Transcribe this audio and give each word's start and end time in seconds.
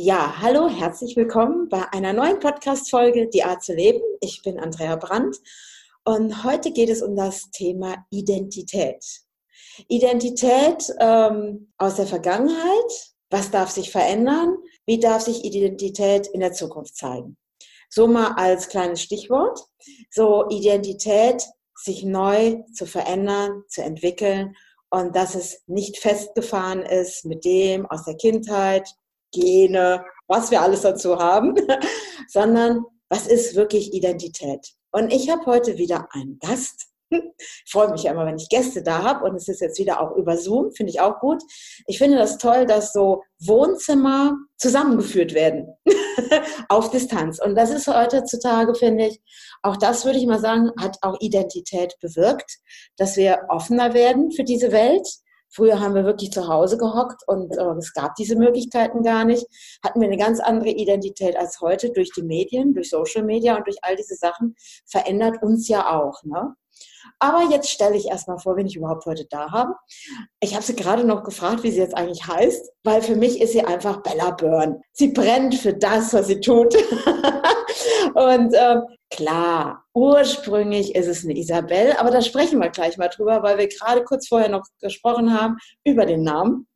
Ja, 0.00 0.40
hallo, 0.40 0.68
herzlich 0.68 1.16
willkommen 1.16 1.68
bei 1.68 1.82
einer 1.92 2.12
neuen 2.12 2.38
Podcast-Folge 2.38 3.28
Die 3.30 3.42
Art 3.42 3.64
zu 3.64 3.74
leben. 3.74 4.00
Ich 4.20 4.42
bin 4.42 4.60
Andrea 4.60 4.94
Brandt 4.94 5.38
und 6.04 6.44
heute 6.44 6.70
geht 6.70 6.88
es 6.88 7.02
um 7.02 7.16
das 7.16 7.50
Thema 7.50 8.06
Identität. 8.10 9.04
Identität 9.88 10.94
ähm, 11.00 11.72
aus 11.78 11.96
der 11.96 12.06
Vergangenheit. 12.06 13.12
Was 13.30 13.50
darf 13.50 13.70
sich 13.70 13.90
verändern? 13.90 14.58
Wie 14.86 15.00
darf 15.00 15.22
sich 15.22 15.44
Identität 15.44 16.28
in 16.28 16.38
der 16.40 16.52
Zukunft 16.52 16.94
zeigen? 16.94 17.36
So 17.90 18.06
mal 18.06 18.34
als 18.36 18.68
kleines 18.68 19.02
Stichwort. 19.02 19.58
So 20.12 20.48
Identität, 20.48 21.42
sich 21.74 22.04
neu 22.04 22.62
zu 22.72 22.86
verändern, 22.86 23.64
zu 23.66 23.82
entwickeln 23.82 24.54
und 24.90 25.16
dass 25.16 25.34
es 25.34 25.64
nicht 25.66 25.98
festgefahren 25.98 26.82
ist 26.82 27.24
mit 27.24 27.44
dem 27.44 27.84
aus 27.86 28.04
der 28.04 28.14
Kindheit, 28.14 28.88
Gene, 29.32 30.04
was 30.26 30.50
wir 30.50 30.62
alles 30.62 30.82
dazu 30.82 31.18
haben, 31.18 31.54
sondern 32.28 32.84
was 33.08 33.26
ist 33.26 33.54
wirklich 33.54 33.94
Identität? 33.94 34.74
Und 34.90 35.12
ich 35.12 35.30
habe 35.30 35.46
heute 35.46 35.78
wieder 35.78 36.08
einen 36.12 36.38
Gast. 36.38 36.86
Ich 37.64 37.72
freue 37.72 37.90
mich 37.90 38.02
ja 38.02 38.12
immer, 38.12 38.26
wenn 38.26 38.36
ich 38.36 38.50
Gäste 38.50 38.82
da 38.82 39.02
habe 39.02 39.24
und 39.24 39.34
es 39.34 39.48
ist 39.48 39.62
jetzt 39.62 39.78
wieder 39.78 40.02
auch 40.02 40.14
über 40.16 40.36
Zoom, 40.36 40.72
finde 40.72 40.90
ich 40.90 41.00
auch 41.00 41.20
gut. 41.20 41.42
Ich 41.86 41.96
finde 41.96 42.18
das 42.18 42.36
toll, 42.36 42.66
dass 42.66 42.92
so 42.92 43.22
Wohnzimmer 43.40 44.36
zusammengeführt 44.58 45.32
werden 45.32 45.68
auf 46.68 46.90
Distanz. 46.90 47.40
Und 47.40 47.54
das 47.54 47.70
ist 47.70 47.86
heutzutage, 47.86 48.74
finde 48.74 49.06
ich, 49.06 49.22
auch 49.62 49.78
das 49.78 50.04
würde 50.04 50.18
ich 50.18 50.26
mal 50.26 50.40
sagen, 50.40 50.70
hat 50.78 50.98
auch 51.00 51.16
Identität 51.20 51.94
bewirkt, 52.00 52.58
dass 52.96 53.16
wir 53.16 53.46
offener 53.48 53.94
werden 53.94 54.30
für 54.30 54.44
diese 54.44 54.70
Welt, 54.70 55.08
Früher 55.50 55.80
haben 55.80 55.94
wir 55.94 56.04
wirklich 56.04 56.30
zu 56.30 56.48
Hause 56.48 56.78
gehockt 56.78 57.22
und 57.26 57.56
äh, 57.56 57.70
es 57.78 57.92
gab 57.92 58.14
diese 58.16 58.36
Möglichkeiten 58.36 59.02
gar 59.02 59.24
nicht. 59.24 59.46
Hatten 59.84 60.00
wir 60.00 60.08
eine 60.08 60.16
ganz 60.16 60.40
andere 60.40 60.70
Identität 60.70 61.36
als 61.36 61.60
heute 61.60 61.90
durch 61.90 62.10
die 62.12 62.22
Medien, 62.22 62.74
durch 62.74 62.90
Social 62.90 63.24
Media 63.24 63.56
und 63.56 63.66
durch 63.66 63.78
all 63.82 63.96
diese 63.96 64.14
Sachen 64.14 64.54
verändert 64.86 65.42
uns 65.42 65.68
ja 65.68 65.98
auch. 65.98 66.22
Ne? 66.24 66.54
Aber 67.18 67.50
jetzt 67.50 67.70
stelle 67.70 67.96
ich 67.96 68.06
erstmal 68.06 68.38
vor, 68.38 68.56
wen 68.56 68.66
ich 68.66 68.76
überhaupt 68.76 69.06
heute 69.06 69.26
da 69.28 69.50
habe. 69.50 69.74
Ich 70.40 70.54
habe 70.54 70.64
sie 70.64 70.76
gerade 70.76 71.04
noch 71.04 71.24
gefragt, 71.24 71.62
wie 71.62 71.70
sie 71.70 71.80
jetzt 71.80 71.96
eigentlich 71.96 72.26
heißt, 72.26 72.70
weil 72.84 73.02
für 73.02 73.16
mich 73.16 73.40
ist 73.40 73.52
sie 73.52 73.64
einfach 73.64 74.02
Bella 74.02 74.30
Byrne. 74.30 74.80
Sie 74.92 75.08
brennt 75.08 75.54
für 75.56 75.74
das, 75.74 76.14
was 76.14 76.28
sie 76.28 76.40
tut. 76.40 76.74
und 78.14 78.54
ähm, 78.54 78.82
klar, 79.10 79.84
ursprünglich 79.94 80.94
ist 80.94 81.06
es 81.06 81.24
eine 81.24 81.36
Isabel, 81.36 81.94
aber 81.98 82.10
da 82.10 82.22
sprechen 82.22 82.60
wir 82.60 82.70
gleich 82.70 82.96
mal 82.98 83.08
drüber, 83.08 83.42
weil 83.42 83.58
wir 83.58 83.68
gerade 83.68 84.04
kurz 84.04 84.28
vorher 84.28 84.48
noch 84.48 84.64
gesprochen 84.80 85.38
haben 85.38 85.56
über 85.84 86.06
den 86.06 86.22
Namen. 86.22 86.66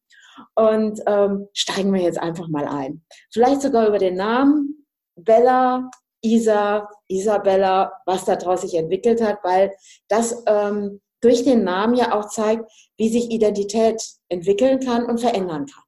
Und 0.55 1.01
ähm, 1.07 1.49
steigen 1.53 1.93
wir 1.93 2.01
jetzt 2.01 2.19
einfach 2.19 2.49
mal 2.49 2.67
ein. 2.67 3.05
Vielleicht 3.33 3.61
sogar 3.61 3.87
über 3.87 3.99
den 3.99 4.15
Namen 4.15 4.87
Bella 5.15 5.91
Isa, 6.23 6.89
Isabella, 7.09 7.93
was 8.07 8.25
daraus 8.25 8.63
sich 8.63 8.75
entwickelt 8.75 9.21
hat, 9.21 9.39
weil 9.43 9.75
das 10.09 10.43
ähm, 10.47 11.01
durch 11.21 11.45
den 11.45 11.65
Namen 11.65 11.95
ja 11.95 12.15
auch 12.15 12.29
zeigt, 12.29 12.71
wie 12.97 13.09
sich 13.09 13.31
Identität 13.31 14.03
entwickeln 14.29 14.81
kann 14.81 15.05
und 15.05 15.21
verändern 15.21 15.67
kann. 15.67 15.85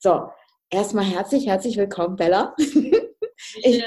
So, 0.00 0.28
erstmal 0.70 1.04
herzlich, 1.04 1.46
herzlich 1.46 1.76
willkommen, 1.76 2.16
Bella. 2.16 2.54
ich, 2.58 3.84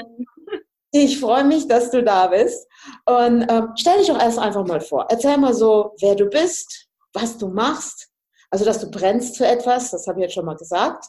ich 0.92 1.18
freue 1.18 1.44
mich, 1.44 1.66
dass 1.66 1.90
du 1.90 2.02
da 2.02 2.28
bist. 2.28 2.68
Und 3.06 3.46
ähm, 3.50 3.72
stell 3.76 3.98
dich 3.98 4.08
doch 4.08 4.20
erst 4.20 4.38
einfach 4.38 4.66
mal 4.66 4.80
vor. 4.80 5.06
Erzähl 5.10 5.36
mal 5.38 5.54
so, 5.54 5.94
wer 6.00 6.14
du 6.14 6.26
bist, 6.26 6.88
was 7.12 7.38
du 7.38 7.48
machst 7.48 8.12
also, 8.52 8.66
dass 8.66 8.80
du 8.80 8.90
brennst 8.90 9.38
für 9.38 9.46
etwas, 9.46 9.92
das 9.92 10.06
habe 10.06 10.18
ich 10.18 10.24
jetzt 10.24 10.34
schon 10.34 10.44
mal 10.44 10.56
gesagt. 10.56 11.06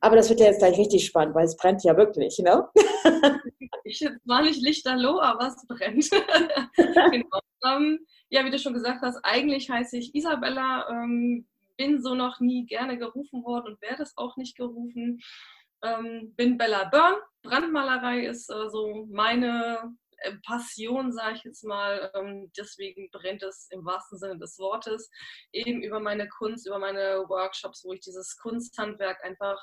Aber 0.00 0.16
das 0.16 0.28
wird 0.28 0.40
ja 0.40 0.46
jetzt 0.46 0.58
gleich 0.58 0.76
richtig 0.76 1.06
spannend, 1.06 1.36
weil 1.36 1.44
es 1.44 1.56
brennt 1.56 1.84
ja 1.84 1.96
wirklich, 1.96 2.38
ne? 2.38 2.68
Ich 3.82 4.06
war 4.24 4.42
nicht 4.42 4.60
lichterloh, 4.60 5.20
aber 5.20 5.48
es 5.48 5.66
brennt. 5.66 6.10
genau. 6.76 7.40
ähm, 7.64 7.98
ja, 8.28 8.44
wie 8.44 8.50
du 8.50 8.58
schon 8.58 8.74
gesagt 8.74 9.02
hast, 9.02 9.18
eigentlich 9.24 9.68
heiße 9.68 9.96
ich 9.96 10.14
Isabella, 10.14 10.88
ähm, 10.90 11.48
bin 11.76 12.00
so 12.00 12.14
noch 12.14 12.38
nie 12.40 12.66
gerne 12.66 12.98
gerufen 12.98 13.42
worden 13.42 13.72
und 13.72 13.82
werde 13.82 14.02
es 14.02 14.16
auch 14.16 14.36
nicht 14.36 14.56
gerufen. 14.56 15.20
Ähm, 15.82 16.34
bin 16.36 16.58
Bella 16.58 16.84
Byrne. 16.84 17.22
Brandmalerei 17.42 18.26
ist 18.26 18.50
äh, 18.50 18.68
so 18.68 19.06
meine 19.10 19.94
äh, 20.18 20.32
Passion, 20.46 21.12
sage 21.12 21.36
ich 21.36 21.44
jetzt 21.44 21.64
mal. 21.64 22.10
Ähm, 22.14 22.50
deswegen 22.56 23.10
brennt 23.10 23.42
es 23.42 23.68
im 23.70 23.84
wahrsten 23.84 24.18
Sinne 24.18 24.38
des 24.38 24.58
Wortes 24.58 25.10
eben 25.52 25.82
über 25.82 26.00
meine 26.00 26.28
Kunst, 26.28 26.66
über 26.66 26.78
meine 26.78 27.24
Workshops, 27.28 27.84
wo 27.84 27.92
ich 27.92 28.00
dieses 28.00 28.36
Kunsthandwerk 28.38 29.24
einfach 29.24 29.58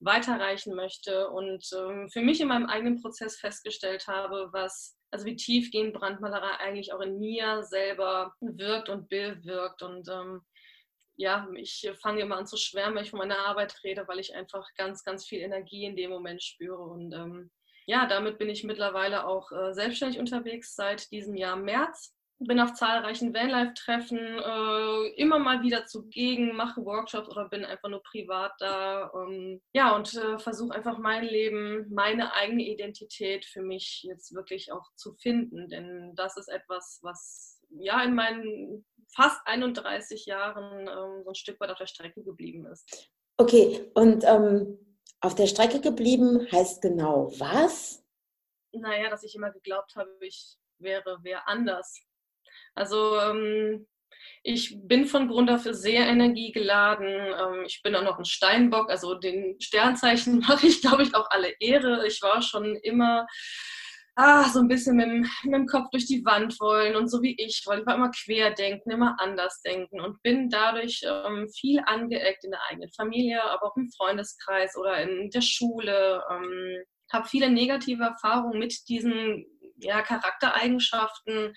weiterreichen 0.00 0.74
möchte 0.74 1.30
und 1.30 1.66
ähm, 1.74 2.08
für 2.10 2.20
mich 2.20 2.40
in 2.40 2.48
meinem 2.48 2.66
eigenen 2.66 3.00
Prozess 3.00 3.38
festgestellt 3.38 4.06
habe, 4.06 4.50
was 4.52 4.96
also 5.10 5.24
wie 5.24 5.36
tiefgehend 5.36 5.94
Brandmalerei 5.94 6.58
eigentlich 6.58 6.92
auch 6.92 7.00
in 7.00 7.18
mir 7.18 7.62
selber 7.62 8.34
wirkt 8.40 8.88
und 8.88 9.08
bewirkt 9.08 9.82
und 9.82 10.08
ähm, 10.08 10.42
ja, 11.16 11.48
ich 11.54 11.90
fange 12.00 12.20
immer 12.20 12.36
an 12.36 12.46
zu 12.46 12.56
schwärmen, 12.56 12.96
wenn 12.96 13.04
ich 13.04 13.10
von 13.10 13.18
meiner 13.18 13.46
Arbeit 13.46 13.82
rede, 13.84 14.06
weil 14.06 14.18
ich 14.18 14.34
einfach 14.34 14.68
ganz, 14.76 15.02
ganz 15.04 15.26
viel 15.26 15.40
Energie 15.40 15.84
in 15.84 15.96
dem 15.96 16.10
Moment 16.10 16.42
spüre 16.42 16.82
und 16.82 17.12
ähm, 17.12 17.50
ja, 17.86 18.06
damit 18.06 18.38
bin 18.38 18.50
ich 18.50 18.64
mittlerweile 18.64 19.26
auch 19.26 19.52
äh, 19.52 19.72
selbstständig 19.72 20.18
unterwegs 20.18 20.74
seit 20.74 21.10
diesem 21.12 21.36
Jahr 21.36 21.56
März. 21.56 22.12
Bin 22.38 22.60
auf 22.60 22.74
zahlreichen 22.74 23.32
Vanlife-Treffen 23.32 24.18
äh, 24.18 25.08
immer 25.16 25.38
mal 25.38 25.62
wieder 25.62 25.86
zugegen, 25.86 26.54
mache 26.54 26.84
Workshops 26.84 27.30
oder 27.30 27.48
bin 27.48 27.64
einfach 27.64 27.88
nur 27.88 28.02
privat 28.02 28.52
da. 28.58 29.10
Ähm, 29.14 29.62
ja, 29.72 29.94
und 29.96 30.12
äh, 30.14 30.38
versuche 30.38 30.74
einfach 30.74 30.98
mein 30.98 31.24
Leben, 31.24 31.86
meine 31.94 32.34
eigene 32.34 32.64
Identität 32.64 33.46
für 33.46 33.62
mich 33.62 34.02
jetzt 34.02 34.34
wirklich 34.34 34.70
auch 34.70 34.84
zu 34.96 35.14
finden. 35.14 35.68
Denn 35.68 36.12
das 36.14 36.36
ist 36.36 36.48
etwas, 36.48 36.98
was 37.02 37.62
ja 37.70 38.02
in 38.02 38.14
meinen 38.14 38.84
fast 39.16 39.40
31 39.46 40.26
Jahren 40.26 40.88
ähm, 40.88 41.24
so 41.24 41.30
ein 41.30 41.34
Stück 41.34 41.58
weit 41.60 41.70
auf 41.70 41.78
der 41.78 41.86
Strecke 41.86 42.22
geblieben 42.22 42.66
ist. 42.66 43.10
Okay, 43.38 43.90
und 43.94 44.24
ähm, 44.24 44.78
auf 45.20 45.34
der 45.34 45.46
Strecke 45.46 45.80
geblieben 45.80 46.46
heißt 46.52 46.82
genau 46.82 47.32
was? 47.38 48.04
Naja, 48.72 49.10
dass 49.10 49.24
ich 49.24 49.34
immer 49.34 49.50
geglaubt 49.50 49.96
habe, 49.96 50.10
ich 50.20 50.56
wäre 50.78 51.18
wer 51.22 51.48
anders. 51.48 51.98
Also 52.74 53.18
ähm, 53.18 53.86
ich 54.42 54.76
bin 54.82 55.06
von 55.06 55.28
Grund 55.28 55.50
auf 55.50 55.62
sehr 55.62 56.06
energiegeladen. 56.06 57.08
Ähm, 57.08 57.64
ich 57.66 57.82
bin 57.82 57.94
auch 57.96 58.02
noch 58.02 58.18
ein 58.18 58.24
Steinbock, 58.24 58.90
also 58.90 59.14
den 59.14 59.60
Sternzeichen 59.60 60.38
mache 60.48 60.66
ich, 60.66 60.82
glaube 60.82 61.02
ich, 61.02 61.14
auch 61.14 61.30
alle 61.30 61.54
Ehre. 61.58 62.06
Ich 62.06 62.20
war 62.22 62.42
schon 62.42 62.76
immer 62.76 63.26
ah, 64.16 64.48
so 64.48 64.60
ein 64.60 64.68
bisschen 64.68 64.96
mit 64.96 65.06
dem, 65.06 65.20
mit 65.44 65.54
dem, 65.54 65.66
Kopf 65.66 65.90
durch 65.90 66.06
die 66.06 66.24
Wand 66.24 66.58
wollen 66.60 66.96
und 66.96 67.08
so 67.08 67.22
wie 67.22 67.36
ich, 67.38 67.62
weil 67.66 67.80
ich 67.80 67.86
war 67.86 67.94
immer 67.94 68.10
querdenken, 68.10 68.90
immer 68.90 69.16
anders 69.20 69.60
denken 69.62 70.00
und 70.00 70.22
bin 70.22 70.48
dadurch 70.48 71.02
ähm, 71.04 71.48
viel 71.48 71.80
angeeckt 71.86 72.44
in 72.44 72.50
der 72.50 72.60
eigenen 72.68 72.90
Familie, 72.92 73.42
aber 73.44 73.66
auch 73.66 73.76
im 73.76 73.90
Freundeskreis 73.90 74.76
oder 74.76 75.00
in 75.02 75.30
der 75.30 75.42
Schule. 75.42 76.22
Ähm, 76.30 76.82
habe 77.12 77.28
viele 77.28 77.50
negative 77.50 78.02
Erfahrungen 78.02 78.58
mit 78.58 78.88
diesen 78.88 79.46
ja, 79.76 80.02
Charaktereigenschaften 80.02 81.54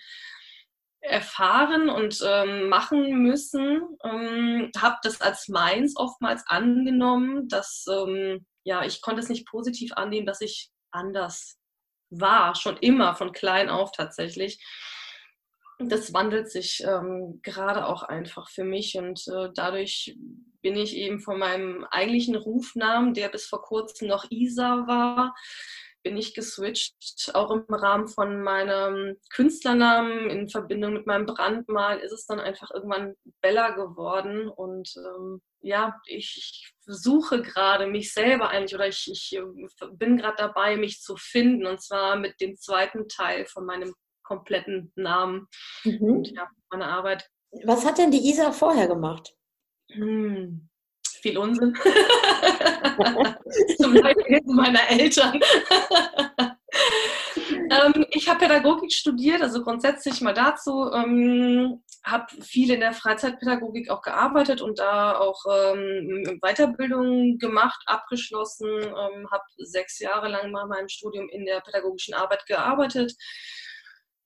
erfahren 1.00 1.88
und 1.88 2.20
ähm, 2.24 2.68
machen 2.68 3.22
müssen. 3.22 3.82
Ähm, 4.04 4.70
habe 4.76 4.96
das 5.02 5.20
als 5.20 5.48
meins 5.48 5.96
oftmals 5.96 6.44
angenommen, 6.46 7.48
dass 7.48 7.86
ähm, 7.90 8.46
ja, 8.64 8.84
ich 8.84 9.00
konnte 9.00 9.20
es 9.20 9.28
nicht 9.28 9.46
positiv 9.46 9.92
annehmen, 9.94 10.26
dass 10.26 10.42
ich 10.42 10.70
anders 10.92 11.59
war, 12.10 12.54
schon 12.54 12.76
immer 12.78 13.14
von 13.14 13.32
klein 13.32 13.68
auf 13.68 13.92
tatsächlich. 13.92 14.62
Das 15.78 16.12
wandelt 16.12 16.50
sich 16.50 16.84
ähm, 16.86 17.40
gerade 17.42 17.86
auch 17.86 18.02
einfach 18.02 18.50
für 18.50 18.64
mich 18.64 18.98
und 18.98 19.26
äh, 19.28 19.48
dadurch 19.54 20.14
bin 20.60 20.76
ich 20.76 20.94
eben 20.94 21.20
von 21.20 21.38
meinem 21.38 21.86
eigentlichen 21.90 22.36
Rufnamen, 22.36 23.14
der 23.14 23.30
bis 23.30 23.46
vor 23.46 23.62
kurzem 23.62 24.08
noch 24.08 24.30
Isa 24.30 24.86
war, 24.86 25.34
bin 26.02 26.16
ich 26.16 26.34
geswitcht. 26.34 27.30
Auch 27.34 27.50
im 27.50 27.64
Rahmen 27.68 28.08
von 28.08 28.42
meinem 28.42 29.16
Künstlernamen 29.32 30.30
in 30.30 30.48
Verbindung 30.48 30.92
mit 30.94 31.06
meinem 31.06 31.26
Brandmal 31.26 31.98
ist 31.98 32.12
es 32.12 32.26
dann 32.26 32.40
einfach 32.40 32.70
irgendwann 32.70 33.14
Bella 33.40 33.70
geworden. 33.70 34.48
Und 34.48 34.92
ähm, 34.96 35.40
ja, 35.60 36.00
ich, 36.06 36.72
suche 36.92 37.42
gerade 37.42 37.86
mich 37.86 38.12
selber 38.12 38.48
eigentlich 38.48 38.74
oder 38.74 38.88
ich, 38.88 39.08
ich 39.10 39.36
äh, 39.36 39.86
bin 39.92 40.16
gerade 40.16 40.36
dabei, 40.38 40.76
mich 40.76 41.00
zu 41.00 41.16
finden. 41.16 41.66
Und 41.66 41.80
zwar 41.82 42.16
mit 42.16 42.40
dem 42.40 42.56
zweiten 42.56 43.08
Teil 43.08 43.46
von 43.46 43.64
meinem 43.64 43.94
kompletten 44.22 44.92
Namen 44.94 45.48
mhm. 45.84 46.02
und 46.02 46.30
ja, 46.30 46.48
meiner 46.70 46.88
Arbeit. 46.88 47.28
Was 47.64 47.84
hat 47.84 47.98
denn 47.98 48.12
die 48.12 48.30
Isa 48.30 48.52
vorher 48.52 48.86
gemacht? 48.86 49.34
Hm, 49.90 50.69
viel 51.20 51.38
Unsinn. 51.38 51.74
Zum 53.80 53.94
Beispiel 53.94 54.40
meiner 54.46 54.90
Eltern. 54.90 55.34
ähm, 57.70 58.04
ich 58.10 58.28
habe 58.28 58.40
Pädagogik 58.40 58.92
studiert, 58.92 59.40
also 59.42 59.62
grundsätzlich 59.62 60.20
mal 60.20 60.34
dazu. 60.34 60.90
Ähm, 60.92 61.82
habe 62.04 62.26
viel 62.42 62.70
in 62.70 62.80
der 62.80 62.92
Freizeitpädagogik 62.92 63.90
auch 63.90 64.02
gearbeitet 64.02 64.62
und 64.62 64.78
da 64.78 65.18
auch 65.18 65.44
ähm, 65.50 66.38
Weiterbildung 66.40 67.38
gemacht, 67.38 67.82
abgeschlossen, 67.86 68.68
ähm, 68.68 69.30
habe 69.30 69.44
sechs 69.58 69.98
Jahre 69.98 70.28
lang 70.28 70.50
mal 70.50 70.66
meinem 70.66 70.88
Studium 70.88 71.28
in 71.28 71.44
der 71.44 71.60
pädagogischen 71.60 72.14
Arbeit 72.14 72.46
gearbeitet. 72.46 73.14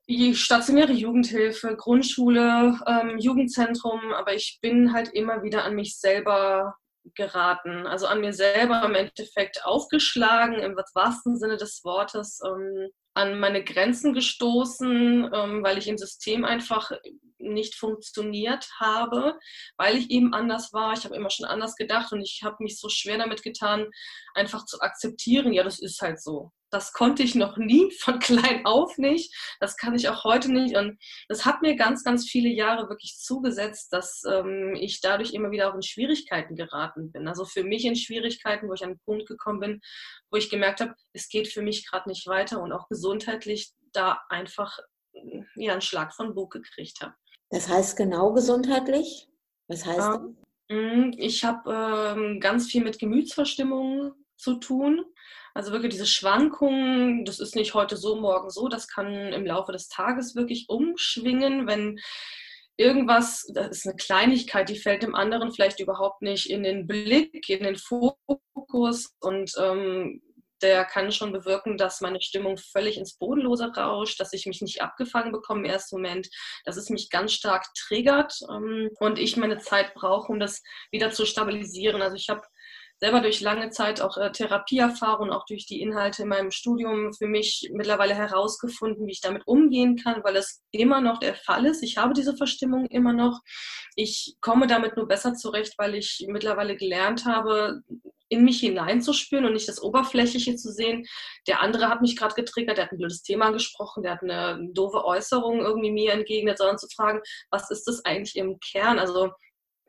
Die 0.09 0.35
stationäre 0.35 0.93
Jugendhilfe, 0.93 1.77
Grundschule, 1.77 2.79
ähm, 2.87 3.19
Jugendzentrum, 3.19 4.13
aber 4.13 4.35
ich 4.35 4.59
bin 4.61 4.93
halt 4.93 5.09
immer 5.09 5.43
wieder 5.43 5.65
an 5.65 5.75
mich 5.75 5.99
selber 5.99 6.77
geraten, 7.15 7.87
also 7.87 8.07
an 8.07 8.21
mir 8.21 8.33
selber 8.33 8.83
im 8.85 8.95
Endeffekt 8.95 9.65
aufgeschlagen, 9.65 10.59
im 10.59 10.77
wahrsten 10.95 11.37
Sinne 11.37 11.57
des 11.57 11.83
Wortes, 11.85 12.41
ähm, 12.47 12.89
an 13.15 13.39
meine 13.39 13.63
Grenzen 13.63 14.13
gestoßen, 14.13 15.31
ähm, 15.33 15.63
weil 15.63 15.79
ich 15.79 15.87
im 15.87 15.99
System 15.99 16.45
einfach 16.45 16.91
nicht 17.39 17.77
funktioniert 17.77 18.69
habe, 18.81 19.39
weil 19.77 19.97
ich 19.97 20.11
eben 20.11 20.35
anders 20.35 20.73
war. 20.73 20.95
Ich 20.95 21.05
habe 21.05 21.15
immer 21.15 21.31
schon 21.31 21.47
anders 21.47 21.77
gedacht 21.77 22.13
und 22.13 22.23
ich 22.23 22.43
habe 22.43 22.57
mich 22.61 22.79
so 22.79 22.89
schwer 22.89 23.19
damit 23.19 23.43
getan, 23.43 23.87
einfach 24.35 24.65
zu 24.65 24.81
akzeptieren, 24.81 25.53
ja, 25.53 25.63
das 25.63 25.79
ist 25.81 26.01
halt 26.01 26.21
so. 26.21 26.51
Das 26.75 26.93
konnte 26.93 27.23
ich 27.23 27.37
noch 27.37 27.57
nie, 27.57 27.91
von 28.01 28.19
klein 28.19 28.67
auf 28.67 28.99
nicht. 28.99 29.33
Das 29.61 29.77
kann 29.77 29.95
ich 29.95 30.09
auch 30.09 30.25
heute 30.25 30.53
nicht. 30.53 30.77
Und 30.77 30.99
das 31.29 31.45
hat 31.45 31.63
mir 31.63 31.77
ganz, 31.77 32.03
ganz 32.03 32.29
viele 32.29 32.49
Jahre 32.49 32.89
wirklich 32.89 33.17
zugesetzt, 33.19 33.93
dass 33.93 34.25
ähm, 34.29 34.75
ich 34.75 35.01
dadurch 35.01 35.33
immer 35.35 35.53
wieder 35.53 35.71
auch 35.71 35.75
in 35.77 35.83
Schwierigkeiten 35.83 36.57
geraten 36.57 37.13
bin. 37.13 37.29
Also 37.29 37.45
für 37.45 37.63
mich 37.63 37.85
in 37.85 37.95
Schwierigkeiten, 37.95 38.69
wo 38.69 38.75
ich 38.75 38.83
an 38.83 38.91
einen 38.91 39.01
Punkt 39.05 39.29
gekommen 39.29 39.61
bin, 39.61 39.81
wo 40.31 40.37
ich 40.37 40.51
gemerkt 40.51 40.81
habe, 40.81 40.95
es 41.13 41.29
geht 41.29 41.47
für 41.47 41.63
mich 41.63 41.89
gerade 41.89 42.09
nicht 42.09 42.27
weiter 42.27 42.61
und 42.61 42.73
auch 42.73 42.89
gesundheitlich 42.89 43.73
da 43.93 44.21
einfach 44.29 44.77
ja, 45.55 45.73
einen 45.73 45.81
Schlag 45.81 46.13
von 46.13 46.35
Bug 46.35 46.53
gekriegt 46.53 47.01
habe. 47.01 47.15
Das 47.51 47.69
heißt 47.69 47.97
genau 47.97 48.33
gesundheitlich? 48.33 49.29
Was 49.69 49.87
heißt 49.87 49.99
das? 49.99 50.21
Mm, 50.71 51.13
ich 51.19 51.45
habe 51.45 52.17
ähm, 52.17 52.41
ganz 52.41 52.67
viel 52.67 52.83
mit 52.83 52.99
Gemütsverstimmungen 52.99 54.13
zu 54.45 54.61
tun. 54.61 55.05
Also 55.55 55.73
wirklich 55.73 55.93
diese 55.93 56.07
Schwankungen, 56.07 57.25
das 57.25 57.41
ist 57.41 57.57
nicht 57.57 57.75
heute 57.75 57.97
so, 57.97 58.17
morgen 58.17 58.51
so, 58.51 58.69
das 58.69 58.89
kann 58.89 59.33
im 59.33 59.47
Laufe 59.47 59.73
des 59.73 59.89
Tages 59.89 60.35
wirklich 60.35 60.67
umschwingen, 60.69 61.67
wenn 61.67 61.99
irgendwas, 62.77 63.47
das 63.55 63.69
ist 63.69 63.87
eine 63.87 63.97
Kleinigkeit, 63.97 64.69
die 64.69 64.79
fällt 64.79 65.03
dem 65.03 65.15
anderen 65.15 65.53
vielleicht 65.53 65.81
überhaupt 65.81 66.23
nicht 66.23 66.51
in 66.51 66.65
den 66.65 66.87
Blick, 66.87 67.49
in 67.49 67.63
den 67.63 67.77
Fokus 67.77 69.15
und 69.21 69.53
ähm, 69.59 70.21
der 70.63 70.85
kann 70.85 71.13
schon 71.13 71.33
bewirken, 71.33 71.77
dass 71.77 72.01
meine 72.01 72.21
Stimmung 72.23 72.57
völlig 72.57 72.97
ins 72.97 73.19
Bodenlose 73.19 73.67
rauscht, 73.77 74.19
dass 74.19 74.33
ich 74.33 74.47
mich 74.47 74.63
nicht 74.63 74.81
abgefangen 74.81 75.31
bekomme 75.31 75.61
im 75.61 75.67
ersten 75.67 75.97
Moment, 75.97 76.29
dass 76.65 76.77
es 76.77 76.91
mich 76.91 77.11
ganz 77.11 77.33
stark 77.33 77.67
triggert 77.75 78.35
ähm, 78.51 78.91
und 78.99 79.19
ich 79.19 79.37
meine 79.37 79.59
Zeit 79.59 79.95
brauche, 79.95 80.33
um 80.33 80.41
das 80.41 80.63
wieder 80.91 81.11
zu 81.11 81.27
stabilisieren. 81.27 82.03
Also 82.03 82.17
ich 82.17 82.29
habe 82.29 82.43
selber 83.01 83.21
durch 83.21 83.41
lange 83.41 83.71
Zeit 83.71 84.01
auch 84.01 84.17
äh, 84.17 84.31
Therapieerfahrung, 84.31 85.31
auch 85.31 85.45
durch 85.47 85.67
die 85.67 85.81
Inhalte 85.81 86.23
in 86.23 86.29
meinem 86.29 86.51
Studium 86.51 87.13
für 87.13 87.27
mich 87.27 87.71
mittlerweile 87.73 88.15
herausgefunden, 88.15 89.07
wie 89.07 89.13
ich 89.13 89.21
damit 89.21 89.47
umgehen 89.47 89.97
kann, 89.97 90.23
weil 90.25 90.37
es 90.37 90.63
immer 90.71 91.01
noch 91.01 91.19
der 91.19 91.35
Fall 91.35 91.67
ist. 91.67 91.83
Ich 91.83 91.97
habe 91.97 92.15
diese 92.15 92.37
Verstimmung 92.37 92.87
immer 92.87 93.13
noch. 93.13 93.41
Ich 93.97 94.37
komme 94.41 94.67
damit 94.67 94.97
nur 94.97 95.07
besser 95.07 95.35
zurecht, 95.35 95.75
weil 95.79 95.95
ich 95.95 96.25
mittlerweile 96.29 96.77
gelernt 96.77 97.25
habe, 97.27 97.83
in 98.29 98.45
mich 98.45 98.61
hineinzuspüren 98.61 99.45
und 99.45 99.53
nicht 99.53 99.69
das 99.69 99.83
Oberflächliche 99.83 100.57
zu 100.57 100.73
sehen. 100.73 101.07
Der 101.47 101.61
andere 101.61 101.89
hat 101.89 102.01
mich 102.01 102.17
gerade 102.17 102.35
getriggert, 102.35 102.79
der 102.79 102.87
hat 102.87 102.93
ein 102.93 102.99
blödes 102.99 103.23
Thema 103.23 103.51
gesprochen, 103.51 104.03
der 104.03 104.13
hat 104.13 104.23
eine 104.23 104.69
doofe 104.73 105.05
Äußerung 105.05 105.61
irgendwie 105.61 105.93
mir 105.93 106.13
entgegnet, 106.13 106.59
sondern 106.59 106.79
zu 106.79 106.89
fragen, 106.89 107.21
was 107.51 107.71
ist 107.71 107.85
das 107.85 108.05
eigentlich 108.05 108.37
im 108.37 108.59
Kern? 108.61 108.99
Also 108.99 109.31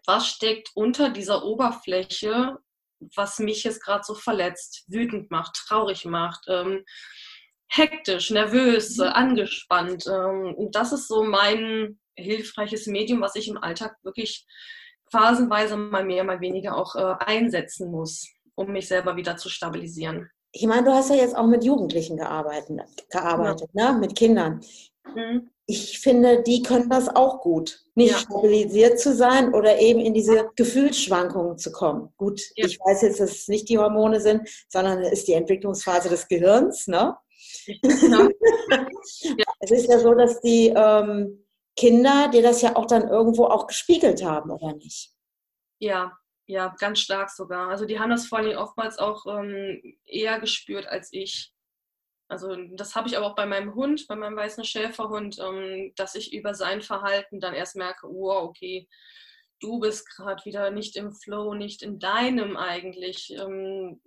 was 0.05 0.27
steckt 0.27 0.69
unter 0.75 1.09
dieser 1.09 1.43
Oberfläche, 1.43 2.57
was 3.15 3.39
mich 3.39 3.63
jetzt 3.63 3.83
gerade 3.83 4.03
so 4.03 4.15
verletzt, 4.15 4.85
wütend 4.87 5.31
macht, 5.31 5.55
traurig 5.67 6.05
macht, 6.05 6.45
ähm, 6.47 6.83
hektisch, 7.67 8.31
nervös, 8.31 8.97
mhm. 8.97 9.03
angespannt. 9.05 10.07
Ähm, 10.07 10.53
und 10.55 10.75
das 10.75 10.91
ist 10.91 11.07
so 11.07 11.23
mein 11.23 11.99
hilfreiches 12.15 12.87
Medium, 12.87 13.21
was 13.21 13.35
ich 13.35 13.47
im 13.47 13.57
Alltag 13.57 13.97
wirklich 14.03 14.45
phasenweise 15.11 15.77
mal 15.77 16.05
mehr, 16.05 16.23
mal 16.23 16.41
weniger 16.41 16.75
auch 16.75 16.95
äh, 16.95 17.15
einsetzen 17.19 17.91
muss, 17.91 18.27
um 18.55 18.71
mich 18.71 18.87
selber 18.87 19.15
wieder 19.15 19.37
zu 19.37 19.49
stabilisieren. 19.49 20.29
Ich 20.51 20.65
meine, 20.65 20.85
du 20.85 20.93
hast 20.93 21.09
ja 21.09 21.15
jetzt 21.15 21.35
auch 21.35 21.47
mit 21.47 21.63
Jugendlichen 21.63 22.17
gearbeitet, 22.17 22.79
gearbeitet 23.09 23.69
ja. 23.73 23.91
ne? 23.91 23.99
mit 23.99 24.15
Kindern. 24.15 24.61
Mhm. 25.13 25.49
Ich 25.67 25.99
finde, 25.99 26.43
die 26.43 26.61
können 26.61 26.89
das 26.89 27.09
auch 27.09 27.41
gut, 27.41 27.83
nicht 27.95 28.11
ja. 28.11 28.17
stabilisiert 28.19 28.99
zu 28.99 29.15
sein 29.15 29.53
oder 29.53 29.79
eben 29.79 29.99
in 29.99 30.13
diese 30.13 30.51
Gefühlsschwankungen 30.55 31.57
zu 31.57 31.71
kommen. 31.71 32.13
Gut, 32.17 32.39
ja. 32.55 32.67
ich 32.67 32.79
weiß 32.79 33.01
jetzt, 33.01 33.19
dass 33.19 33.31
es 33.31 33.47
nicht 33.47 33.67
die 33.69 33.79
Hormone 33.79 34.21
sind, 34.21 34.47
sondern 34.69 34.99
es 35.01 35.13
ist 35.13 35.27
die 35.27 35.33
Entwicklungsphase 35.33 36.09
des 36.09 36.27
Gehirns. 36.27 36.87
Ne? 36.87 37.17
Ja. 39.21 39.45
es 39.59 39.71
ist 39.71 39.87
ja 39.87 39.99
so, 39.99 40.13
dass 40.15 40.41
die 40.41 40.73
ähm, 40.75 41.45
Kinder 41.75 42.29
dir 42.29 42.41
das 42.41 42.61
ja 42.61 42.75
auch 42.75 42.85
dann 42.85 43.07
irgendwo 43.07 43.45
auch 43.45 43.67
gespiegelt 43.67 44.23
haben, 44.23 44.49
oder 44.49 44.73
nicht? 44.73 45.11
Ja, 45.79 46.17
ja, 46.47 46.75
ganz 46.79 46.99
stark 46.99 47.29
sogar. 47.29 47.69
Also 47.69 47.85
die 47.85 47.99
haben 47.99 48.11
das 48.11 48.27
vor 48.27 48.39
allem 48.39 48.57
oftmals 48.57 48.97
auch 48.97 49.25
ähm, 49.25 49.97
eher 50.05 50.39
gespürt 50.39 50.87
als 50.87 51.09
ich. 51.11 51.53
Also 52.27 52.55
das 52.73 52.95
habe 52.95 53.07
ich 53.07 53.17
aber 53.17 53.27
auch 53.27 53.35
bei 53.35 53.45
meinem 53.45 53.75
Hund, 53.75 54.07
bei 54.07 54.15
meinem 54.15 54.35
weißen 54.35 54.63
Schäferhund, 54.63 55.37
ähm, 55.39 55.93
dass 55.95 56.15
ich 56.15 56.33
über 56.33 56.53
sein 56.53 56.81
Verhalten 56.81 57.39
dann 57.39 57.53
erst 57.53 57.75
merke, 57.75 58.07
wow, 58.07 58.43
okay, 58.43 58.87
du 59.59 59.79
bist 59.79 60.09
gerade 60.15 60.43
wieder 60.45 60.71
nicht 60.71 60.95
im 60.95 61.13
Flow, 61.13 61.53
nicht 61.53 61.81
in 61.83 61.99
deinem 61.99 62.57
eigentlich. 62.57 63.31
Ähm, 63.37 64.01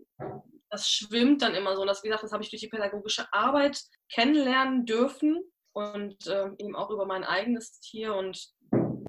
das 0.70 0.88
schwimmt 0.90 1.42
dann 1.42 1.54
immer 1.54 1.74
so. 1.74 1.82
Und 1.82 1.86
das, 1.86 2.02
wie 2.02 2.08
gesagt, 2.08 2.24
das 2.24 2.32
habe 2.32 2.42
ich 2.42 2.50
durch 2.50 2.60
die 2.60 2.68
pädagogische 2.68 3.32
Arbeit 3.32 3.80
kennenlernen 4.12 4.84
dürfen 4.84 5.42
und 5.72 6.26
äh, 6.26 6.50
eben 6.58 6.76
auch 6.76 6.90
über 6.90 7.06
mein 7.06 7.24
eigenes 7.24 7.80
Tier. 7.80 8.14
Und 8.14 8.48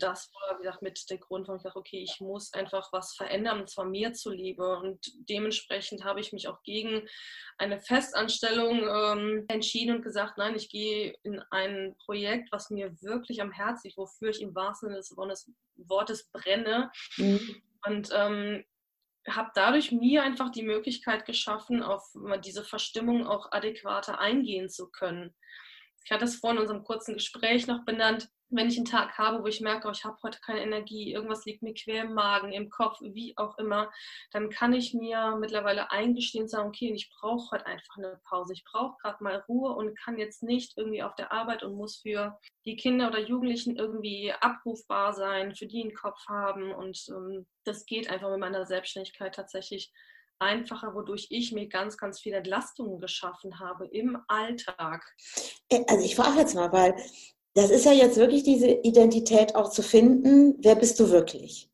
das 0.01 0.31
war, 0.33 0.57
wie 0.57 0.63
gesagt, 0.63 0.81
mit 0.81 1.09
der 1.09 1.17
Grund, 1.17 1.47
warum 1.47 1.57
ich 1.57 1.63
dachte, 1.63 1.79
okay, 1.79 2.01
ich 2.01 2.19
muss 2.19 2.53
einfach 2.53 2.91
was 2.91 3.13
verändern, 3.15 3.61
und 3.61 3.69
zwar 3.69 3.85
mir 3.85 4.13
zuliebe. 4.13 4.77
Und 4.77 4.99
dementsprechend 5.29 6.03
habe 6.03 6.19
ich 6.19 6.33
mich 6.33 6.47
auch 6.47 6.61
gegen 6.63 7.07
eine 7.57 7.79
Festanstellung 7.79 8.87
ähm, 8.87 9.45
entschieden 9.47 9.97
und 9.97 10.01
gesagt, 10.01 10.37
nein, 10.37 10.55
ich 10.55 10.69
gehe 10.69 11.15
in 11.23 11.41
ein 11.51 11.95
Projekt, 12.05 12.51
was 12.51 12.69
mir 12.69 13.01
wirklich 13.01 13.41
am 13.41 13.51
Herzen 13.51 13.87
liegt, 13.87 13.97
wofür 13.97 14.29
ich 14.29 14.41
im 14.41 14.55
wahrsten 14.55 14.89
Sinne 14.89 15.29
des 15.29 15.51
Wortes 15.75 16.29
brenne. 16.31 16.91
Mhm. 17.17 17.61
Und 17.85 18.09
ähm, 18.13 18.65
habe 19.27 19.51
dadurch 19.53 19.91
mir 19.91 20.23
einfach 20.23 20.51
die 20.51 20.63
Möglichkeit 20.63 21.25
geschaffen, 21.25 21.83
auf 21.83 22.03
diese 22.43 22.63
Verstimmung 22.63 23.27
auch 23.27 23.51
adäquater 23.51 24.19
eingehen 24.19 24.69
zu 24.69 24.89
können 24.89 25.35
ich 26.03 26.11
hatte 26.11 26.25
es 26.25 26.35
vorhin 26.35 26.57
in 26.57 26.61
unserem 26.61 26.83
kurzen 26.83 27.13
Gespräch 27.13 27.67
noch 27.67 27.85
benannt, 27.85 28.29
wenn 28.49 28.67
ich 28.67 28.77
einen 28.77 28.85
Tag 28.85 29.17
habe, 29.17 29.43
wo 29.43 29.47
ich 29.47 29.61
merke, 29.61 29.87
oh, 29.87 29.91
ich 29.91 30.03
habe 30.03 30.17
heute 30.23 30.39
keine 30.41 30.61
Energie, 30.61 31.13
irgendwas 31.13 31.45
liegt 31.45 31.61
mir 31.61 31.73
quer 31.73 32.03
im 32.03 32.13
Magen, 32.13 32.51
im 32.51 32.69
Kopf, 32.69 32.97
wie 33.01 33.37
auch 33.37 33.57
immer, 33.57 33.91
dann 34.31 34.49
kann 34.49 34.73
ich 34.73 34.93
mir 34.93 35.37
mittlerweile 35.39 35.91
eingestehen 35.91 36.43
und 36.43 36.49
sagen, 36.49 36.69
okay, 36.69 36.91
ich 36.91 37.11
brauche 37.11 37.51
heute 37.51 37.67
einfach 37.67 37.97
eine 37.97 38.19
Pause. 38.23 38.53
Ich 38.53 38.63
brauche 38.63 38.97
gerade 39.01 39.23
mal 39.23 39.43
Ruhe 39.47 39.73
und 39.73 39.97
kann 39.97 40.17
jetzt 40.17 40.41
nicht 40.41 40.77
irgendwie 40.77 41.03
auf 41.03 41.15
der 41.15 41.31
Arbeit 41.31 41.63
und 41.63 41.75
muss 41.75 41.97
für 41.97 42.39
die 42.65 42.75
Kinder 42.75 43.09
oder 43.09 43.19
Jugendlichen 43.19 43.75
irgendwie 43.75 44.33
abrufbar 44.33 45.13
sein, 45.13 45.53
für 45.53 45.67
die 45.67 45.83
einen 45.83 45.93
Kopf 45.93 46.19
haben. 46.27 46.73
Und 46.73 47.05
ähm, 47.09 47.45
das 47.65 47.85
geht 47.85 48.09
einfach 48.09 48.31
mit 48.31 48.39
meiner 48.39 48.65
Selbstständigkeit 48.65 49.35
tatsächlich 49.35 49.91
einfacher, 50.39 50.95
wodurch 50.95 51.27
ich 51.29 51.51
mir 51.51 51.67
ganz, 51.67 51.97
ganz 51.97 52.19
viele 52.19 52.37
Entlastungen 52.37 52.99
geschaffen 52.99 53.59
habe 53.59 53.87
im 53.87 54.17
Alltag. 54.27 55.03
Äh, 55.69 55.83
also 55.87 56.03
ich 56.03 56.15
frage 56.15 56.39
jetzt 56.39 56.55
mal, 56.55 56.71
weil 56.71 56.95
das 57.53 57.69
ist 57.69 57.85
ja 57.85 57.91
jetzt 57.91 58.17
wirklich 58.17 58.43
diese 58.43 58.67
Identität 58.67 59.55
auch 59.55 59.69
zu 59.69 59.81
finden, 59.81 60.55
wer 60.59 60.75
bist 60.75 60.99
du 60.99 61.09
wirklich? 61.09 61.69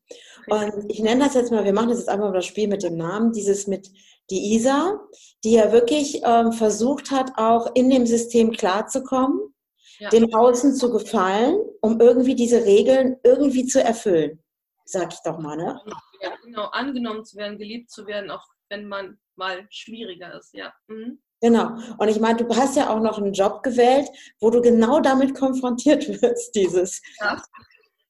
Und 0.48 0.90
ich 0.90 1.00
nenne 1.00 1.24
das 1.24 1.34
jetzt 1.34 1.50
mal, 1.50 1.64
wir 1.64 1.72
machen 1.72 1.90
das 1.90 1.98
jetzt 1.98 2.08
einfach 2.08 2.26
mal 2.26 2.32
das 2.32 2.46
Spiel 2.46 2.68
mit 2.68 2.82
dem 2.82 2.96
Namen, 2.96 3.32
dieses 3.32 3.66
mit 3.66 3.90
die 4.30 4.54
Isa, 4.54 5.00
die 5.44 5.52
ja 5.52 5.72
wirklich 5.72 6.22
ähm, 6.24 6.52
versucht 6.52 7.10
hat, 7.10 7.32
auch 7.36 7.68
in 7.74 7.90
dem 7.90 8.06
System 8.06 8.50
klarzukommen, 8.52 9.54
ja. 9.98 10.08
dem 10.10 10.32
Außen 10.34 10.74
zu 10.74 10.90
gefallen, 10.90 11.58
um 11.80 12.00
irgendwie 12.00 12.34
diese 12.34 12.64
Regeln 12.64 13.16
irgendwie 13.22 13.66
zu 13.66 13.82
erfüllen. 13.82 14.42
Sag 14.84 15.12
ich 15.12 15.20
doch 15.24 15.38
mal, 15.38 15.56
ne? 15.56 15.80
Ja, 16.20 16.32
genau, 16.42 16.66
angenommen 16.66 17.24
zu 17.24 17.36
werden, 17.36 17.58
geliebt 17.58 17.90
zu 17.90 18.06
werden, 18.06 18.30
auch 18.30 18.44
wenn 18.68 18.86
man 18.86 19.18
mal 19.36 19.66
schwieriger 19.70 20.38
ist, 20.38 20.54
ja. 20.54 20.72
Mhm. 20.88 21.20
Genau. 21.40 21.76
Und 21.98 22.08
ich 22.08 22.18
meine, 22.18 22.38
du 22.38 22.56
hast 22.56 22.76
ja 22.76 22.88
auch 22.90 23.00
noch 23.00 23.18
einen 23.18 23.32
Job 23.32 23.62
gewählt, 23.62 24.08
wo 24.40 24.50
du 24.50 24.62
genau 24.62 25.00
damit 25.00 25.34
konfrontiert 25.34 26.08
wirst, 26.22 26.54
dieses. 26.54 27.02
Ja. 27.20 27.42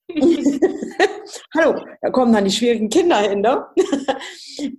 Hallo, 1.54 1.84
da 2.00 2.10
kommen 2.10 2.32
dann 2.32 2.44
die 2.44 2.52
schwierigen 2.52 2.88
Kinder 2.88 3.18
hin, 3.18 3.40
ne? 3.40 3.66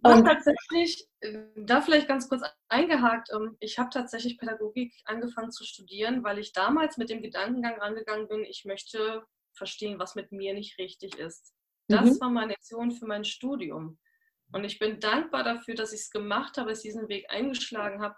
Und 0.04 0.26
tatsächlich, 0.26 1.06
da 1.58 1.82
vielleicht 1.82 2.08
ganz 2.08 2.30
kurz 2.30 2.44
eingehakt, 2.70 3.30
ähm, 3.34 3.58
ich 3.60 3.78
habe 3.78 3.90
tatsächlich 3.90 4.38
Pädagogik 4.38 4.94
angefangen 5.04 5.52
zu 5.52 5.66
studieren, 5.66 6.24
weil 6.24 6.40
ich 6.40 6.54
damals 6.54 6.98
mit 6.98 7.10
dem 7.10 7.22
Gedankengang 7.22 7.78
rangegangen 7.80 8.30
bin, 8.30 8.46
ich 8.46 8.64
möchte 8.64 9.24
verstehen, 9.54 10.00
was 10.00 10.16
mit 10.16 10.32
mir 10.32 10.54
nicht 10.54 10.80
richtig 10.80 11.16
ist. 11.16 11.54
Das 11.90 12.06
mhm. 12.06 12.22
war 12.22 12.30
meine 12.30 12.52
Lektion 12.54 12.92
für 12.92 13.06
mein 13.06 13.26
Studium. 13.26 13.98
Und 14.54 14.64
ich 14.64 14.80
bin 14.80 15.00
dankbar 15.00 15.44
dafür, 15.44 15.76
dass 15.76 15.94
ich 15.94 16.02
es 16.02 16.10
gemacht 16.10 16.58
habe, 16.58 16.70
dass 16.70 16.80
ich 16.80 16.92
diesen 16.92 17.10
Weg 17.10 17.30
eingeschlagen 17.30 18.02
habe, 18.02 18.16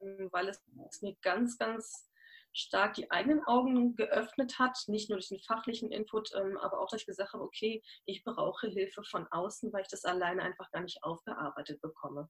ähm, 0.00 0.28
weil 0.32 0.48
es 0.48 0.60
mir 1.02 1.16
ganz, 1.22 1.56
ganz 1.56 2.08
stark 2.52 2.94
die 2.94 3.10
eigenen 3.10 3.44
Augen 3.44 3.94
geöffnet 3.94 4.58
hat, 4.58 4.76
nicht 4.88 5.08
nur 5.08 5.18
durch 5.18 5.28
den 5.28 5.40
fachlichen 5.40 5.92
Input, 5.92 6.30
ähm, 6.34 6.56
aber 6.58 6.80
auch, 6.80 6.88
dass 6.88 7.02
ich 7.02 7.06
gesagt 7.06 7.32
habe, 7.32 7.44
okay, 7.44 7.82
ich 8.04 8.24
brauche 8.24 8.68
Hilfe 8.68 9.04
von 9.04 9.26
außen, 9.30 9.72
weil 9.72 9.82
ich 9.82 9.88
das 9.88 10.04
alleine 10.04 10.42
einfach 10.42 10.70
gar 10.72 10.82
nicht 10.82 11.02
aufgearbeitet 11.02 11.80
bekomme. 11.80 12.28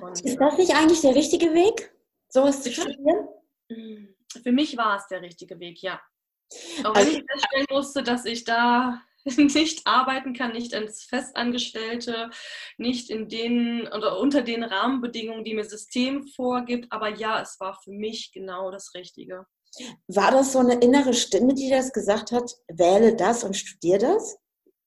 Und, 0.00 0.24
ist 0.24 0.40
das 0.40 0.58
nicht 0.58 0.74
eigentlich 0.74 1.00
der 1.00 1.14
richtige 1.14 1.52
Weg, 1.54 1.92
sowas 2.28 2.62
zu 2.62 2.72
studieren? 2.72 3.28
Für 4.42 4.52
mich 4.52 4.76
war 4.76 4.96
es 4.96 5.06
der 5.08 5.22
richtige 5.22 5.58
Weg, 5.58 5.82
ja. 5.82 6.00
Auch 6.84 6.94
wenn 6.94 7.06
also, 7.06 7.10
ich 7.10 7.24
feststellen 7.30 7.66
musste, 7.70 8.02
dass 8.02 8.24
ich 8.24 8.44
da 8.44 9.00
nicht 9.36 9.86
arbeiten 9.86 10.34
kann, 10.34 10.52
nicht 10.52 10.74
als 10.74 11.04
Festangestellte, 11.04 12.30
nicht 12.76 13.10
in 13.10 13.28
den 13.28 13.88
oder 13.88 14.18
unter 14.18 14.42
den 14.42 14.64
Rahmenbedingungen, 14.64 15.44
die 15.44 15.54
mir 15.54 15.64
System 15.64 16.26
vorgibt. 16.26 16.90
Aber 16.90 17.08
ja, 17.08 17.40
es 17.40 17.58
war 17.60 17.78
für 17.82 17.92
mich 17.92 18.32
genau 18.32 18.70
das 18.70 18.94
Richtige. 18.94 19.46
War 20.08 20.30
das 20.30 20.52
so 20.52 20.58
eine 20.58 20.74
innere 20.74 21.14
Stimme, 21.14 21.54
die 21.54 21.70
das 21.70 21.92
gesagt 21.92 22.32
hat, 22.32 22.50
wähle 22.68 23.16
das 23.16 23.42
und 23.44 23.56
studiere 23.56 23.98
das? 23.98 24.36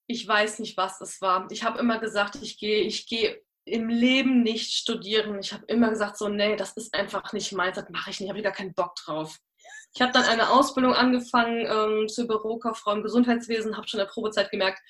Ich 0.07 0.27
weiß 0.27 0.59
nicht, 0.59 0.77
was 0.77 1.01
es 1.01 1.19
war. 1.21 1.47
Ich 1.49 1.63
habe 1.63 1.79
immer 1.79 1.99
gesagt, 1.99 2.37
ich 2.41 2.59
gehe, 2.59 2.81
ich 2.81 3.07
gehe 3.07 3.41
im 3.65 3.89
Leben 3.89 4.43
nicht 4.43 4.71
studieren. 4.73 5.39
Ich 5.39 5.51
habe 5.53 5.65
immer 5.65 5.89
gesagt, 5.89 6.17
so, 6.17 6.29
nee, 6.29 6.55
das 6.55 6.73
ist 6.73 6.93
einfach 6.93 7.33
nicht 7.33 7.51
meins, 7.51 7.75
das 7.75 7.89
mache 7.89 8.11
ich 8.11 8.19
nicht, 8.19 8.29
habe 8.29 8.37
ich 8.37 8.43
gar 8.43 8.53
keinen 8.53 8.75
Bock 8.75 8.95
drauf. 8.95 9.39
Ich 9.95 10.01
habe 10.01 10.11
dann 10.11 10.23
eine 10.23 10.49
Ausbildung 10.49 10.93
angefangen 10.93 11.65
ähm, 11.65 12.07
zur 12.09 12.27
Bürokauffrau 12.27 12.91
im 12.91 13.03
Gesundheitswesen, 13.03 13.77
habe 13.77 13.87
schon 13.87 13.99
in 13.99 14.05
der 14.05 14.11
Probezeit 14.11 14.51
gemerkt, 14.51 14.81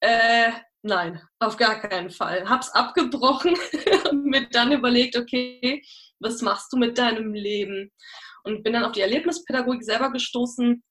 äh, 0.00 0.50
nein, 0.80 1.20
auf 1.40 1.58
gar 1.58 1.78
keinen 1.78 2.10
Fall. 2.10 2.48
Hab's 2.48 2.70
abgebrochen 2.70 3.54
und 4.10 4.24
mir 4.24 4.48
dann 4.48 4.72
überlegt, 4.72 5.16
okay, 5.16 5.82
was 6.20 6.40
machst 6.40 6.72
du 6.72 6.78
mit 6.78 6.96
deinem 6.96 7.34
Leben? 7.34 7.92
Und 8.42 8.62
bin 8.62 8.72
dann 8.72 8.84
auf 8.84 8.92
die 8.92 9.02
Erlebnispädagogik 9.02 9.84
selber 9.84 10.10
gestoßen. 10.10 10.82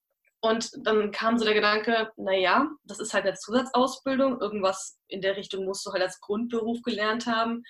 Und 0.41 0.69
dann 0.85 1.11
kam 1.11 1.39
so 1.39 1.43
der 1.43 1.55
Gedanke, 1.55 2.11
naja, 2.17 2.69
das 2.83 2.99
ist 2.99 3.15
halt 3.15 3.25
eine 3.25 3.33
Zusatzausbildung, 3.33 4.39
irgendwas 4.39 4.99
in 5.07 5.21
der 5.21 5.35
Richtung 5.35 5.65
musst 5.65 5.85
du 5.87 5.91
halt 5.91 6.03
als 6.03 6.19
Grundberuf 6.19 6.83
gelernt 6.83 7.25
haben. 7.25 7.63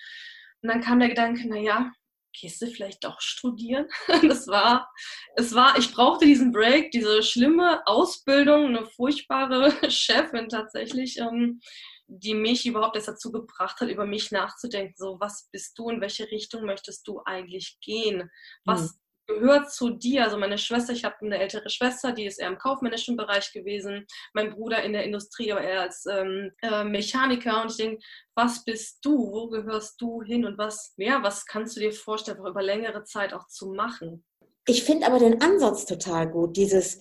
Und 0.62 0.68
dann 0.68 0.82
kam 0.82 1.00
der 1.00 1.08
Gedanke, 1.08 1.48
naja, 1.48 1.90
gehst 2.32 2.62
du 2.62 2.66
vielleicht 2.66 3.04
doch 3.04 3.20
studieren? 3.20 3.86
Das 4.22 4.46
war, 4.46 4.90
es 5.36 5.54
war, 5.54 5.78
ich 5.78 5.92
brauchte 5.92 6.24
diesen 6.24 6.52
Break, 6.52 6.90
diese 6.90 7.22
schlimme 7.22 7.86
Ausbildung, 7.86 8.66
eine 8.66 8.86
furchtbare 8.86 9.72
Chefin 9.90 10.48
tatsächlich, 10.48 11.18
ähm, 11.18 11.60
die 12.06 12.34
mich 12.34 12.66
überhaupt 12.66 12.96
erst 12.96 13.08
dazu 13.08 13.30
gebracht 13.30 13.80
hat, 13.80 13.88
über 13.88 14.06
mich 14.06 14.30
nachzudenken. 14.30 14.94
So, 14.96 15.18
was 15.20 15.48
bist 15.52 15.78
du, 15.78 15.90
in 15.90 16.00
welche 16.00 16.30
Richtung 16.30 16.64
möchtest 16.64 17.06
du 17.06 17.22
eigentlich 17.24 17.78
gehen? 17.80 18.30
Was 18.64 18.94
mhm 18.94 18.99
gehört 19.38 19.72
zu 19.72 19.90
dir. 19.90 20.24
Also 20.24 20.38
meine 20.38 20.58
Schwester, 20.58 20.92
ich 20.92 21.04
habe 21.04 21.16
eine 21.20 21.38
ältere 21.38 21.70
Schwester, 21.70 22.12
die 22.12 22.26
ist 22.26 22.38
eher 22.38 22.48
im 22.48 22.58
kaufmännischen 22.58 23.16
Bereich 23.16 23.52
gewesen. 23.52 24.06
Mein 24.34 24.50
Bruder 24.50 24.82
in 24.82 24.92
der 24.92 25.04
Industrie, 25.04 25.52
aber 25.52 25.62
eher 25.62 25.82
als 25.82 26.06
ähm, 26.06 26.52
äh, 26.62 26.84
Mechaniker. 26.84 27.62
Und 27.62 27.70
ich 27.70 27.76
denke, 27.76 28.02
was 28.34 28.64
bist 28.64 28.98
du? 29.02 29.32
Wo 29.32 29.48
gehörst 29.48 30.00
du 30.00 30.22
hin? 30.22 30.44
Und 30.44 30.58
was, 30.58 30.94
ja, 30.96 31.22
was 31.22 31.46
kannst 31.46 31.76
du 31.76 31.80
dir 31.80 31.92
vorstellen, 31.92 32.40
auch 32.40 32.48
über 32.48 32.62
längere 32.62 33.04
Zeit 33.04 33.32
auch 33.32 33.46
zu 33.48 33.72
machen? 33.72 34.24
Ich 34.66 34.84
finde 34.84 35.06
aber 35.06 35.18
den 35.18 35.40
Ansatz 35.40 35.86
total 35.86 36.28
gut, 36.28 36.56
dieses 36.56 37.00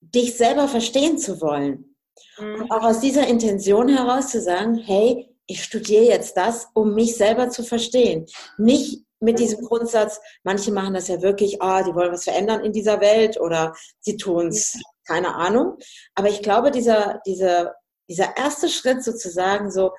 dich 0.00 0.36
selber 0.36 0.68
verstehen 0.68 1.18
zu 1.18 1.40
wollen. 1.40 1.96
Mhm. 2.38 2.62
Und 2.62 2.70
auch 2.70 2.82
aus 2.82 3.00
dieser 3.00 3.26
Intention 3.26 3.88
heraus 3.88 4.28
zu 4.28 4.40
sagen, 4.40 4.76
hey, 4.76 5.28
ich 5.46 5.64
studiere 5.64 6.04
jetzt 6.04 6.36
das, 6.36 6.68
um 6.74 6.94
mich 6.94 7.16
selber 7.16 7.50
zu 7.50 7.64
verstehen. 7.64 8.26
Nicht 8.56 9.04
mit 9.20 9.38
diesem 9.38 9.64
Grundsatz, 9.64 10.20
manche 10.42 10.72
machen 10.72 10.94
das 10.94 11.08
ja 11.08 11.20
wirklich, 11.22 11.60
ah, 11.62 11.82
die 11.82 11.94
wollen 11.94 12.12
was 12.12 12.24
verändern 12.24 12.64
in 12.64 12.72
dieser 12.72 13.00
Welt 13.00 13.38
oder 13.38 13.74
sie 14.00 14.16
tun 14.16 14.48
es, 14.48 14.80
keine 15.06 15.34
Ahnung. 15.34 15.76
Aber 16.14 16.28
ich 16.28 16.42
glaube, 16.42 16.70
dieser, 16.70 17.20
dieser, 17.26 17.74
dieser 18.08 18.36
erste 18.36 18.68
Schritt 18.68 19.04
sozusagen 19.04 19.70
so, 19.70 19.92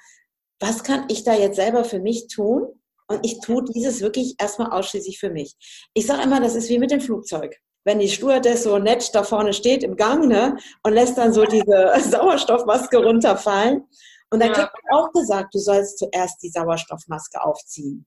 was 0.59 0.83
kann 0.83 1.05
ich 1.09 1.23
da 1.23 1.33
jetzt 1.33 1.55
selber 1.55 1.83
für 1.83 1.99
mich 1.99 2.27
tun? 2.27 2.67
Und 3.07 3.25
ich 3.25 3.39
tue 3.41 3.63
dieses 3.63 4.01
wirklich 4.01 4.35
erstmal 4.39 4.71
ausschließlich 4.71 5.19
für 5.19 5.29
mich. 5.29 5.55
Ich 5.93 6.07
sage 6.07 6.23
immer, 6.23 6.39
das 6.39 6.55
ist 6.55 6.69
wie 6.69 6.79
mit 6.79 6.91
dem 6.91 7.01
Flugzeug. 7.01 7.57
Wenn 7.83 7.99
die 7.99 8.09
Stewardess 8.09 8.63
so 8.63 8.77
nett 8.77 9.13
da 9.13 9.23
vorne 9.23 9.53
steht 9.53 9.83
im 9.83 9.95
Gang 9.95 10.27
ne, 10.27 10.55
und 10.83 10.93
lässt 10.93 11.17
dann 11.17 11.33
so 11.33 11.45
diese 11.45 11.93
Sauerstoffmaske 12.09 12.97
runterfallen. 12.97 13.87
Und 14.29 14.39
dann 14.39 14.49
ja. 14.49 14.53
kriegt 14.53 14.71
man 14.83 14.99
auch 14.99 15.11
gesagt, 15.11 15.53
du 15.53 15.59
sollst 15.59 15.97
zuerst 15.97 16.41
die 16.41 16.49
Sauerstoffmaske 16.49 17.43
aufziehen 17.43 18.05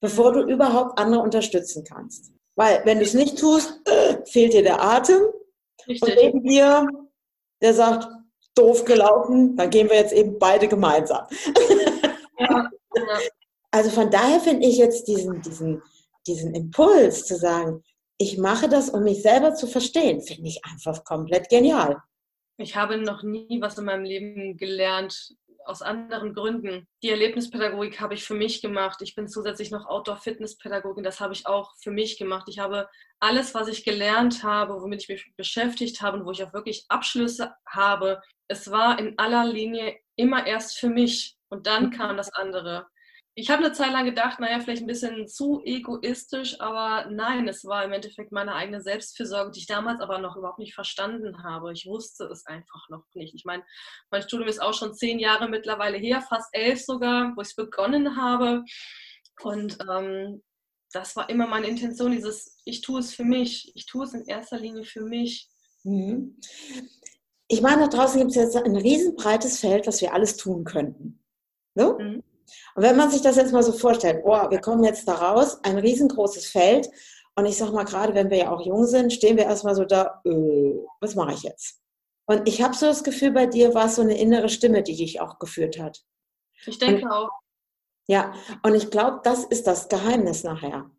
bevor 0.00 0.32
du 0.32 0.42
überhaupt 0.42 0.98
andere 0.98 1.22
unterstützen 1.22 1.84
kannst. 1.84 2.32
Weil 2.56 2.82
wenn 2.84 2.98
du 2.98 3.04
es 3.04 3.14
nicht 3.14 3.38
tust, 3.38 3.80
fehlt 4.26 4.52
dir 4.52 4.62
der 4.62 4.82
Atem. 4.82 5.22
Richtig. 5.86 6.02
Und 6.02 6.22
neben 6.22 6.42
dir, 6.42 6.86
der 7.62 7.74
sagt, 7.74 8.08
doof 8.54 8.84
gelaufen, 8.84 9.56
dann 9.56 9.70
gehen 9.70 9.88
wir 9.88 9.96
jetzt 9.96 10.12
eben 10.12 10.38
beide 10.38 10.68
gemeinsam. 10.68 11.26
Ja, 12.38 12.46
ja. 12.46 12.68
Also 13.70 13.90
von 13.90 14.10
daher 14.10 14.40
finde 14.40 14.66
ich 14.66 14.78
jetzt 14.78 15.06
diesen, 15.08 15.42
diesen, 15.42 15.82
diesen 16.26 16.54
Impuls 16.54 17.26
zu 17.26 17.36
sagen, 17.36 17.82
ich 18.16 18.38
mache 18.38 18.66
das, 18.66 18.88
um 18.88 19.04
mich 19.04 19.20
selber 19.20 19.54
zu 19.54 19.66
verstehen, 19.66 20.22
finde 20.22 20.48
ich 20.48 20.62
einfach 20.64 21.04
komplett 21.04 21.50
genial. 21.50 21.98
Ich 22.56 22.76
habe 22.76 22.96
noch 22.96 23.22
nie 23.22 23.60
was 23.60 23.76
in 23.76 23.84
meinem 23.84 24.04
Leben 24.04 24.56
gelernt, 24.56 25.36
aus 25.68 25.82
anderen 25.82 26.34
Gründen. 26.34 26.88
Die 27.02 27.10
Erlebnispädagogik 27.10 28.00
habe 28.00 28.14
ich 28.14 28.24
für 28.24 28.34
mich 28.34 28.62
gemacht. 28.62 29.00
Ich 29.02 29.14
bin 29.14 29.28
zusätzlich 29.28 29.70
noch 29.70 29.86
Outdoor-Fitness-Pädagogin. 29.86 31.04
Das 31.04 31.20
habe 31.20 31.34
ich 31.34 31.46
auch 31.46 31.74
für 31.82 31.90
mich 31.90 32.18
gemacht. 32.18 32.46
Ich 32.48 32.58
habe 32.58 32.88
alles, 33.20 33.54
was 33.54 33.68
ich 33.68 33.84
gelernt 33.84 34.42
habe, 34.42 34.80
womit 34.80 35.02
ich 35.02 35.08
mich 35.08 35.32
beschäftigt 35.36 36.00
habe 36.00 36.18
und 36.18 36.26
wo 36.26 36.30
ich 36.30 36.42
auch 36.42 36.52
wirklich 36.52 36.84
Abschlüsse 36.88 37.52
habe, 37.66 38.20
es 38.48 38.70
war 38.70 38.98
in 38.98 39.18
aller 39.18 39.44
Linie 39.44 39.98
immer 40.16 40.46
erst 40.46 40.78
für 40.78 40.88
mich. 40.88 41.36
Und 41.50 41.66
dann 41.66 41.86
mhm. 41.86 41.90
kam 41.90 42.16
das 42.16 42.32
andere 42.34 42.86
ich 43.38 43.50
habe 43.50 43.64
eine 43.64 43.72
Zeit 43.72 43.92
lang 43.92 44.04
gedacht, 44.04 44.40
naja, 44.40 44.58
vielleicht 44.58 44.82
ein 44.82 44.88
bisschen 44.88 45.28
zu 45.28 45.62
egoistisch, 45.64 46.60
aber 46.60 47.08
nein, 47.08 47.46
es 47.46 47.64
war 47.64 47.84
im 47.84 47.92
Endeffekt 47.92 48.32
meine 48.32 48.52
eigene 48.52 48.80
Selbstfürsorge, 48.80 49.52
die 49.52 49.60
ich 49.60 49.66
damals 49.66 50.00
aber 50.00 50.18
noch 50.18 50.36
überhaupt 50.36 50.58
nicht 50.58 50.74
verstanden 50.74 51.44
habe. 51.44 51.72
Ich 51.72 51.86
wusste 51.86 52.24
es 52.24 52.44
einfach 52.46 52.88
noch 52.88 53.04
nicht. 53.14 53.36
Ich 53.36 53.44
meine, 53.44 53.62
mein 54.10 54.22
Studium 54.22 54.48
ist 54.48 54.60
auch 54.60 54.74
schon 54.74 54.92
zehn 54.92 55.20
Jahre 55.20 55.48
mittlerweile 55.48 55.98
her, 55.98 56.20
fast 56.20 56.48
elf 56.50 56.84
sogar, 56.84 57.32
wo 57.36 57.42
ich 57.42 57.50
es 57.50 57.54
begonnen 57.54 58.16
habe. 58.20 58.64
Und 59.44 59.78
ähm, 59.88 60.42
das 60.92 61.14
war 61.14 61.30
immer 61.30 61.46
meine 61.46 61.68
Intention, 61.68 62.10
dieses, 62.10 62.60
ich 62.64 62.80
tue 62.80 62.98
es 62.98 63.14
für 63.14 63.24
mich. 63.24 63.70
Ich 63.76 63.86
tue 63.86 64.04
es 64.04 64.14
in 64.14 64.26
erster 64.26 64.58
Linie 64.58 64.82
für 64.82 65.02
mich. 65.02 65.48
Mhm. 65.84 66.40
Ich 67.46 67.62
meine, 67.62 67.82
da 67.82 67.86
draußen 67.86 68.18
gibt 68.18 68.32
es 68.32 68.36
jetzt 68.36 68.56
ein 68.56 68.74
riesenbreites 68.74 69.60
Feld, 69.60 69.86
was 69.86 70.00
wir 70.00 70.12
alles 70.12 70.36
tun 70.36 70.64
könnten. 70.64 71.22
Ne? 71.76 71.96
Mhm. 72.00 72.22
Und 72.74 72.82
wenn 72.82 72.96
man 72.96 73.10
sich 73.10 73.22
das 73.22 73.36
jetzt 73.36 73.52
mal 73.52 73.62
so 73.62 73.72
vorstellt, 73.72 74.24
boah, 74.24 74.50
wir 74.50 74.60
kommen 74.60 74.84
jetzt 74.84 75.06
da 75.08 75.14
raus, 75.14 75.58
ein 75.62 75.78
riesengroßes 75.78 76.46
Feld. 76.46 76.88
Und 77.36 77.46
ich 77.46 77.56
sag 77.56 77.72
mal, 77.72 77.84
gerade 77.84 78.14
wenn 78.14 78.30
wir 78.30 78.38
ja 78.38 78.50
auch 78.50 78.64
jung 78.64 78.86
sind, 78.86 79.12
stehen 79.12 79.36
wir 79.36 79.44
erstmal 79.44 79.74
so 79.74 79.84
da, 79.84 80.20
äh, 80.24 80.74
was 81.00 81.14
mache 81.14 81.34
ich 81.34 81.42
jetzt? 81.42 81.80
Und 82.26 82.46
ich 82.46 82.62
habe 82.62 82.74
so 82.74 82.86
das 82.86 83.04
Gefühl, 83.04 83.30
bei 83.30 83.46
dir 83.46 83.74
war 83.74 83.86
es 83.86 83.96
so 83.96 84.02
eine 84.02 84.18
innere 84.18 84.48
Stimme, 84.48 84.82
die 84.82 84.96
dich 84.96 85.20
auch 85.20 85.38
geführt 85.38 85.78
hat. 85.78 86.02
Ich 86.66 86.78
denke 86.78 87.04
und, 87.04 87.10
auch. 87.10 87.30
Ja, 88.06 88.34
und 88.62 88.74
ich 88.74 88.90
glaube, 88.90 89.20
das 89.24 89.44
ist 89.44 89.66
das 89.66 89.88
Geheimnis 89.88 90.44
nachher. 90.44 90.90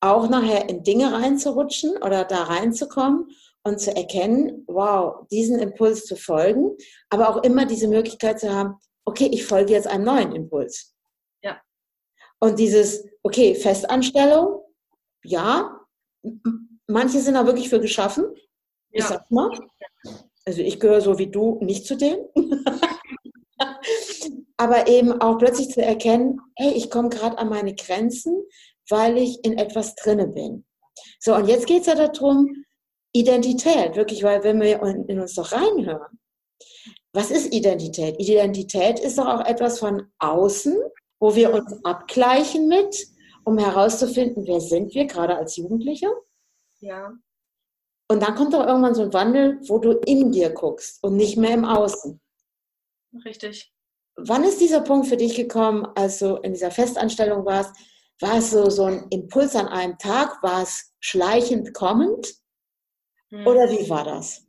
Auch 0.00 0.28
nachher 0.28 0.68
in 0.68 0.84
Dinge 0.84 1.12
reinzurutschen 1.12 1.96
oder 2.02 2.24
da 2.24 2.44
reinzukommen 2.44 3.28
und 3.64 3.80
zu 3.80 3.94
erkennen, 3.94 4.64
wow, 4.66 5.26
diesen 5.30 5.58
Impuls 5.58 6.04
zu 6.04 6.16
folgen, 6.16 6.76
aber 7.10 7.28
auch 7.28 7.42
immer 7.42 7.66
diese 7.66 7.88
Möglichkeit 7.88 8.40
zu 8.40 8.54
haben, 8.54 8.76
okay, 9.04 9.28
ich 9.32 9.44
folge 9.44 9.72
jetzt 9.72 9.86
einem 9.86 10.04
neuen 10.04 10.32
Impuls. 10.32 10.94
Und 12.40 12.58
dieses, 12.58 13.04
okay, 13.22 13.54
Festanstellung, 13.54 14.60
ja, 15.24 15.80
manche 16.86 17.20
sind 17.20 17.34
da 17.34 17.46
wirklich 17.46 17.68
für 17.68 17.80
geschaffen. 17.80 18.24
Ja. 18.90 19.00
Ich 19.00 19.04
sag 19.04 19.30
mal. 19.30 19.50
Also 20.44 20.62
ich 20.62 20.80
gehöre 20.80 21.00
so 21.00 21.18
wie 21.18 21.30
du 21.30 21.58
nicht 21.60 21.86
zu 21.86 21.96
denen. 21.96 22.24
Aber 24.56 24.88
eben 24.88 25.20
auch 25.20 25.38
plötzlich 25.38 25.68
zu 25.70 25.82
erkennen, 25.82 26.40
hey, 26.56 26.72
ich 26.72 26.90
komme 26.90 27.10
gerade 27.10 27.38
an 27.38 27.48
meine 27.48 27.74
Grenzen, 27.74 28.42
weil 28.88 29.18
ich 29.18 29.44
in 29.44 29.58
etwas 29.58 29.94
drinne 29.94 30.26
bin. 30.28 30.64
So, 31.20 31.34
und 31.34 31.46
jetzt 31.46 31.66
geht 31.66 31.82
es 31.82 31.86
ja 31.86 31.94
darum, 31.94 32.64
Identität, 33.12 33.96
wirklich, 33.96 34.22
weil 34.22 34.42
wenn 34.44 34.60
wir 34.60 34.82
in 34.82 35.20
uns 35.20 35.34
doch 35.34 35.52
reinhören, 35.52 36.18
was 37.12 37.30
ist 37.30 37.52
Identität? 37.52 38.16
Identität 38.18 39.00
ist 39.00 39.18
doch 39.18 39.26
auch 39.26 39.44
etwas 39.44 39.78
von 39.78 40.10
außen, 40.18 40.76
wo 41.20 41.34
wir 41.34 41.52
uns 41.52 41.84
abgleichen 41.84 42.68
mit, 42.68 43.08
um 43.44 43.58
herauszufinden, 43.58 44.46
wer 44.46 44.60
sind 44.60 44.94
wir, 44.94 45.06
gerade 45.06 45.36
als 45.36 45.56
Jugendliche. 45.56 46.08
Ja. 46.80 47.12
Und 48.10 48.22
dann 48.22 48.34
kommt 48.34 48.54
doch 48.54 48.66
irgendwann 48.66 48.94
so 48.94 49.02
ein 49.02 49.12
Wandel, 49.12 49.60
wo 49.68 49.78
du 49.78 49.92
in 50.06 50.32
dir 50.32 50.50
guckst 50.50 51.02
und 51.02 51.16
nicht 51.16 51.36
mehr 51.36 51.52
im 51.52 51.64
Außen. 51.64 52.20
Richtig. 53.24 53.72
Wann 54.16 54.44
ist 54.44 54.60
dieser 54.60 54.80
Punkt 54.80 55.06
für 55.06 55.16
dich 55.16 55.36
gekommen, 55.36 55.86
als 55.94 56.18
du 56.18 56.36
in 56.36 56.52
dieser 56.52 56.70
Festanstellung 56.70 57.44
warst? 57.44 57.74
War 58.20 58.38
es 58.38 58.50
so, 58.50 58.68
so 58.68 58.84
ein 58.84 59.06
Impuls 59.10 59.54
an 59.54 59.68
einem 59.68 59.96
Tag? 59.98 60.42
War 60.42 60.62
es 60.62 60.92
schleichend 61.00 61.72
kommend? 61.72 62.34
Hm. 63.30 63.46
Oder 63.46 63.70
wie 63.70 63.88
war 63.88 64.04
das? 64.04 64.47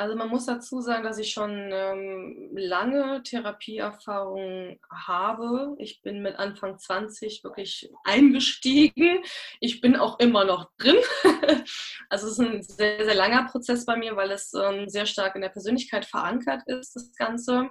Also 0.00 0.16
man 0.16 0.30
muss 0.30 0.46
dazu 0.46 0.80
sagen, 0.80 1.04
dass 1.04 1.18
ich 1.18 1.30
schon 1.30 1.50
ähm, 1.70 2.48
lange 2.54 3.22
Therapieerfahrung 3.22 4.80
habe. 4.90 5.76
Ich 5.76 6.00
bin 6.00 6.22
mit 6.22 6.36
Anfang 6.36 6.78
20 6.78 7.44
wirklich 7.44 7.92
eingestiegen. 8.04 9.22
Ich 9.60 9.82
bin 9.82 9.96
auch 9.96 10.18
immer 10.18 10.46
noch 10.46 10.70
drin. 10.78 10.96
also 12.08 12.28
es 12.28 12.32
ist 12.32 12.40
ein 12.40 12.62
sehr, 12.62 13.04
sehr 13.04 13.14
langer 13.14 13.44
Prozess 13.44 13.84
bei 13.84 13.94
mir, 13.94 14.16
weil 14.16 14.30
es 14.30 14.54
ähm, 14.54 14.88
sehr 14.88 15.04
stark 15.04 15.34
in 15.34 15.42
der 15.42 15.50
Persönlichkeit 15.50 16.06
verankert 16.06 16.62
ist, 16.64 16.96
das 16.96 17.12
Ganze. 17.12 17.68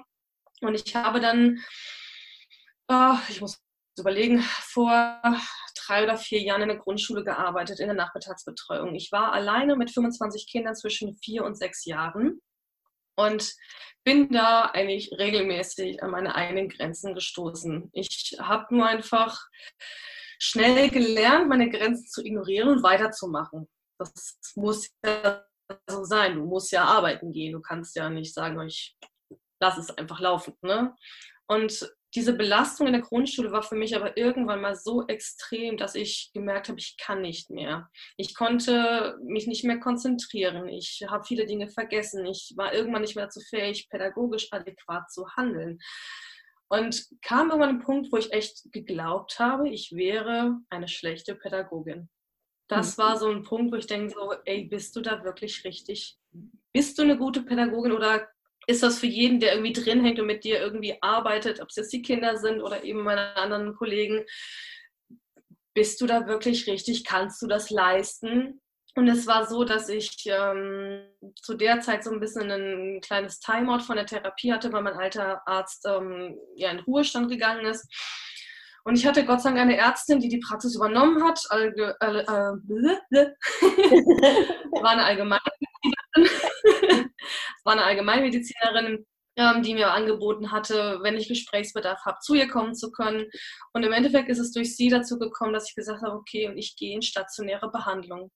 Und 0.61 0.75
ich 0.75 0.95
habe 0.95 1.19
dann, 1.21 1.57
oh, 2.89 3.17
ich 3.29 3.41
muss 3.41 3.59
überlegen, 3.99 4.41
vor 4.61 5.21
drei 5.85 6.03
oder 6.03 6.17
vier 6.17 6.41
Jahren 6.41 6.63
in 6.63 6.69
der 6.69 6.77
Grundschule 6.77 7.23
gearbeitet, 7.23 7.79
in 7.79 7.87
der 7.87 7.95
Nachmittagsbetreuung. 7.95 8.95
Ich 8.95 9.11
war 9.11 9.33
alleine 9.33 9.75
mit 9.75 9.91
25 9.91 10.47
Kindern 10.49 10.75
zwischen 10.75 11.15
vier 11.15 11.43
und 11.43 11.55
sechs 11.57 11.85
Jahren 11.85 12.41
und 13.15 13.53
bin 14.03 14.29
da 14.31 14.65
eigentlich 14.65 15.11
regelmäßig 15.17 16.01
an 16.01 16.11
meine 16.11 16.35
eigenen 16.35 16.69
Grenzen 16.69 17.13
gestoßen. 17.13 17.89
Ich 17.93 18.37
habe 18.39 18.73
nur 18.75 18.85
einfach 18.85 19.37
schnell 20.39 20.89
gelernt, 20.89 21.49
meine 21.49 21.69
Grenzen 21.69 22.07
zu 22.07 22.23
ignorieren 22.23 22.69
und 22.69 22.83
weiterzumachen. 22.83 23.67
Das 23.99 24.39
muss 24.55 24.89
ja 25.05 25.45
so 25.87 26.03
sein. 26.05 26.35
Du 26.35 26.45
musst 26.45 26.71
ja 26.71 26.85
arbeiten 26.85 27.31
gehen. 27.33 27.51
Du 27.51 27.61
kannst 27.61 27.95
ja 27.95 28.09
nicht 28.09 28.33
sagen, 28.33 28.59
ich 28.61 28.95
lasse 29.61 29.81
es 29.81 29.89
einfach 29.91 30.19
laufen. 30.19 30.55
Ne? 30.61 30.95
Und 31.47 31.91
diese 32.15 32.33
Belastung 32.33 32.87
in 32.87 32.93
der 32.93 33.01
Grundschule 33.01 33.51
war 33.51 33.61
für 33.61 33.75
mich 33.75 33.95
aber 33.95 34.17
irgendwann 34.17 34.61
mal 34.61 34.75
so 34.75 35.05
extrem, 35.07 35.77
dass 35.77 35.95
ich 35.95 36.31
gemerkt 36.33 36.69
habe, 36.69 36.79
ich 36.79 36.97
kann 36.97 37.21
nicht 37.21 37.49
mehr. 37.49 37.89
Ich 38.17 38.33
konnte 38.33 39.17
mich 39.23 39.45
nicht 39.45 39.63
mehr 39.63 39.79
konzentrieren. 39.79 40.67
Ich 40.67 41.05
habe 41.07 41.23
viele 41.23 41.45
Dinge 41.45 41.67
vergessen. 41.67 42.25
Ich 42.25 42.53
war 42.55 42.73
irgendwann 42.73 43.01
nicht 43.01 43.15
mehr 43.15 43.25
dazu 43.25 43.41
fähig, 43.41 43.89
pädagogisch 43.89 44.51
adäquat 44.51 45.11
zu 45.11 45.27
handeln. 45.35 45.79
Und 46.67 47.07
kam 47.21 47.49
irgendwann 47.49 47.77
ein 47.77 47.83
Punkt, 47.83 48.11
wo 48.11 48.17
ich 48.17 48.31
echt 48.31 48.71
geglaubt 48.71 49.39
habe, 49.39 49.69
ich 49.69 49.91
wäre 49.91 50.57
eine 50.69 50.87
schlechte 50.87 51.35
Pädagogin. 51.35 52.09
Das 52.67 52.97
mhm. 52.97 53.01
war 53.01 53.17
so 53.17 53.29
ein 53.29 53.43
Punkt, 53.43 53.71
wo 53.71 53.77
ich 53.77 53.87
denke 53.87 54.13
so, 54.13 54.33
ey, 54.45 54.65
bist 54.65 54.95
du 54.95 55.01
da 55.01 55.23
wirklich 55.23 55.63
richtig? 55.63 56.17
Bist 56.71 56.97
du 56.97 57.01
eine 57.01 57.17
gute 57.17 57.41
Pädagogin 57.41 57.91
oder 57.91 58.27
ist 58.67 58.83
das 58.83 58.99
für 58.99 59.07
jeden, 59.07 59.39
der 59.39 59.53
irgendwie 59.53 59.73
drin 59.73 60.03
hängt 60.03 60.19
und 60.19 60.27
mit 60.27 60.43
dir 60.43 60.59
irgendwie 60.59 60.95
arbeitet, 61.01 61.61
ob 61.61 61.69
es 61.69 61.75
jetzt 61.75 61.93
die 61.93 62.01
Kinder 62.01 62.37
sind 62.37 62.61
oder 62.61 62.83
eben 62.83 63.01
meine 63.01 63.35
anderen 63.35 63.75
Kollegen, 63.75 64.25
bist 65.73 66.01
du 66.01 66.07
da 66.07 66.27
wirklich 66.27 66.67
richtig? 66.67 67.05
Kannst 67.05 67.41
du 67.41 67.47
das 67.47 67.69
leisten? 67.69 68.61
Und 68.95 69.07
es 69.07 69.27
war 69.27 69.47
so, 69.47 69.63
dass 69.63 69.87
ich 69.87 70.25
ähm, 70.25 71.03
zu 71.41 71.53
der 71.53 71.79
Zeit 71.79 72.03
so 72.03 72.11
ein 72.11 72.19
bisschen 72.19 72.51
ein 72.51 72.99
kleines 73.01 73.39
Timeout 73.39 73.79
von 73.79 73.95
der 73.95 74.05
Therapie 74.05 74.51
hatte, 74.51 74.73
weil 74.73 74.81
mein 74.81 74.95
alter 74.95 75.41
Arzt 75.47 75.85
ähm, 75.87 76.37
ja 76.55 76.71
in 76.71 76.79
Ruhestand 76.79 77.29
gegangen 77.29 77.65
ist. 77.65 77.87
Und 78.83 78.97
ich 78.97 79.05
hatte 79.05 79.23
Gott 79.25 79.41
sei 79.41 79.49
Dank 79.49 79.61
eine 79.61 79.77
Ärztin, 79.77 80.19
die 80.19 80.29
die 80.29 80.39
Praxis 80.39 80.75
übernommen 80.75 81.23
hat. 81.23 81.39
Allge 81.49 81.95
äh, 82.01 82.21
äh, 82.21 82.25
war 84.81 84.89
eine 84.89 85.03
Allgemeinmedizinerin. 87.65 87.65
war 87.65 87.73
eine 87.73 87.83
Allgemeinmedizinerin, 87.83 89.05
ähm, 89.37 89.63
die 89.63 89.73
mir 89.73 89.91
angeboten 89.91 90.51
hatte, 90.51 90.99
wenn 91.01 91.15
ich 91.15 91.27
Gesprächsbedarf 91.27 91.99
habe, 92.05 92.19
zu 92.21 92.33
ihr 92.33 92.47
kommen 92.47 92.75
zu 92.75 92.91
können. 92.91 93.29
Und 93.73 93.83
im 93.83 93.93
Endeffekt 93.93 94.29
ist 94.29 94.39
es 94.39 94.51
durch 94.51 94.75
sie 94.75 94.89
dazu 94.89 95.17
gekommen, 95.19 95.53
dass 95.53 95.69
ich 95.69 95.75
gesagt 95.75 96.01
habe, 96.01 96.15
okay, 96.15 96.47
und 96.47 96.57
ich 96.57 96.75
gehe 96.75 96.93
in 96.93 97.01
stationäre 97.01 97.71
Behandlung. 97.71 98.31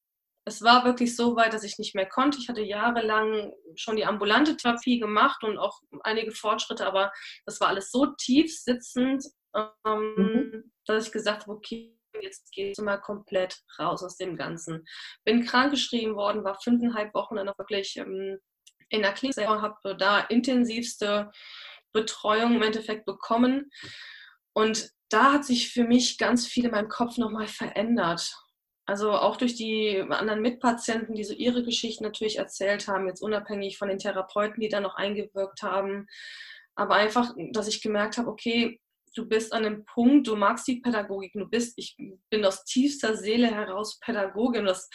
Es 0.45 0.61
war 0.61 0.83
wirklich 0.83 1.15
so 1.15 1.37
weit, 1.37 1.53
dass 1.53 1.63
ich 1.63 1.77
nicht 1.77 1.95
mehr 1.95 2.05
konnte. 2.05 2.37
Ich 2.37 2.49
hatte 2.49 2.61
jahrelang 2.61 3.53
schon 3.75 3.95
die 3.95 4.05
ambulante 4.05 4.57
Therapie 4.57 4.99
gemacht 4.99 5.41
und 5.43 5.57
auch 5.57 5.79
einige 6.03 6.31
Fortschritte, 6.31 6.85
aber 6.85 7.13
das 7.45 7.61
war 7.61 7.69
alles 7.69 7.91
so 7.91 8.07
tief 8.17 8.53
sitzend 8.53 9.23
ähm, 9.55 10.13
mhm. 10.17 10.71
dass 10.85 11.07
ich 11.07 11.11
gesagt 11.11 11.43
habe, 11.43 11.53
okay, 11.53 11.97
jetzt 12.21 12.51
gehst 12.51 12.79
du 12.79 12.83
mal 12.83 12.97
komplett 12.97 13.59
raus 13.79 14.03
aus 14.03 14.17
dem 14.17 14.35
Ganzen. 14.35 14.85
Bin 15.25 15.45
krankgeschrieben 15.45 16.15
worden, 16.15 16.43
war 16.43 16.59
fünfeinhalb 16.61 17.13
Wochen 17.13 17.35
dann 17.35 17.49
auch 17.49 17.57
wirklich 17.57 17.97
ähm, 17.97 18.37
in 18.89 19.01
der 19.01 19.13
Klinik, 19.13 19.37
habe 19.37 19.95
da 19.97 20.19
intensivste 20.21 21.31
Betreuung 21.91 22.55
im 22.55 22.63
Endeffekt 22.63 23.05
bekommen. 23.05 23.71
Und 24.53 24.89
da 25.09 25.33
hat 25.33 25.45
sich 25.45 25.71
für 25.71 25.83
mich 25.83 26.17
ganz 26.17 26.47
viel 26.47 26.65
in 26.65 26.71
meinem 26.71 26.89
Kopf 26.89 27.17
nochmal 27.17 27.47
verändert. 27.47 28.33
Also 28.85 29.11
auch 29.11 29.37
durch 29.37 29.55
die 29.55 30.03
anderen 30.09 30.41
Mitpatienten, 30.41 31.15
die 31.15 31.23
so 31.23 31.33
ihre 31.33 31.63
Geschichten 31.63 32.03
natürlich 32.03 32.37
erzählt 32.37 32.87
haben, 32.87 33.07
jetzt 33.07 33.21
unabhängig 33.21 33.77
von 33.77 33.87
den 33.87 33.99
Therapeuten, 33.99 34.59
die 34.59 34.69
da 34.69 34.81
noch 34.81 34.95
eingewirkt 34.95 35.61
haben. 35.61 36.07
Aber 36.75 36.95
einfach, 36.95 37.33
dass 37.51 37.67
ich 37.67 37.81
gemerkt 37.81 38.17
habe, 38.17 38.29
okay, 38.29 38.81
du 39.15 39.27
bist 39.27 39.53
an 39.53 39.65
einem 39.65 39.85
Punkt, 39.85 40.27
du 40.27 40.35
magst 40.35 40.67
die 40.67 40.81
Pädagogik, 40.81 41.33
du 41.33 41.47
bist, 41.47 41.73
ich 41.77 41.95
bin 42.29 42.43
aus 42.43 42.65
tiefster 42.65 43.15
Seele 43.15 43.47
heraus 43.47 43.99
Pädagogin, 43.99 44.65
das 44.65 44.89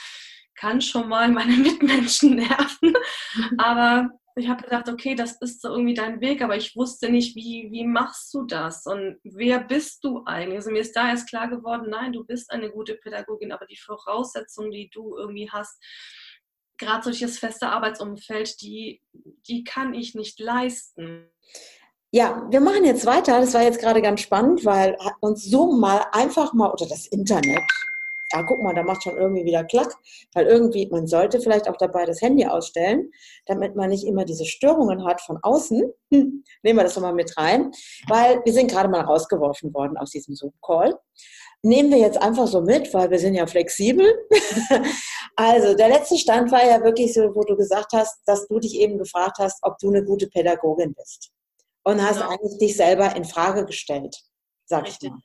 kann 0.59 0.81
schon 0.81 1.09
mal 1.09 1.29
meine 1.31 1.57
Mitmenschen 1.57 2.37
nerven, 2.37 2.95
aber 3.59 4.11
ich 4.37 4.49
habe 4.49 4.63
gedacht, 4.63 4.89
okay, 4.89 5.15
das 5.17 5.37
ist 5.41 5.63
so 5.63 5.69
irgendwie 5.69 5.95
dein 5.95 6.21
Weg, 6.21 6.43
aber 6.43 6.57
ich 6.57 6.77
wusste 6.77 7.11
nicht, 7.11 7.35
wie, 7.35 7.69
wie 7.73 7.85
machst 7.85 8.33
du 8.33 8.45
das 8.45 8.87
und 8.87 9.19
wer 9.25 9.59
bist 9.61 10.05
du 10.05 10.23
eigentlich? 10.27 10.59
Also 10.59 10.71
mir 10.71 10.81
ist 10.81 10.95
da 10.95 11.09
erst 11.09 11.29
klar 11.29 11.49
geworden, 11.49 11.87
nein, 11.91 12.13
du 12.13 12.25
bist 12.25 12.51
eine 12.53 12.71
gute 12.71 12.95
Pädagogin, 12.95 13.51
aber 13.51 13.67
die 13.67 13.77
Voraussetzungen, 13.77 14.71
die 14.71 14.91
du 14.91 15.17
irgendwie 15.17 15.51
hast, 15.51 15.83
gerade 16.79 17.03
solches 17.03 17.39
feste 17.39 17.69
Arbeitsumfeld, 17.69 18.61
die, 18.63 19.03
die 19.13 19.65
kann 19.65 19.93
ich 19.93 20.15
nicht 20.15 20.39
leisten. 20.39 21.29
Ja, 22.11 22.47
wir 22.49 22.61
machen 22.61 22.85
jetzt 22.85 23.05
weiter. 23.05 23.41
Das 23.41 23.53
war 23.53 23.63
jetzt 23.63 23.81
gerade 23.81 24.01
ganz 24.01 24.21
spannend, 24.21 24.65
weil 24.65 24.97
uns 25.21 25.45
so 25.45 25.73
mal 25.73 26.07
einfach 26.13 26.55
mal, 26.55 26.71
oder 26.71 26.87
das 26.87 27.07
Internet, 27.07 27.61
ja, 28.33 28.43
guck 28.43 28.61
mal, 28.61 28.75
da 28.75 28.83
macht 28.83 29.03
schon 29.03 29.17
irgendwie 29.17 29.45
wieder 29.45 29.65
Klack, 29.65 29.95
weil 30.35 30.47
irgendwie, 30.47 30.87
man 30.91 31.07
sollte 31.07 31.41
vielleicht 31.41 31.69
auch 31.69 31.77
dabei 31.77 32.05
das 32.05 32.21
Handy 32.21 32.47
ausstellen, 32.47 33.11
damit 33.47 33.75
man 33.75 33.91
nicht 33.91 34.07
immer 34.07 34.25
diese 34.25 34.45
Störungen 34.45 35.05
hat 35.05 35.21
von 35.21 35.39
außen. 35.43 35.93
Hm, 36.11 36.43
nehmen 36.63 36.79
wir 36.79 36.85
das 36.85 36.97
nochmal 36.97 37.13
mit 37.13 37.37
rein, 37.37 37.71
weil 38.09 38.41
wir 38.43 38.55
sind 38.55 38.71
gerade 38.71 38.89
mal 38.89 39.03
rausgeworfen 39.03 39.75
worden 39.75 39.99
aus 39.99 40.11
diesem 40.11 40.35
Zoom-Call. 40.35 40.99
Nehmen 41.61 41.91
wir 41.91 41.99
jetzt 41.99 42.17
einfach 42.17 42.47
so 42.47 42.63
mit, 42.63 42.95
weil 42.95 43.11
wir 43.11 43.19
sind 43.19 43.35
ja 43.35 43.47
flexibel. 43.47 44.07
also, 45.37 45.75
der 45.75 45.91
letzte 45.91 46.17
Stand 46.17 46.51
war 46.51 46.65
ja 46.65 46.83
wirklich 46.83 47.13
so, 47.13 47.35
wo 47.35 47.43
du 47.43 47.57
gesagt 47.57 47.93
hast, 47.93 48.23
dass 48.25 48.49
du 48.49 48.59
dich 48.59 48.81
eben 48.81 48.97
gefragt 48.97 49.37
hast, 49.39 49.59
ob 49.61 49.77
du 49.81 49.89
eine 49.91 50.03
gute 50.03 50.29
Pädagogin 50.29 50.95
bist 50.95 51.31
und 51.85 52.03
hast 52.03 52.21
genau. 52.21 52.31
eigentlich 52.31 52.59
dich 52.59 52.75
selber 52.75 53.15
in 53.15 53.27
Frage 53.27 53.67
gestellt, 53.67 54.17
sag 54.65 54.87
Richtig. 54.87 55.09
ich 55.09 55.11
mal. 55.11 55.21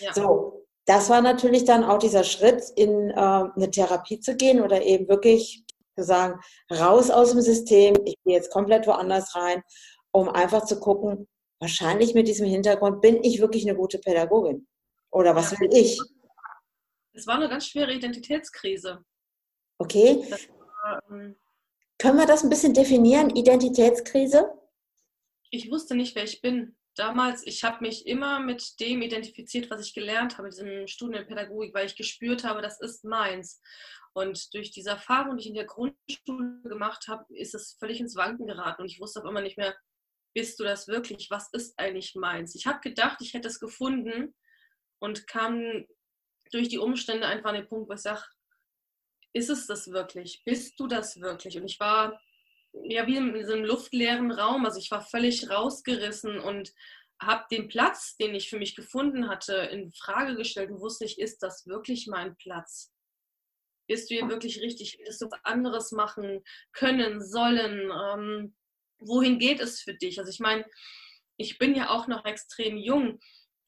Ja. 0.00 0.14
So, 0.14 0.59
das 0.90 1.08
war 1.08 1.22
natürlich 1.22 1.64
dann 1.64 1.84
auch 1.84 1.98
dieser 1.98 2.24
Schritt, 2.24 2.64
in 2.74 3.10
äh, 3.10 3.14
eine 3.14 3.70
Therapie 3.70 4.18
zu 4.18 4.34
gehen 4.34 4.60
oder 4.60 4.82
eben 4.82 5.06
wirklich 5.06 5.62
zu 5.96 6.02
sagen, 6.02 6.40
raus 6.68 7.10
aus 7.10 7.30
dem 7.30 7.40
System, 7.42 7.94
ich 8.04 8.16
gehe 8.24 8.34
jetzt 8.34 8.50
komplett 8.50 8.88
woanders 8.88 9.36
rein, 9.36 9.62
um 10.10 10.28
einfach 10.28 10.64
zu 10.64 10.80
gucken, 10.80 11.28
wahrscheinlich 11.60 12.14
mit 12.14 12.26
diesem 12.26 12.48
Hintergrund, 12.48 13.02
bin 13.02 13.22
ich 13.22 13.40
wirklich 13.40 13.68
eine 13.68 13.78
gute 13.78 14.00
Pädagogin? 14.00 14.66
Oder 15.12 15.36
was 15.36 15.52
will 15.60 15.68
ich? 15.72 15.96
Es 17.12 17.24
war 17.28 17.36
eine 17.36 17.48
ganz 17.48 17.68
schwere 17.68 17.92
Identitätskrise. 17.92 19.04
Okay. 19.78 20.26
War, 20.28 21.02
ähm, 21.08 21.36
Können 21.98 22.18
wir 22.18 22.26
das 22.26 22.42
ein 22.42 22.50
bisschen 22.50 22.74
definieren, 22.74 23.30
Identitätskrise? 23.30 24.52
ich 25.52 25.70
wusste 25.70 25.94
nicht, 25.94 26.16
wer 26.16 26.24
ich 26.24 26.40
bin. 26.40 26.74
Damals, 26.96 27.46
ich 27.46 27.62
habe 27.64 27.82
mich 27.82 28.06
immer 28.06 28.40
mit 28.40 28.78
dem 28.80 29.00
identifiziert, 29.02 29.70
was 29.70 29.86
ich 29.86 29.94
gelernt 29.94 30.38
habe, 30.38 30.50
diesem 30.50 30.86
Studium 30.86 31.22
in 31.22 31.28
Pädagogik, 31.28 31.74
weil 31.74 31.86
ich 31.86 31.96
gespürt 31.96 32.44
habe, 32.44 32.62
das 32.62 32.80
ist 32.80 33.04
meins. 33.04 33.60
Und 34.12 34.52
durch 34.54 34.72
diese 34.72 34.90
Erfahrung, 34.90 35.36
die 35.36 35.42
ich 35.42 35.48
in 35.48 35.54
der 35.54 35.66
Grundschule 35.66 36.60
gemacht 36.64 37.06
habe, 37.08 37.24
ist 37.36 37.54
es 37.54 37.76
völlig 37.78 38.00
ins 38.00 38.16
Wanken 38.16 38.46
geraten. 38.46 38.82
Und 38.82 38.88
ich 38.90 39.00
wusste 39.00 39.20
auf 39.20 39.26
einmal 39.26 39.44
nicht 39.44 39.56
mehr, 39.56 39.76
bist 40.34 40.58
du 40.58 40.64
das 40.64 40.88
wirklich? 40.88 41.28
Was 41.30 41.48
ist 41.52 41.78
eigentlich 41.78 42.14
meins? 42.14 42.54
Ich 42.54 42.66
habe 42.66 42.80
gedacht, 42.80 43.18
ich 43.20 43.34
hätte 43.34 43.48
es 43.48 43.60
gefunden 43.60 44.34
und 44.98 45.26
kam 45.26 45.86
durch 46.52 46.68
die 46.68 46.78
Umstände 46.78 47.26
einfach 47.26 47.50
an 47.50 47.56
den 47.56 47.68
Punkt, 47.68 47.88
wo 47.88 47.94
ich 47.94 48.00
sage, 48.00 48.22
ist 49.32 49.50
es 49.50 49.66
das 49.66 49.90
wirklich? 49.92 50.42
Bist 50.44 50.78
du 50.78 50.88
das 50.88 51.20
wirklich? 51.20 51.56
Und 51.56 51.64
ich 51.64 51.78
war 51.78 52.20
ja 52.72 53.06
wie 53.06 53.16
in 53.16 53.46
so 53.46 53.52
einem 53.52 53.64
luftleeren 53.64 54.30
Raum. 54.30 54.64
Also 54.64 54.78
ich 54.78 54.90
war 54.90 55.02
völlig 55.02 55.50
rausgerissen 55.50 56.38
und 56.40 56.72
habe 57.20 57.44
den 57.50 57.68
Platz, 57.68 58.16
den 58.16 58.34
ich 58.34 58.48
für 58.48 58.58
mich 58.58 58.74
gefunden 58.74 59.28
hatte, 59.28 59.54
in 59.54 59.92
Frage 59.92 60.36
gestellt 60.36 60.70
und 60.70 60.80
wusste 60.80 61.04
ich, 61.04 61.18
ist 61.18 61.42
das 61.42 61.66
wirklich 61.66 62.06
mein 62.06 62.36
Platz? 62.36 62.92
Bist 63.86 64.10
du 64.10 64.14
hier 64.14 64.28
wirklich 64.28 64.60
richtig? 64.60 64.98
Willst 65.00 65.20
du 65.20 65.26
was 65.26 65.40
anderes 65.44 65.92
machen 65.92 66.42
können, 66.72 67.20
sollen? 67.20 67.90
Ähm, 67.90 68.54
wohin 69.00 69.38
geht 69.38 69.60
es 69.60 69.80
für 69.80 69.94
dich? 69.94 70.18
Also 70.18 70.30
ich 70.30 70.40
meine, 70.40 70.64
ich 71.36 71.58
bin 71.58 71.74
ja 71.74 71.90
auch 71.90 72.06
noch 72.06 72.24
extrem 72.24 72.76
jung 72.76 73.18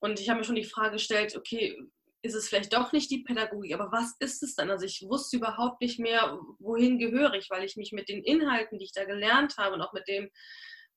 und 0.00 0.20
ich 0.20 0.28
habe 0.28 0.38
mir 0.38 0.44
schon 0.44 0.54
die 0.54 0.64
Frage 0.64 0.92
gestellt, 0.92 1.36
okay, 1.36 1.76
ist 2.22 2.34
es 2.34 2.48
vielleicht 2.48 2.72
doch 2.72 2.92
nicht 2.92 3.10
die 3.10 3.24
Pädagogik, 3.24 3.74
aber 3.74 3.90
was 3.90 4.14
ist 4.20 4.42
es 4.42 4.54
dann? 4.54 4.70
Also 4.70 4.86
ich 4.86 5.04
wusste 5.08 5.36
überhaupt 5.36 5.80
nicht 5.80 5.98
mehr, 5.98 6.38
wohin 6.60 6.98
gehöre 6.98 7.34
ich, 7.34 7.50
weil 7.50 7.64
ich 7.64 7.76
mich 7.76 7.92
mit 7.92 8.08
den 8.08 8.22
Inhalten, 8.22 8.78
die 8.78 8.84
ich 8.84 8.92
da 8.92 9.04
gelernt 9.04 9.56
habe 9.58 9.74
und 9.74 9.82
auch 9.82 9.92
mit 9.92 10.06
dem, 10.06 10.30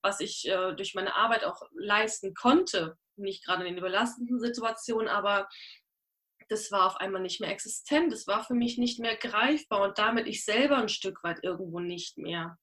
was 0.03 0.19
ich 0.19 0.47
äh, 0.47 0.73
durch 0.75 0.93
meine 0.93 1.15
Arbeit 1.15 1.43
auch 1.43 1.61
leisten 1.73 2.35
konnte, 2.35 2.95
nicht 3.15 3.43
gerade 3.43 3.65
in 3.65 3.73
den 3.73 3.79
überlastenden 3.79 4.39
Situationen, 4.39 5.07
aber 5.07 5.47
das 6.47 6.71
war 6.71 6.85
auf 6.85 6.97
einmal 6.97 7.23
nicht 7.23 7.41
mehr 7.41 7.49
existent, 7.49 8.13
das 8.13 8.27
war 8.27 8.43
für 8.43 8.53
mich 8.53 8.77
nicht 8.77 8.99
mehr 8.99 9.15
greifbar 9.15 9.81
und 9.81 9.97
damit 9.97 10.27
ich 10.27 10.45
selber 10.45 10.77
ein 10.77 10.89
Stück 10.89 11.23
weit 11.23 11.39
irgendwo 11.43 11.79
nicht 11.79 12.19
mehr. 12.19 12.57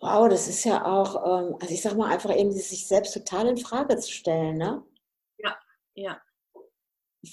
Wow, 0.00 0.28
das 0.28 0.48
ist 0.48 0.64
ja 0.64 0.84
auch, 0.84 1.14
ähm, 1.24 1.56
also 1.58 1.72
ich 1.72 1.80
sag 1.80 1.96
mal 1.96 2.12
einfach 2.12 2.36
eben, 2.36 2.52
sich 2.52 2.86
selbst 2.86 3.14
total 3.14 3.48
in 3.48 3.56
Frage 3.56 3.96
zu 3.96 4.12
stellen, 4.12 4.58
ne? 4.58 4.84
Ja, 5.38 5.58
ja. 5.94 6.20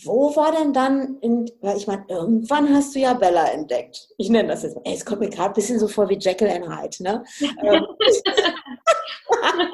Wo 0.04 0.36
war 0.36 0.52
denn 0.52 0.74
dann, 0.74 1.18
in, 1.20 1.50
weil 1.62 1.78
ich 1.78 1.88
meine, 1.88 2.06
irgendwann 2.08 2.74
hast 2.74 2.96
du 2.96 3.00
ja 3.00 3.14
Bella 3.14 3.48
entdeckt. 3.48 4.08
Ich 4.18 4.30
nenne 4.30 4.50
das 4.50 4.64
jetzt. 4.64 4.78
Ey, 4.84 4.94
es 4.96 5.06
kommt 5.06 5.22
mir 5.22 5.30
gerade 5.30 5.50
ein 5.50 5.54
bisschen 5.54 5.80
so 5.80 5.88
vor 5.88 6.10
wie 6.10 6.18
Jekyll 6.18 6.50
and 6.50 6.68
Hyde, 6.68 7.04
ne? 7.04 7.24
Ähm, 7.42 7.86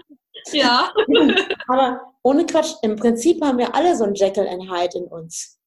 ja. 0.52 0.92
Aber 1.68 2.02
ohne 2.24 2.46
Quatsch, 2.46 2.74
im 2.82 2.96
Prinzip 2.96 3.44
haben 3.44 3.58
wir 3.58 3.74
alle 3.74 3.96
so 3.96 4.04
ein 4.04 4.16
Jekyll 4.16 4.48
and 4.48 4.70
Hyde 4.70 4.98
in 4.98 5.06
uns. 5.06 5.60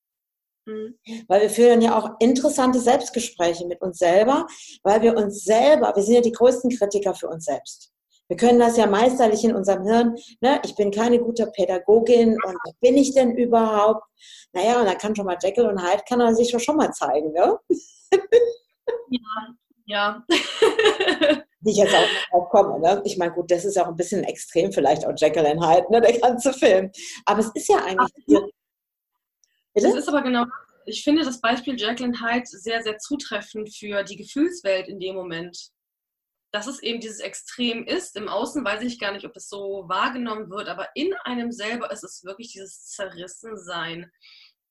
Mhm. 0.66 0.98
Weil 1.28 1.42
wir 1.42 1.50
führen 1.50 1.80
ja 1.80 1.98
auch 1.98 2.10
interessante 2.20 2.78
Selbstgespräche 2.78 3.66
mit 3.66 3.80
uns 3.80 3.98
selber, 3.98 4.46
weil 4.82 5.02
wir 5.02 5.16
uns 5.16 5.44
selber, 5.44 5.92
wir 5.94 6.02
sind 6.02 6.14
ja 6.14 6.20
die 6.20 6.32
größten 6.32 6.70
Kritiker 6.70 7.14
für 7.14 7.28
uns 7.28 7.46
selbst. 7.46 7.92
Wir 8.32 8.38
können 8.38 8.60
das 8.60 8.78
ja 8.78 8.86
meisterlich 8.86 9.44
in 9.44 9.54
unserem 9.54 9.84
Hirn, 9.84 10.16
ne? 10.40 10.58
ich 10.64 10.74
bin 10.74 10.90
keine 10.90 11.18
gute 11.18 11.48
Pädagogin 11.48 12.30
und 12.30 12.56
was 12.64 12.72
bin 12.80 12.96
ich 12.96 13.12
denn 13.12 13.36
überhaupt? 13.36 14.04
Naja, 14.54 14.80
und 14.80 14.86
dann 14.86 14.96
kann 14.96 15.14
schon 15.14 15.26
mal 15.26 15.36
Jekyll 15.38 15.66
und 15.66 15.78
Hyde, 15.78 16.02
kann 16.08 16.18
er 16.18 16.34
sich 16.34 16.50
schon 16.64 16.78
mal 16.78 16.90
zeigen, 16.94 17.30
ne? 17.32 17.58
Ja, 19.10 19.54
ja. 19.84 20.24
Wie 21.60 21.70
ich 21.72 21.76
jetzt 21.76 21.94
auch 21.94 22.08
drauf 22.30 22.48
komme. 22.48 22.80
Ne? 22.80 23.02
Ich 23.04 23.18
meine, 23.18 23.34
gut, 23.34 23.50
das 23.50 23.66
ist 23.66 23.78
auch 23.78 23.88
ein 23.88 23.96
bisschen 23.96 24.24
extrem, 24.24 24.72
vielleicht 24.72 25.04
auch 25.04 25.12
Jekyll 25.14 25.44
und 25.44 25.68
Hyde, 25.68 25.92
ne? 25.92 26.00
der 26.00 26.18
ganze 26.18 26.54
Film. 26.54 26.90
Aber 27.26 27.40
es 27.40 27.50
ist 27.52 27.68
ja 27.68 27.84
eigentlich. 27.84 28.40
Das 29.74 29.94
ist 29.94 30.08
aber 30.08 30.22
genau, 30.22 30.46
ich 30.86 31.04
finde 31.04 31.22
das 31.22 31.38
Beispiel 31.38 31.78
Jacqueline 31.78 32.18
Hyde 32.18 32.46
sehr, 32.46 32.82
sehr 32.82 32.96
zutreffend 32.96 33.74
für 33.74 34.02
die 34.04 34.16
Gefühlswelt 34.16 34.88
in 34.88 34.98
dem 34.98 35.16
Moment. 35.16 35.70
Dass 36.52 36.66
es 36.66 36.82
eben 36.82 37.00
dieses 37.00 37.20
Extrem 37.20 37.86
ist. 37.86 38.16
Im 38.16 38.28
Außen 38.28 38.64
weiß 38.64 38.82
ich 38.82 39.00
gar 39.00 39.12
nicht, 39.12 39.24
ob 39.24 39.34
es 39.36 39.48
so 39.48 39.84
wahrgenommen 39.88 40.50
wird, 40.50 40.68
aber 40.68 40.88
in 40.94 41.14
einem 41.24 41.50
selber 41.50 41.90
ist 41.90 42.04
es 42.04 42.24
wirklich 42.24 42.52
dieses 42.52 42.86
Zerrissensein 42.86 44.10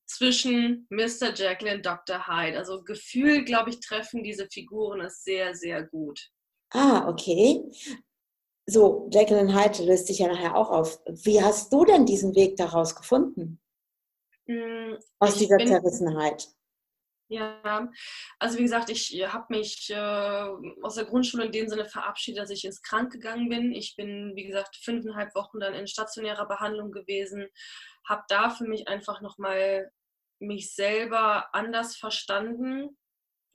zwischen 0.06 0.86
Mr. 0.90 1.34
Jacqueline 1.34 1.76
und 1.76 1.86
Dr. 1.86 2.26
Hyde. 2.26 2.56
Also 2.56 2.82
Gefühl, 2.82 3.44
glaube 3.44 3.70
ich, 3.70 3.80
treffen 3.80 4.22
diese 4.22 4.46
Figuren 4.46 5.00
es 5.00 5.24
sehr, 5.24 5.54
sehr 5.54 5.84
gut. 5.84 6.30
Ah, 6.70 7.08
okay. 7.08 7.62
So, 8.66 9.08
Jacqueline 9.12 9.52
Hyde 9.52 9.84
löst 9.84 10.06
sich 10.06 10.20
ja 10.20 10.28
nachher 10.28 10.56
auch 10.56 10.70
auf. 10.70 11.00
Wie 11.06 11.42
hast 11.42 11.72
du 11.72 11.84
denn 11.84 12.06
diesen 12.06 12.34
Weg 12.34 12.56
daraus 12.56 12.94
gefunden? 12.94 13.60
Hm, 14.46 14.98
Aus 15.18 15.36
dieser 15.36 15.56
bin, 15.56 15.68
Zerrissenheit. 15.68 16.48
Ja, 17.32 17.88
also 18.38 18.58
wie 18.58 18.62
gesagt, 18.62 18.90
ich 18.90 19.10
habe 19.26 19.46
mich 19.48 19.88
äh, 19.88 19.96
aus 20.82 20.96
der 20.96 21.06
Grundschule 21.06 21.46
in 21.46 21.52
dem 21.52 21.66
Sinne 21.66 21.86
verabschiedet, 21.86 22.42
dass 22.42 22.50
ich 22.50 22.66
ins 22.66 22.82
Krank 22.82 23.10
gegangen 23.10 23.48
bin. 23.48 23.72
Ich 23.72 23.96
bin, 23.96 24.36
wie 24.36 24.44
gesagt, 24.44 24.76
fünfeinhalb 24.76 25.34
Wochen 25.34 25.58
dann 25.58 25.72
in 25.72 25.86
stationärer 25.86 26.46
Behandlung 26.46 26.92
gewesen, 26.92 27.48
habe 28.06 28.22
da 28.28 28.50
für 28.50 28.64
mich 28.64 28.86
einfach 28.86 29.22
nochmal 29.22 29.90
mich 30.40 30.74
selber 30.74 31.54
anders 31.54 31.96
verstanden, 31.96 32.98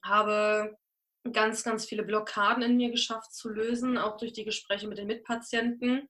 habe 0.04 0.76
ganz, 1.32 1.62
ganz 1.62 1.86
viele 1.86 2.02
Blockaden 2.02 2.64
in 2.64 2.78
mir 2.78 2.90
geschafft 2.90 3.32
zu 3.32 3.50
lösen, 3.50 4.00
auch 4.00 4.18
durch 4.18 4.34
die 4.34 4.46
Gespräche 4.46 4.88
mit 4.88 4.98
den 4.98 5.06
Mitpatienten 5.06 6.10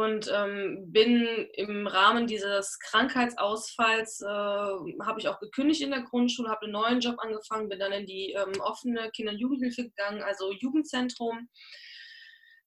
und 0.00 0.30
ähm, 0.34 0.90
bin 0.90 1.26
im 1.54 1.86
Rahmen 1.86 2.26
dieses 2.26 2.78
Krankheitsausfalls, 2.78 4.22
äh, 4.22 4.26
habe 4.26 5.18
ich 5.18 5.28
auch 5.28 5.38
gekündigt 5.38 5.82
in 5.82 5.90
der 5.90 6.02
Grundschule, 6.02 6.48
habe 6.48 6.62
einen 6.62 6.72
neuen 6.72 7.00
Job 7.00 7.18
angefangen, 7.18 7.68
bin 7.68 7.78
dann 7.78 7.92
in 7.92 8.06
die 8.06 8.32
ähm, 8.32 8.60
offene 8.60 9.10
Kinder- 9.10 9.32
und 9.32 9.38
Jugendhilfe 9.38 9.84
gegangen, 9.84 10.22
also 10.22 10.52
Jugendzentrum. 10.52 11.48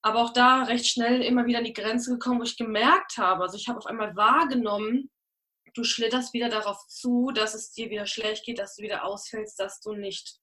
Aber 0.02 0.20
auch 0.20 0.34
da 0.34 0.64
recht 0.64 0.86
schnell 0.86 1.22
immer 1.22 1.46
wieder 1.46 1.60
an 1.60 1.64
die 1.64 1.74
Grenze 1.74 2.12
gekommen, 2.12 2.40
wo 2.40 2.44
ich 2.44 2.58
gemerkt 2.58 3.18
habe, 3.18 3.44
also 3.44 3.58
ich 3.58 3.68
habe 3.68 3.80
auf 3.80 3.88
einmal 3.88 4.16
wahrgenommen, 4.16 5.10
du 5.74 5.84
schlitterst 5.84 6.34
wieder 6.34 6.50
darauf 6.50 6.86
zu, 6.88 7.32
dass 7.34 7.56
es 7.56 7.72
dir 7.72 7.90
wieder 7.90 8.06
schlecht 8.06 8.46
geht, 8.46 8.60
dass 8.60 8.76
du 8.76 8.84
wieder 8.84 9.06
ausfällst, 9.06 9.60
dass 9.60 9.80
du 9.80 9.94
nicht, 9.94 10.40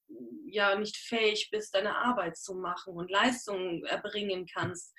ja, 0.46 0.76
nicht 0.76 0.96
fähig 0.96 1.50
bist, 1.52 1.74
deine 1.74 1.96
Arbeit 1.96 2.36
zu 2.36 2.54
machen 2.54 2.94
und 2.94 3.10
Leistungen 3.10 3.84
erbringen 3.84 4.46
kannst. 4.52 4.92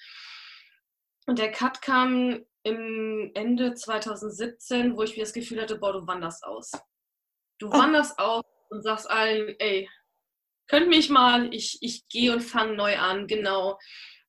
Und 1.27 1.39
der 1.39 1.51
Cut 1.51 1.81
kam 1.81 2.43
im 2.63 3.31
Ende 3.33 3.73
2017, 3.73 4.95
wo 4.95 5.03
ich 5.03 5.15
mir 5.15 5.23
das 5.23 5.33
Gefühl 5.33 5.61
hatte, 5.61 5.77
boah, 5.77 5.93
du 5.93 6.07
wanderst 6.07 6.43
aus. 6.43 6.71
Du 7.59 7.67
oh. 7.67 7.71
wanderst 7.71 8.17
aus 8.19 8.43
und 8.69 8.83
sagst 8.83 9.09
allen, 9.09 9.55
ey, 9.59 9.89
könnt 10.67 10.87
mich 10.87 11.09
mal, 11.09 11.53
ich, 11.53 11.77
ich 11.81 12.07
gehe 12.07 12.31
und 12.31 12.41
fange 12.41 12.75
neu 12.75 12.97
an, 12.97 13.27
genau. 13.27 13.77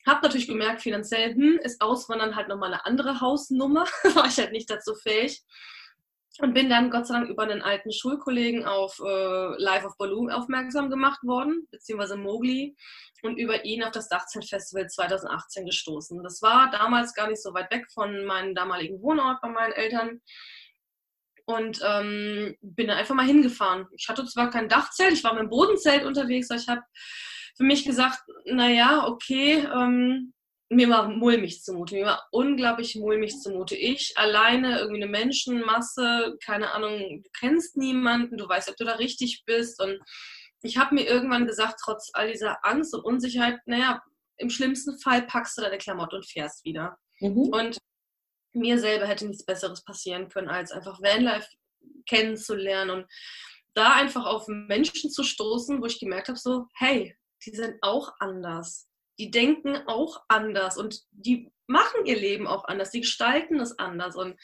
Hab 0.06 0.22
natürlich 0.22 0.48
gemerkt, 0.48 0.82
finanziell 0.82 1.34
hm, 1.34 1.60
ist 1.62 1.80
Auswandern 1.80 2.34
halt 2.34 2.48
nochmal 2.48 2.72
eine 2.72 2.84
andere 2.84 3.20
Hausnummer, 3.20 3.84
war 4.14 4.26
ich 4.26 4.38
halt 4.38 4.52
nicht 4.52 4.68
dazu 4.68 4.94
fähig. 4.94 5.40
Und 6.42 6.54
bin 6.54 6.68
dann 6.68 6.90
Gott 6.90 7.06
sei 7.06 7.14
Dank 7.14 7.30
über 7.30 7.44
einen 7.44 7.62
alten 7.62 7.92
Schulkollegen 7.92 8.64
auf 8.64 8.98
äh, 8.98 9.62
Live 9.62 9.84
of 9.84 9.96
Balloon 9.96 10.28
aufmerksam 10.28 10.90
gemacht 10.90 11.22
worden, 11.22 11.68
beziehungsweise 11.70 12.16
Mowgli, 12.16 12.74
und 13.22 13.38
über 13.38 13.64
ihn 13.64 13.84
auf 13.84 13.92
das 13.92 14.08
Dachzeltfestival 14.08 14.88
2018 14.88 15.66
gestoßen. 15.66 16.20
Das 16.24 16.42
war 16.42 16.68
damals 16.72 17.14
gar 17.14 17.28
nicht 17.28 17.40
so 17.40 17.54
weit 17.54 17.70
weg 17.70 17.86
von 17.94 18.24
meinem 18.24 18.56
damaligen 18.56 19.00
Wohnort 19.00 19.40
bei 19.40 19.50
meinen 19.50 19.72
Eltern. 19.72 20.20
Und 21.44 21.80
ähm, 21.86 22.56
bin 22.60 22.88
da 22.88 22.96
einfach 22.96 23.14
mal 23.14 23.24
hingefahren. 23.24 23.86
Ich 23.96 24.08
hatte 24.08 24.26
zwar 24.26 24.50
kein 24.50 24.68
Dachzelt, 24.68 25.12
ich 25.12 25.22
war 25.22 25.34
mit 25.34 25.44
dem 25.44 25.48
Bodenzelt 25.48 26.04
unterwegs, 26.04 26.50
aber 26.50 26.58
ich 26.58 26.68
habe 26.68 26.82
für 27.56 27.64
mich 27.64 27.84
gesagt, 27.84 28.18
naja, 28.46 29.06
okay, 29.06 29.64
ähm, 29.72 30.34
mir 30.72 30.88
war 30.88 31.08
mulmig 31.08 31.62
zumute, 31.62 31.94
mir 31.94 32.06
war 32.06 32.28
unglaublich 32.30 32.96
mulmig 32.96 33.38
zumute. 33.40 33.76
Ich 33.76 34.14
alleine, 34.16 34.78
irgendwie 34.78 35.02
eine 35.02 35.10
Menschenmasse, 35.10 36.36
keine 36.44 36.72
Ahnung, 36.72 37.22
du 37.22 37.30
kennst 37.38 37.76
niemanden, 37.76 38.38
du 38.38 38.48
weißt, 38.48 38.70
ob 38.70 38.76
du 38.76 38.84
da 38.84 38.94
richtig 38.94 39.42
bist. 39.44 39.80
Und 39.80 40.00
ich 40.62 40.78
habe 40.78 40.94
mir 40.94 41.06
irgendwann 41.06 41.46
gesagt, 41.46 41.80
trotz 41.82 42.10
all 42.14 42.32
dieser 42.32 42.64
Angst 42.64 42.94
und 42.94 43.04
Unsicherheit, 43.04 43.58
naja, 43.66 44.02
im 44.38 44.50
schlimmsten 44.50 44.98
Fall 44.98 45.22
packst 45.22 45.58
du 45.58 45.62
deine 45.62 45.78
Klamotte 45.78 46.16
und 46.16 46.26
fährst 46.26 46.64
wieder. 46.64 46.96
Mhm. 47.20 47.50
Und 47.52 47.78
mir 48.54 48.78
selber 48.78 49.06
hätte 49.06 49.26
nichts 49.26 49.44
Besseres 49.44 49.84
passieren 49.84 50.28
können, 50.28 50.48
als 50.48 50.72
einfach 50.72 51.00
Vanlife 51.00 51.48
kennenzulernen 52.06 52.90
und 52.90 53.06
da 53.74 53.94
einfach 53.94 54.26
auf 54.26 54.46
Menschen 54.48 55.10
zu 55.10 55.22
stoßen, 55.22 55.80
wo 55.80 55.86
ich 55.86 56.00
gemerkt 56.00 56.28
habe, 56.28 56.38
so, 56.38 56.66
hey, 56.74 57.16
die 57.44 57.50
sind 57.50 57.76
auch 57.80 58.12
anders 58.18 58.88
die 59.18 59.30
denken 59.30 59.76
auch 59.86 60.22
anders 60.28 60.76
und 60.78 61.02
die 61.10 61.50
machen 61.66 62.06
ihr 62.06 62.16
Leben 62.16 62.46
auch 62.46 62.64
anders, 62.64 62.90
die 62.90 63.00
gestalten 63.00 63.60
es 63.60 63.78
anders. 63.78 64.16
Und 64.16 64.38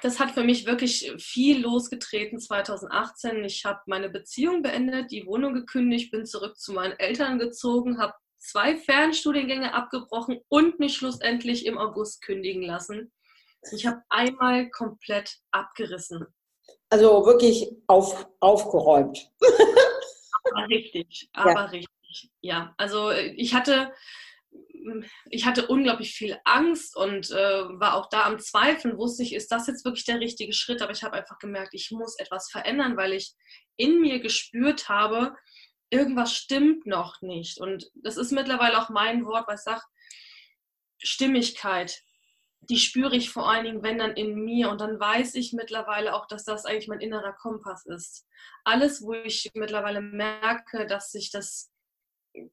das 0.00 0.18
hat 0.18 0.30
für 0.32 0.44
mich 0.44 0.66
wirklich 0.66 1.12
viel 1.18 1.60
losgetreten 1.60 2.38
2018. 2.38 3.44
Ich 3.44 3.64
habe 3.64 3.80
meine 3.86 4.08
Beziehung 4.08 4.62
beendet, 4.62 5.10
die 5.10 5.26
Wohnung 5.26 5.54
gekündigt, 5.54 6.10
bin 6.10 6.24
zurück 6.24 6.58
zu 6.58 6.72
meinen 6.72 6.98
Eltern 6.98 7.38
gezogen, 7.38 8.00
habe 8.00 8.14
zwei 8.38 8.76
Fernstudiengänge 8.76 9.74
abgebrochen 9.74 10.40
und 10.48 10.78
mich 10.78 10.96
schlussendlich 10.96 11.66
im 11.66 11.78
August 11.78 12.22
kündigen 12.22 12.62
lassen. 12.62 13.12
Ich 13.72 13.86
habe 13.86 14.02
einmal 14.08 14.70
komplett 14.70 15.36
abgerissen. 15.52 16.26
Also 16.88 17.24
wirklich 17.24 17.70
auf, 17.86 18.26
aufgeräumt. 18.40 19.30
aber 20.52 20.68
richtig, 20.68 21.28
aber 21.32 21.52
ja. 21.52 21.64
richtig 21.66 22.01
ja, 22.40 22.74
also 22.76 23.10
äh, 23.10 23.34
ich 23.36 23.54
hatte, 23.54 23.92
ich 25.30 25.46
hatte 25.46 25.66
unglaublich 25.68 26.14
viel 26.14 26.38
Angst 26.44 26.96
und 26.96 27.30
äh, 27.30 27.34
war 27.34 27.94
auch 27.94 28.08
da 28.08 28.24
am 28.24 28.38
Zweifeln, 28.38 28.98
wusste 28.98 29.22
ich, 29.22 29.34
ist 29.34 29.50
das 29.52 29.66
jetzt 29.66 29.84
wirklich 29.84 30.04
der 30.04 30.20
richtige 30.20 30.52
Schritt? 30.52 30.82
Aber 30.82 30.92
ich 30.92 31.02
habe 31.02 31.16
einfach 31.16 31.38
gemerkt, 31.38 31.74
ich 31.74 31.90
muss 31.90 32.18
etwas 32.18 32.50
verändern, 32.50 32.96
weil 32.96 33.12
ich 33.12 33.32
in 33.76 34.00
mir 34.00 34.20
gespürt 34.20 34.88
habe, 34.88 35.34
irgendwas 35.90 36.34
stimmt 36.34 36.86
noch 36.86 37.20
nicht. 37.22 37.60
Und 37.60 37.90
das 37.94 38.16
ist 38.16 38.32
mittlerweile 38.32 38.80
auch 38.80 38.88
mein 38.88 39.24
Wort, 39.26 39.46
was 39.46 39.64
sagt, 39.64 39.84
Stimmigkeit. 40.98 42.00
die 42.64 42.78
spüre 42.78 43.16
ich 43.16 43.30
vor 43.30 43.50
allen 43.50 43.64
Dingen, 43.64 43.82
wenn 43.82 43.98
dann 43.98 44.12
in 44.12 44.36
mir. 44.36 44.70
Und 44.70 44.80
dann 44.80 45.00
weiß 45.00 45.34
ich 45.34 45.52
mittlerweile 45.52 46.14
auch, 46.14 46.26
dass 46.26 46.44
das 46.44 46.64
eigentlich 46.64 46.86
mein 46.86 47.00
innerer 47.00 47.32
Kompass 47.32 47.84
ist. 47.86 48.24
Alles, 48.64 49.02
wo 49.02 49.14
ich 49.14 49.50
mittlerweile 49.54 50.00
merke, 50.00 50.86
dass 50.86 51.10
sich 51.10 51.30
das, 51.32 51.71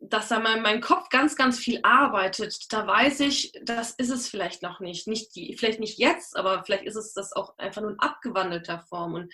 dass 0.02 0.28
da 0.28 0.40
mein, 0.40 0.62
mein 0.62 0.82
Kopf 0.82 1.10
ganz, 1.10 1.36
ganz 1.36 1.58
viel 1.58 1.80
arbeitet, 1.84 2.72
da 2.72 2.86
weiß 2.86 3.22
ich, 3.22 3.54
das 3.64 3.92
ist 3.92 4.10
es 4.10 4.28
vielleicht 4.28 4.62
noch 4.62 4.80
nicht. 4.80 5.08
nicht 5.08 5.36
die, 5.36 5.56
vielleicht 5.58 5.80
nicht 5.80 5.98
jetzt, 5.98 6.36
aber 6.36 6.64
vielleicht 6.66 6.84
ist 6.84 6.96
es 6.96 7.14
das 7.14 7.34
auch 7.34 7.58
einfach 7.58 7.82
nur 7.82 7.92
in 7.92 8.00
abgewandelter 8.00 8.80
Form. 8.90 9.14
Und 9.14 9.34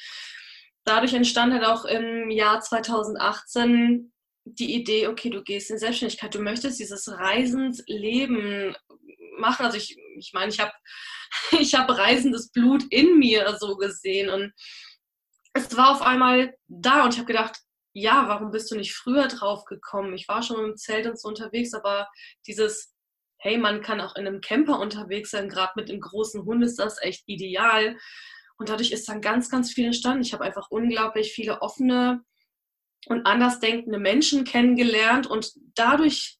dadurch 0.83 1.13
entstand 1.13 1.53
halt 1.53 1.65
auch 1.65 1.85
im 1.85 2.29
Jahr 2.29 2.61
2018 2.61 4.11
die 4.45 4.75
Idee, 4.75 5.07
okay, 5.07 5.31
du 5.31 5.41
gehst 5.41 5.71
in 5.71 5.79
Selbstständigkeit, 5.79 6.35
du 6.35 6.39
möchtest 6.39 6.79
dieses 6.79 7.09
reisend 7.09 7.81
Leben 7.87 8.75
machen. 9.39 9.65
Also 9.65 9.77
ich, 9.77 9.97
ich 10.17 10.31
meine, 10.33 10.51
ich 10.51 10.59
habe 10.59 10.71
ich 11.59 11.73
hab 11.73 11.89
reisendes 11.89 12.51
Blut 12.51 12.83
in 12.91 13.17
mir 13.17 13.57
so 13.59 13.75
gesehen 13.77 14.29
und 14.29 14.53
es 15.53 15.75
war 15.75 15.91
auf 15.91 16.01
einmal 16.01 16.53
da 16.67 17.05
und 17.05 17.13
ich 17.13 17.19
habe 17.19 17.31
gedacht, 17.31 17.59
ja, 17.95 18.27
warum 18.27 18.51
bist 18.51 18.69
du 18.69 18.75
nicht 18.75 18.93
früher 18.93 19.29
drauf 19.29 19.63
gekommen? 19.63 20.13
Ich 20.13 20.27
war 20.27 20.43
schon 20.43 20.63
im 20.63 20.75
Zelt 20.75 21.07
und 21.07 21.17
so 21.17 21.29
unterwegs, 21.29 21.73
aber 21.73 22.09
dieses, 22.45 22.93
hey, 23.37 23.57
man 23.57 23.81
kann 23.81 24.01
auch 24.01 24.17
in 24.17 24.27
einem 24.27 24.41
Camper 24.41 24.79
unterwegs 24.79 25.31
sein, 25.31 25.47
gerade 25.47 25.71
mit 25.77 25.87
dem 25.87 26.01
großen 26.01 26.43
Hund 26.43 26.61
ist 26.61 26.77
das 26.77 27.01
echt 27.01 27.23
ideal. 27.25 27.97
Und 28.57 28.67
dadurch 28.67 28.91
ist 28.91 29.07
dann 29.07 29.21
ganz, 29.21 29.49
ganz 29.49 29.71
viel 29.71 29.85
entstanden. 29.85 30.23
Ich 30.23 30.33
habe 30.33 30.43
einfach 30.43 30.69
unglaublich 30.69 31.31
viele 31.31 31.61
offene 31.61 32.21
und 33.07 33.25
andersdenkende 33.25 33.99
Menschen 33.99 34.43
kennengelernt 34.43 35.25
und 35.27 35.53
dadurch 35.73 36.37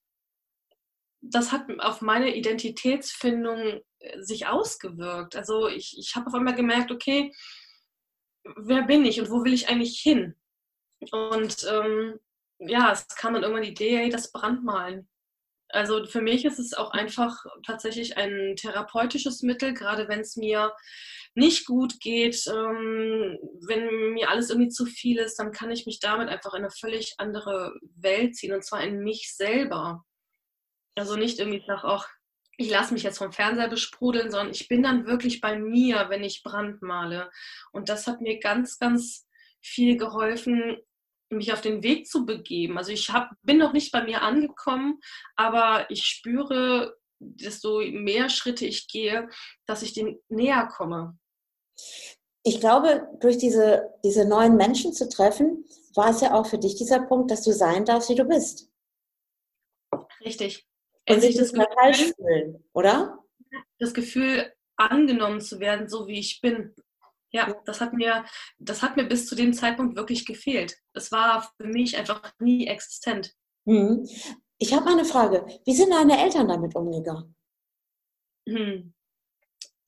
das 1.28 1.52
hat 1.52 1.64
auf 1.80 2.02
meine 2.02 2.36
Identitätsfindung 2.36 3.82
äh, 4.00 4.22
sich 4.22 4.46
ausgewirkt. 4.46 5.36
Also 5.36 5.68
ich, 5.68 5.96
ich 5.98 6.16
habe 6.16 6.28
auf 6.28 6.36
einmal 6.36 6.54
gemerkt, 6.54 6.92
okay, 6.92 7.34
wer 8.58 8.84
bin 8.84 9.06
ich 9.06 9.20
und 9.20 9.32
wo 9.32 9.44
will 9.44 9.54
ich 9.54 9.68
eigentlich 9.68 10.00
hin? 10.00 10.36
Und 11.12 11.66
ähm, 11.70 12.20
ja, 12.60 12.92
es 12.92 13.08
kam 13.08 13.34
dann 13.34 13.44
irgendwann 13.44 13.64
die 13.64 13.72
Idee, 13.72 14.10
das 14.10 14.32
Brandmalen. 14.32 15.08
Also 15.70 16.06
für 16.06 16.22
mich 16.22 16.46
ist 16.46 16.60
es 16.60 16.74
auch 16.74 16.92
einfach 16.92 17.44
tatsächlich 17.66 18.18
ein 18.18 18.56
therapeutisches 18.56 19.42
Mittel, 19.42 19.74
gerade 19.74 20.08
wenn 20.08 20.22
es 20.22 20.36
mir 20.36 20.74
nicht 21.34 21.66
gut 21.66 22.00
geht, 22.00 22.48
ähm, 22.48 23.38
wenn 23.68 24.14
mir 24.14 24.30
alles 24.30 24.50
irgendwie 24.50 24.70
zu 24.70 24.86
viel 24.86 25.18
ist, 25.18 25.38
dann 25.38 25.52
kann 25.52 25.72
ich 25.72 25.86
mich 25.86 26.00
damit 26.00 26.30
einfach 26.30 26.54
in 26.54 26.64
eine 26.64 26.72
völlig 26.72 27.16
andere 27.18 27.74
Welt 27.98 28.36
ziehen 28.36 28.54
und 28.54 28.64
zwar 28.64 28.84
in 28.84 29.00
mich 29.00 29.36
selber. 29.36 30.06
Also 30.96 31.18
nicht 31.18 31.40
irgendwie 31.40 31.64
nach, 31.68 31.84
auch 31.84 32.08
ich 32.58 32.70
lasse 32.70 32.94
mich 32.94 33.04
jetzt 33.04 33.18
vom 33.18 33.34
Fernseher 33.34 33.68
besprudeln, 33.68 34.32
sondern 34.32 34.52
ich 34.52 34.70
bin 34.70 34.82
dann 34.82 35.06
wirklich 35.08 35.42
bei 35.42 35.60
mir, 35.60 36.06
wenn 36.10 36.24
ich 36.24 36.44
brandmale. 36.44 37.30
Und 37.74 37.90
das 37.90 38.08
hat 38.08 38.22
mir 38.22 38.40
ganz, 38.40 38.80
ganz 38.80 39.28
viel 39.62 39.98
geholfen, 39.98 40.78
mich 41.30 41.52
auf 41.54 41.62
den 41.62 41.84
Weg 41.84 42.08
zu 42.08 42.26
begeben. 42.26 42.78
Also 42.78 42.92
ich 42.92 43.10
hab, 43.10 43.32
bin 43.44 43.58
noch 43.58 43.74
nicht 43.74 43.92
bei 43.92 44.04
mir 44.04 44.22
angekommen, 44.22 45.00
aber 45.36 45.90
ich 45.90 46.06
spüre, 46.06 46.98
desto 47.20 47.80
mehr 47.80 48.30
Schritte 48.30 48.66
ich 48.66 48.88
gehe, 48.88 49.28
dass 49.66 49.82
ich 49.82 49.94
dem 49.94 50.20
näher 50.30 50.68
komme. 50.68 51.18
Ich 52.44 52.60
glaube, 52.60 53.08
durch 53.22 53.38
diese, 53.38 53.90
diese 54.04 54.26
neuen 54.26 54.56
Menschen 54.56 54.94
zu 54.94 55.10
treffen, 55.10 55.66
war 55.96 56.10
es 56.10 56.22
ja 56.22 56.34
auch 56.34 56.46
für 56.46 56.60
dich 56.60 56.76
dieser 56.76 57.00
Punkt, 57.00 57.32
dass 57.32 57.44
du 57.44 57.52
sein 57.52 57.86
darfst, 57.86 58.10
wie 58.10 58.16
du 58.16 58.26
bist. 58.26 58.70
Richtig 60.24 60.68
und 61.10 61.22
sich 61.22 61.36
das 61.36 61.52
falsch 61.52 62.14
fühlen, 62.16 62.64
oder? 62.74 63.20
Das 63.80 63.94
Gefühl, 63.94 64.52
angenommen 64.76 65.42
zu 65.42 65.60
werden, 65.60 65.88
so 65.88 66.08
wie 66.08 66.20
ich 66.20 66.42
bin. 66.42 66.74
Ja, 67.36 67.54
das 67.66 67.82
hat 67.82 67.92
mir, 67.92 68.24
das 68.60 68.82
hat 68.82 68.96
mir 68.96 69.04
bis 69.04 69.28
zu 69.28 69.36
dem 69.36 69.52
Zeitpunkt 69.52 69.98
wirklich 69.98 70.26
gefehlt. 70.26 70.78
Es 70.94 71.12
war 71.12 71.52
für 71.58 71.68
mich 71.68 71.98
einfach 71.98 72.22
nie 72.40 72.66
existent. 72.66 73.34
Hm. 73.66 74.08
Ich 74.58 74.74
habe 74.74 74.86
mal 74.86 74.94
eine 74.94 75.04
Frage. 75.04 75.46
Wie 75.66 75.76
sind 75.76 75.92
deine 75.92 76.18
Eltern 76.24 76.48
damit 76.48 76.74
umgegangen? 76.78 77.36
Hm. 78.48 78.94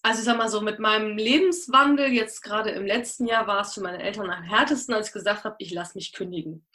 Also 0.03 0.19
ich 0.19 0.25
sag 0.25 0.37
mal 0.37 0.49
so, 0.49 0.59
mit 0.59 0.79
meinem 0.79 1.15
Lebenswandel, 1.15 2.07
jetzt 2.11 2.41
gerade 2.41 2.71
im 2.71 2.85
letzten 2.85 3.27
Jahr, 3.27 3.47
war 3.47 3.61
es 3.61 3.73
für 3.73 3.81
meine 3.81 4.03
Eltern 4.03 4.29
am 4.29 4.43
härtesten, 4.43 4.93
als 4.93 5.07
ich 5.07 5.13
gesagt 5.13 5.45
habe, 5.45 5.55
ich 5.59 5.71
lasse 5.71 5.97
mich 5.97 6.11
kündigen. 6.11 6.67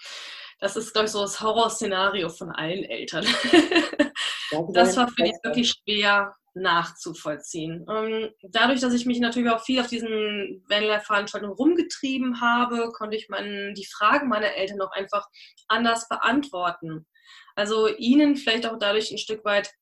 Das 0.59 0.77
ist, 0.77 0.95
glaube 0.95 1.05
ich, 1.05 1.13
so 1.13 1.21
das 1.21 1.43
Horrorszenario 1.43 2.31
von 2.31 2.51
allen 2.51 2.85
Eltern. 2.85 3.27
das 4.73 4.97
war 4.97 5.09
für 5.09 5.23
mich 5.23 5.35
wirklich 5.43 5.71
schwer 5.71 6.35
nachzuvollziehen. 6.55 7.87
Ähm, 7.89 8.31
dadurch, 8.43 8.81
dass 8.81 8.93
ich 8.93 9.07
mich 9.07 9.21
natürlich 9.21 9.51
auch 9.51 9.65
viel 9.65 9.81
auf 9.81 9.87
diesen 9.87 10.63
Vanlife-Veranstaltungen 10.69 11.55
rumgetrieben 11.55 12.41
habe, 12.41 12.91
konnte 12.93 13.17
ich 13.17 13.29
meinen, 13.29 13.75
die 13.75 13.87
Fragen 13.87 14.29
meiner 14.29 14.55
Eltern 14.55 14.81
auch 14.83 14.93
einfach 14.93 15.27
anders 15.69 16.09
beantworten. 16.09 17.07
Also 17.55 17.89
ihnen 17.89 18.37
vielleicht 18.37 18.67
auch 18.67 18.79
dadurch 18.79 19.11
ein 19.11 19.19
Stück 19.19 19.45
weit 19.45 19.73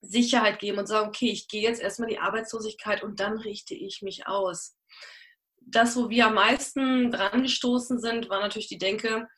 Sicherheit 0.00 0.58
geben 0.58 0.78
und 0.78 0.86
sagen, 0.86 1.08
okay, 1.08 1.30
ich 1.30 1.48
gehe 1.48 1.62
jetzt 1.62 1.80
erstmal 1.80 2.08
die 2.08 2.18
Arbeitslosigkeit 2.18 3.02
und 3.02 3.20
dann 3.20 3.38
richte 3.38 3.74
ich 3.74 4.02
mich 4.02 4.26
aus. 4.26 4.76
Das, 5.60 5.96
wo 5.96 6.08
wir 6.10 6.28
am 6.28 6.34
meisten 6.34 7.10
dran 7.10 7.42
gestoßen 7.42 7.98
sind, 7.98 8.28
war 8.30 8.40
natürlich 8.40 8.68
die 8.68 8.78
Denke, 8.78 9.28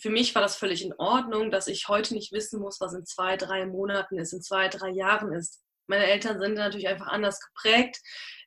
für 0.00 0.10
mich 0.10 0.34
war 0.34 0.42
das 0.42 0.56
völlig 0.56 0.84
in 0.84 0.94
Ordnung, 0.94 1.50
dass 1.50 1.68
ich 1.68 1.88
heute 1.88 2.14
nicht 2.14 2.32
wissen 2.32 2.60
muss, 2.60 2.80
was 2.80 2.94
in 2.94 3.04
zwei, 3.04 3.36
drei 3.36 3.66
Monaten 3.66 4.18
ist, 4.18 4.32
in 4.32 4.42
zwei, 4.42 4.68
drei 4.68 4.90
Jahren 4.90 5.32
ist. 5.32 5.62
Meine 5.86 6.06
Eltern 6.06 6.40
sind 6.40 6.54
natürlich 6.54 6.88
einfach 6.88 7.08
anders 7.08 7.40
geprägt, 7.40 7.98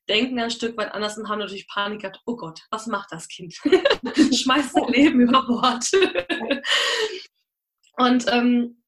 denken 0.10 0.40
ein 0.40 0.52
Stück 0.52 0.78
weit 0.78 0.94
anders 0.94 1.18
und 1.18 1.30
haben 1.30 1.40
natürlich 1.40 1.68
Panik 1.68 2.02
gehabt, 2.02 2.20
oh 2.26 2.36
Gott, 2.36 2.62
was 2.72 2.88
macht 2.88 3.12
das 3.12 3.28
Kind? 3.28 3.54
Schmeißt 4.36 4.74
sein 4.74 4.88
Leben 4.88 5.22
über 5.22 5.46
Bord. 5.46 5.86
und 7.98 8.26
ähm, 8.32 8.84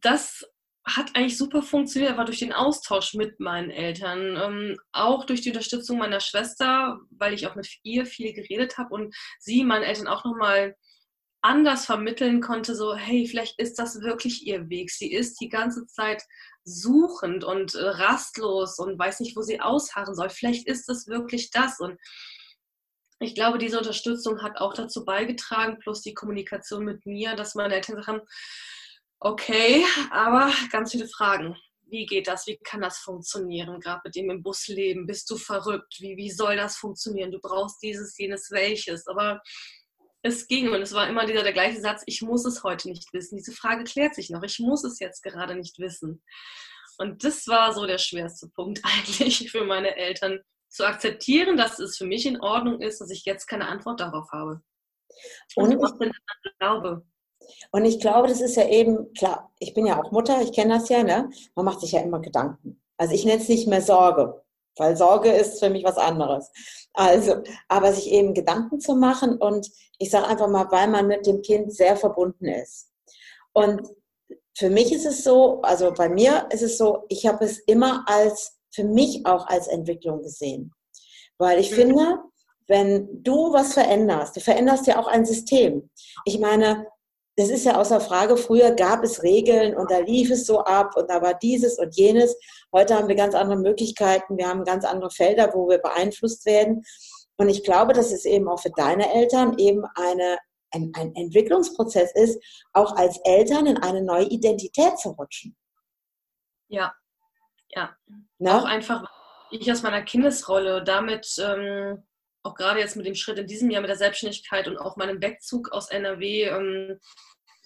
das 0.00 0.44
hat 0.86 1.16
eigentlich 1.16 1.38
super 1.38 1.62
funktioniert, 1.62 2.12
aber 2.12 2.24
durch 2.24 2.40
den 2.40 2.52
Austausch 2.52 3.14
mit 3.14 3.40
meinen 3.40 3.70
Eltern, 3.70 4.36
ähm, 4.36 4.76
auch 4.92 5.24
durch 5.24 5.40
die 5.40 5.48
Unterstützung 5.48 5.98
meiner 5.98 6.20
Schwester, 6.20 6.98
weil 7.10 7.32
ich 7.32 7.46
auch 7.46 7.54
mit 7.54 7.68
ihr 7.82 8.04
viel 8.04 8.34
geredet 8.34 8.76
habe 8.76 8.94
und 8.94 9.14
sie 9.38 9.64
meinen 9.64 9.82
Eltern 9.82 10.08
auch 10.08 10.24
nochmal 10.24 10.76
anders 11.44 11.84
vermitteln 11.84 12.40
konnte, 12.40 12.74
so, 12.74 12.96
hey, 12.96 13.26
vielleicht 13.26 13.58
ist 13.58 13.78
das 13.78 14.00
wirklich 14.00 14.46
ihr 14.46 14.70
Weg. 14.70 14.90
Sie 14.90 15.12
ist 15.12 15.38
die 15.40 15.50
ganze 15.50 15.86
Zeit 15.86 16.22
suchend 16.64 17.44
und 17.44 17.74
äh, 17.74 17.86
rastlos 17.86 18.78
und 18.78 18.98
weiß 18.98 19.20
nicht, 19.20 19.36
wo 19.36 19.42
sie 19.42 19.60
ausharren 19.60 20.14
soll. 20.14 20.30
Vielleicht 20.30 20.66
ist 20.66 20.88
es 20.88 21.06
wirklich 21.06 21.50
das. 21.50 21.80
Und 21.80 22.00
ich 23.20 23.34
glaube, 23.34 23.58
diese 23.58 23.76
Unterstützung 23.76 24.42
hat 24.42 24.56
auch 24.56 24.72
dazu 24.72 25.04
beigetragen, 25.04 25.78
plus 25.80 26.00
die 26.00 26.14
Kommunikation 26.14 26.82
mit 26.82 27.04
mir, 27.04 27.36
dass 27.36 27.54
meine 27.54 27.74
Eltern 27.74 28.06
haben, 28.06 28.22
okay, 29.20 29.84
aber 30.10 30.50
ganz 30.72 30.92
viele 30.92 31.08
Fragen. 31.08 31.56
Wie 31.86 32.06
geht 32.06 32.26
das? 32.26 32.46
Wie 32.46 32.56
kann 32.56 32.80
das 32.80 32.98
funktionieren? 32.98 33.80
Gerade 33.80 34.00
mit 34.04 34.16
dem 34.16 34.30
im 34.30 34.42
Bus 34.42 34.66
leben. 34.68 35.06
Bist 35.06 35.28
du 35.28 35.36
verrückt? 35.36 35.96
Wie, 36.00 36.16
wie 36.16 36.30
soll 36.30 36.56
das 36.56 36.76
funktionieren? 36.76 37.30
Du 37.30 37.38
brauchst 37.38 37.82
dieses, 37.82 38.16
jenes, 38.16 38.50
welches. 38.50 39.06
Aber 39.06 39.42
es 40.24 40.48
ging 40.48 40.70
und 40.70 40.80
es 40.80 40.94
war 40.94 41.06
immer 41.06 41.26
dieser 41.26 41.42
der 41.42 41.52
gleiche 41.52 41.80
Satz, 41.80 42.02
ich 42.06 42.22
muss 42.22 42.46
es 42.46 42.64
heute 42.64 42.88
nicht 42.88 43.12
wissen. 43.12 43.36
Diese 43.36 43.52
Frage 43.52 43.84
klärt 43.84 44.14
sich 44.14 44.30
noch, 44.30 44.42
ich 44.42 44.58
muss 44.58 44.82
es 44.82 44.98
jetzt 44.98 45.22
gerade 45.22 45.54
nicht 45.54 45.78
wissen. 45.78 46.22
Und 46.96 47.24
das 47.24 47.46
war 47.46 47.74
so 47.74 47.86
der 47.86 47.98
schwerste 47.98 48.48
Punkt 48.48 48.80
eigentlich 48.84 49.50
für 49.50 49.64
meine 49.64 49.96
Eltern, 49.96 50.40
zu 50.70 50.84
akzeptieren, 50.84 51.56
dass 51.56 51.78
es 51.78 51.96
für 51.96 52.04
mich 52.04 52.26
in 52.26 52.40
Ordnung 52.40 52.80
ist, 52.80 53.00
dass 53.00 53.10
ich 53.10 53.24
jetzt 53.24 53.46
keine 53.46 53.68
Antwort 53.68 54.00
darauf 54.00 54.32
habe. 54.32 54.60
Und, 55.54 55.76
und 55.76 56.02
ich 56.02 56.58
glaube. 56.58 57.06
Und 57.70 57.84
ich 57.84 58.00
glaube, 58.00 58.26
das 58.26 58.40
ist 58.40 58.56
ja 58.56 58.68
eben, 58.68 59.12
klar, 59.12 59.52
ich 59.60 59.72
bin 59.72 59.86
ja 59.86 60.02
auch 60.02 60.10
Mutter, 60.10 60.42
ich 60.42 60.52
kenne 60.52 60.74
das 60.74 60.88
ja, 60.88 61.04
ne? 61.04 61.30
Man 61.54 61.64
macht 61.64 61.80
sich 61.80 61.92
ja 61.92 62.00
immer 62.00 62.20
Gedanken. 62.20 62.82
Also 62.96 63.14
ich 63.14 63.24
nenne 63.24 63.40
es 63.40 63.48
nicht 63.48 63.68
mehr 63.68 63.82
Sorge, 63.82 64.43
weil 64.76 64.96
Sorge 64.96 65.30
ist 65.30 65.60
für 65.60 65.70
mich 65.70 65.84
was 65.84 65.96
anderes. 65.96 66.50
Also, 66.92 67.42
aber 67.68 67.92
sich 67.92 68.10
eben 68.10 68.34
Gedanken 68.34 68.80
zu 68.80 68.94
machen 68.94 69.36
und 69.36 69.68
ich 69.98 70.10
sage 70.10 70.26
einfach 70.26 70.48
mal, 70.48 70.70
weil 70.70 70.88
man 70.88 71.06
mit 71.06 71.26
dem 71.26 71.42
Kind 71.42 71.72
sehr 71.72 71.96
verbunden 71.96 72.46
ist. 72.46 72.90
Und 73.52 73.82
für 74.56 74.70
mich 74.70 74.92
ist 74.92 75.06
es 75.06 75.24
so, 75.24 75.60
also 75.62 75.92
bei 75.92 76.08
mir 76.08 76.48
ist 76.50 76.62
es 76.62 76.78
so, 76.78 77.04
ich 77.08 77.26
habe 77.26 77.44
es 77.44 77.58
immer 77.60 78.04
als, 78.06 78.58
für 78.72 78.84
mich 78.84 79.24
auch 79.26 79.46
als 79.46 79.68
Entwicklung 79.68 80.22
gesehen. 80.22 80.72
Weil 81.38 81.58
ich 81.58 81.70
mhm. 81.72 81.74
finde, 81.74 82.18
wenn 82.66 83.22
du 83.22 83.52
was 83.52 83.74
veränderst, 83.74 84.36
du 84.36 84.40
veränderst 84.40 84.86
ja 84.86 84.98
auch 84.98 85.06
ein 85.06 85.26
System. 85.26 85.90
Ich 86.24 86.38
meine, 86.38 86.86
das 87.36 87.50
ist 87.50 87.64
ja 87.64 87.76
außer 87.80 88.00
Frage, 88.00 88.36
früher 88.36 88.70
gab 88.72 89.02
es 89.02 89.22
Regeln 89.22 89.76
und 89.76 89.90
da 89.90 89.98
lief 89.98 90.30
es 90.30 90.46
so 90.46 90.60
ab 90.60 90.96
und 90.96 91.10
da 91.10 91.20
war 91.20 91.34
dieses 91.34 91.78
und 91.78 91.96
jenes. 91.96 92.36
Heute 92.72 92.94
haben 92.94 93.08
wir 93.08 93.16
ganz 93.16 93.34
andere 93.34 93.58
Möglichkeiten, 93.58 94.36
wir 94.36 94.48
haben 94.48 94.64
ganz 94.64 94.84
andere 94.84 95.10
Felder, 95.10 95.52
wo 95.52 95.68
wir 95.68 95.78
beeinflusst 95.78 96.46
werden. 96.46 96.84
Und 97.36 97.48
ich 97.48 97.64
glaube, 97.64 97.92
dass 97.92 98.12
es 98.12 98.24
eben 98.24 98.48
auch 98.48 98.60
für 98.60 98.70
deine 98.70 99.12
Eltern 99.12 99.58
eben 99.58 99.84
eine, 99.96 100.38
ein, 100.70 100.92
ein 100.94 101.14
Entwicklungsprozess 101.16 102.12
ist, 102.14 102.40
auch 102.72 102.94
als 102.94 103.18
Eltern 103.24 103.66
in 103.66 103.78
eine 103.78 104.02
neue 104.02 104.26
Identität 104.26 104.98
zu 104.98 105.10
rutschen. 105.10 105.56
Ja, 106.68 106.94
Ja, 107.70 107.96
Na? 108.38 108.60
auch 108.60 108.64
einfach 108.64 109.10
ich 109.50 109.70
aus 109.70 109.82
meiner 109.82 110.02
Kindesrolle 110.02 110.82
damit 110.84 111.36
ähm, 111.38 112.04
auch 112.44 112.54
gerade 112.54 112.78
jetzt 112.78 112.96
mit 112.96 113.06
dem 113.06 113.14
Schritt 113.14 113.38
in 113.38 113.46
diesem 113.46 113.70
Jahr 113.70 113.80
mit 113.80 113.88
der 113.88 113.96
Selbstständigkeit 113.96 114.68
und 114.68 114.78
auch 114.78 114.96
meinem 114.96 115.20
Wegzug 115.20 115.72
aus 115.72 115.90
NRW 115.90 116.44
ähm, 116.44 117.00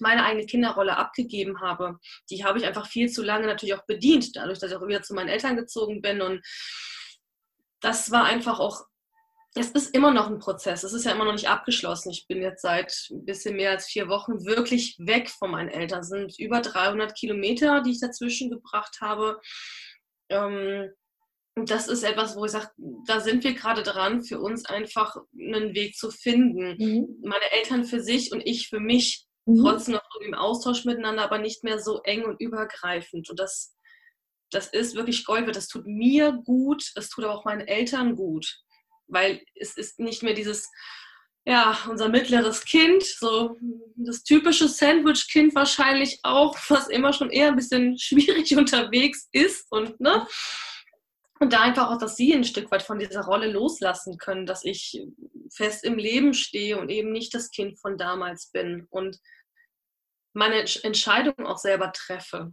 meine 0.01 0.25
eigene 0.25 0.47
Kinderrolle 0.47 0.97
abgegeben 0.97 1.61
habe. 1.61 1.99
Die 2.31 2.45
habe 2.45 2.59
ich 2.59 2.65
einfach 2.65 2.87
viel 2.87 3.11
zu 3.11 3.23
lange 3.23 3.47
natürlich 3.47 3.75
auch 3.75 3.87
bedient, 3.87 4.37
dadurch, 4.37 4.61
dass 4.61 4.71
ich 4.71 4.77
auch 4.77 4.87
wieder 4.87 5.03
zu 5.03 5.15
meinen 5.15 5.29
Eltern 5.29 5.57
gezogen 5.57 6.01
bin. 6.01 6.23
Und 6.23 6.47
das 7.81 8.11
war 8.13 8.25
einfach 8.25 8.61
auch, 8.61 8.85
es 9.57 9.71
ist 9.71 9.95
immer 9.95 10.13
noch 10.13 10.29
ein 10.29 10.39
Prozess. 10.39 10.85
Es 10.85 10.93
ist 10.93 11.05
ja 11.05 11.13
immer 11.13 11.25
noch 11.25 11.33
nicht 11.33 11.49
abgeschlossen. 11.49 12.11
Ich 12.11 12.27
bin 12.29 12.41
jetzt 12.41 12.63
seit 12.63 13.09
ein 13.11 13.25
bisschen 13.25 13.57
mehr 13.57 13.71
als 13.71 13.87
vier 13.87 14.09
Wochen 14.09 14.45
wirklich 14.45 14.97
weg 15.01 15.29
von 15.29 15.51
meinen 15.51 15.71
Eltern. 15.71 16.01
Es 16.01 16.09
sind 16.09 16.39
über 16.39 16.61
300 16.61 17.17
Kilometer, 17.17 17.83
die 17.83 17.93
ich 17.93 18.01
dazwischen 18.01 18.51
gebracht 18.51 18.99
habe. 19.01 19.41
Ähm, 20.29 20.93
das 21.67 21.89
ist 21.89 22.03
etwas, 22.03 22.37
wo 22.37 22.45
ich 22.45 22.53
sage, 22.53 22.71
da 23.07 23.21
sind 23.21 23.45
wir 23.45 23.55
gerade 23.55 23.83
dran, 23.83 24.23
für 24.23 24.41
uns 24.41 24.65
einfach 24.65 25.17
einen 25.33 25.75
Weg 25.75 25.97
zu 25.97 26.11
finden. 26.11 26.77
Mhm. 26.79 27.21
Meine 27.23 27.51
Eltern 27.53 27.85
für 27.85 28.01
sich 28.01 28.33
und 28.33 28.41
ich 28.41 28.69
für 28.69 28.81
mich, 28.81 29.27
mhm. 29.47 29.63
trotzdem 29.63 29.95
noch 29.95 30.21
im 30.21 30.35
Austausch 30.35 30.85
miteinander, 30.85 31.23
aber 31.23 31.39
nicht 31.39 31.65
mehr 31.65 31.79
so 31.79 32.01
eng 32.03 32.25
und 32.25 32.41
übergreifend. 32.41 33.31
Und 33.31 33.39
das, 33.39 33.75
das 34.51 34.69
ist 34.69 34.95
wirklich 34.95 35.25
Gold. 35.25 35.55
Das 35.55 35.69
tut 35.69 35.87
mir 35.87 36.33
gut, 36.33 36.85
es 36.95 37.09
tut 37.09 37.25
aber 37.25 37.35
auch 37.35 37.45
meinen 37.45 37.67
Eltern 37.67 38.17
gut. 38.17 38.61
Weil 39.07 39.43
es 39.55 39.77
ist 39.77 39.99
nicht 39.99 40.23
mehr 40.23 40.35
dieses, 40.35 40.69
ja, 41.47 41.79
unser 41.89 42.11
mittleres 42.11 42.65
Kind, 42.65 43.03
so 43.03 43.57
das 43.97 44.23
typische 44.23 44.69
Sandwich-Kind 44.69 45.55
wahrscheinlich 45.55 46.21
auch, 46.23 46.57
was 46.69 46.89
immer 46.89 47.15
schon 47.15 47.31
eher 47.31 47.49
ein 47.49 47.57
bisschen 47.57 47.99
schwierig 47.99 48.55
unterwegs 48.57 49.29
ist 49.33 49.67
und 49.71 49.99
ne? 49.99 50.27
Und 51.41 51.53
da 51.53 51.61
einfach 51.61 51.91
auch, 51.91 51.99
dass 51.99 52.17
sie 52.17 52.35
ein 52.35 52.45
Stück 52.45 52.71
weit 52.71 52.83
von 52.83 52.99
dieser 52.99 53.23
Rolle 53.23 53.51
loslassen 53.51 54.19
können, 54.19 54.47
dass 54.47 54.65
ich 54.65 55.07
fest 55.53 55.85
im 55.85 55.97
Leben 55.97 56.35
stehe 56.35 56.79
und 56.79 56.91
eben 56.91 57.13
nicht 57.13 57.35
das 57.35 57.51
Kind 57.51 57.79
von 57.79 57.97
damals 57.97 58.51
bin 58.53 58.87
und 58.91 59.19
meine 60.35 60.65
Entscheidung 60.83 61.47
auch 61.47 61.59
selber 61.59 61.93
treffe. 61.93 62.53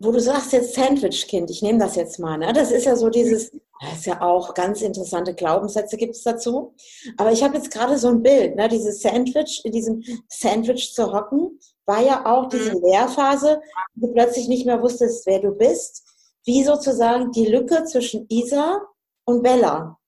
Wo 0.00 0.10
du 0.12 0.20
sagst 0.20 0.52
jetzt 0.52 0.74
Sandwich-Kind, 0.74 1.50
ich 1.50 1.62
nehme 1.62 1.78
das 1.78 1.96
jetzt 1.96 2.18
mal, 2.18 2.36
ne? 2.36 2.52
das 2.52 2.70
ist 2.70 2.84
ja 2.84 2.96
so 2.96 3.08
dieses, 3.08 3.52
das 3.80 3.98
ist 3.98 4.06
ja 4.06 4.20
auch 4.20 4.52
ganz 4.54 4.82
interessante 4.82 5.34
Glaubenssätze 5.34 5.96
gibt 5.96 6.16
es 6.16 6.22
dazu. 6.22 6.74
Aber 7.16 7.32
ich 7.32 7.42
habe 7.42 7.56
jetzt 7.56 7.70
gerade 7.70 7.96
so 7.96 8.08
ein 8.08 8.22
Bild, 8.22 8.56
ne? 8.56 8.68
dieses 8.68 9.00
Sandwich, 9.00 9.62
in 9.64 9.72
diesem 9.72 10.02
Sandwich 10.28 10.92
zu 10.94 11.12
hocken, 11.12 11.58
war 11.86 12.02
ja 12.02 12.26
auch 12.26 12.48
diese 12.48 12.74
mhm. 12.74 12.82
Lehrphase, 12.84 13.60
wo 13.94 14.08
du 14.08 14.12
plötzlich 14.14 14.48
nicht 14.48 14.66
mehr 14.66 14.82
wusstest, 14.82 15.26
wer 15.26 15.40
du 15.40 15.52
bist 15.52 16.04
wie 16.44 16.62
sozusagen 16.62 17.32
die 17.32 17.46
Lücke 17.46 17.84
zwischen 17.84 18.26
Isa 18.28 18.82
und 19.24 19.42
Bella. 19.42 19.98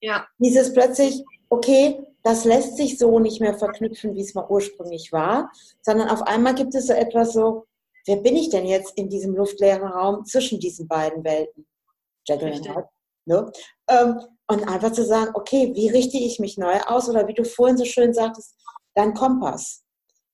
Ja. 0.00 0.26
Dieses 0.38 0.72
plötzlich, 0.72 1.24
okay, 1.48 2.00
das 2.22 2.44
lässt 2.44 2.76
sich 2.76 2.98
so 2.98 3.18
nicht 3.18 3.40
mehr 3.40 3.56
verknüpfen, 3.56 4.14
wie 4.14 4.20
es 4.20 4.34
mal 4.34 4.46
ursprünglich 4.48 5.12
war, 5.12 5.50
sondern 5.82 6.08
auf 6.08 6.22
einmal 6.22 6.54
gibt 6.54 6.74
es 6.74 6.86
so 6.86 6.92
etwas 6.92 7.32
so, 7.32 7.66
wer 8.06 8.16
bin 8.16 8.36
ich 8.36 8.50
denn 8.50 8.66
jetzt 8.66 8.96
in 8.96 9.08
diesem 9.08 9.34
luftleeren 9.34 9.86
Raum 9.86 10.24
zwischen 10.24 10.58
diesen 10.60 10.88
beiden 10.88 11.24
Welten? 11.24 11.66
Jekyll 12.26 12.60
Ne? 13.28 13.50
Ähm, 13.88 14.20
und 14.48 14.68
einfach 14.68 14.92
zu 14.92 15.04
sagen, 15.04 15.32
okay, 15.34 15.72
wie 15.74 15.88
richte 15.88 16.16
ich 16.16 16.38
mich 16.38 16.58
neu 16.58 16.80
aus? 16.82 17.08
Oder 17.08 17.26
wie 17.26 17.34
du 17.34 17.44
vorhin 17.44 17.76
so 17.76 17.84
schön 17.84 18.14
sagtest, 18.14 18.54
dein 18.94 19.14
Kompass. 19.14 19.82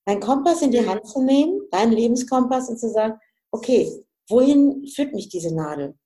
Dein 0.05 0.19
Kompass 0.19 0.61
in 0.61 0.69
die 0.69 0.81
mhm. 0.81 0.89
Hand 0.89 1.07
zu 1.07 1.23
nehmen, 1.23 1.61
deinen 1.71 1.91
Lebenskompass 1.91 2.69
und 2.69 2.79
zu 2.79 2.89
sagen, 2.89 3.19
okay, 3.51 4.05
wohin 4.27 4.87
führt 4.87 5.13
mich 5.13 5.29
diese 5.29 5.55
Nadel? 5.55 5.97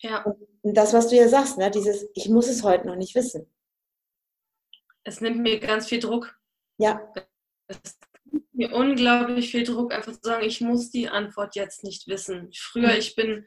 Ja. 0.00 0.24
Und 0.62 0.74
das, 0.76 0.92
was 0.92 1.08
du 1.08 1.16
ja 1.16 1.28
sagst, 1.28 1.58
ne, 1.58 1.70
dieses, 1.70 2.06
ich 2.14 2.28
muss 2.28 2.48
es 2.48 2.62
heute 2.62 2.86
noch 2.86 2.96
nicht 2.96 3.14
wissen. 3.14 3.50
Es 5.04 5.20
nimmt 5.20 5.40
mir 5.40 5.60
ganz 5.60 5.86
viel 5.88 6.00
Druck. 6.00 6.38
Ja. 6.78 7.12
Es 7.66 7.98
nimmt 8.24 8.54
mir 8.54 8.74
unglaublich 8.74 9.50
viel 9.50 9.64
Druck, 9.64 9.92
einfach 9.92 10.12
zu 10.12 10.20
sagen, 10.22 10.44
ich 10.44 10.60
muss 10.60 10.90
die 10.90 11.08
Antwort 11.08 11.56
jetzt 11.56 11.84
nicht 11.84 12.06
wissen. 12.06 12.50
Früher, 12.54 12.92
mhm. 12.92 12.98
ich 12.98 13.14
bin 13.14 13.46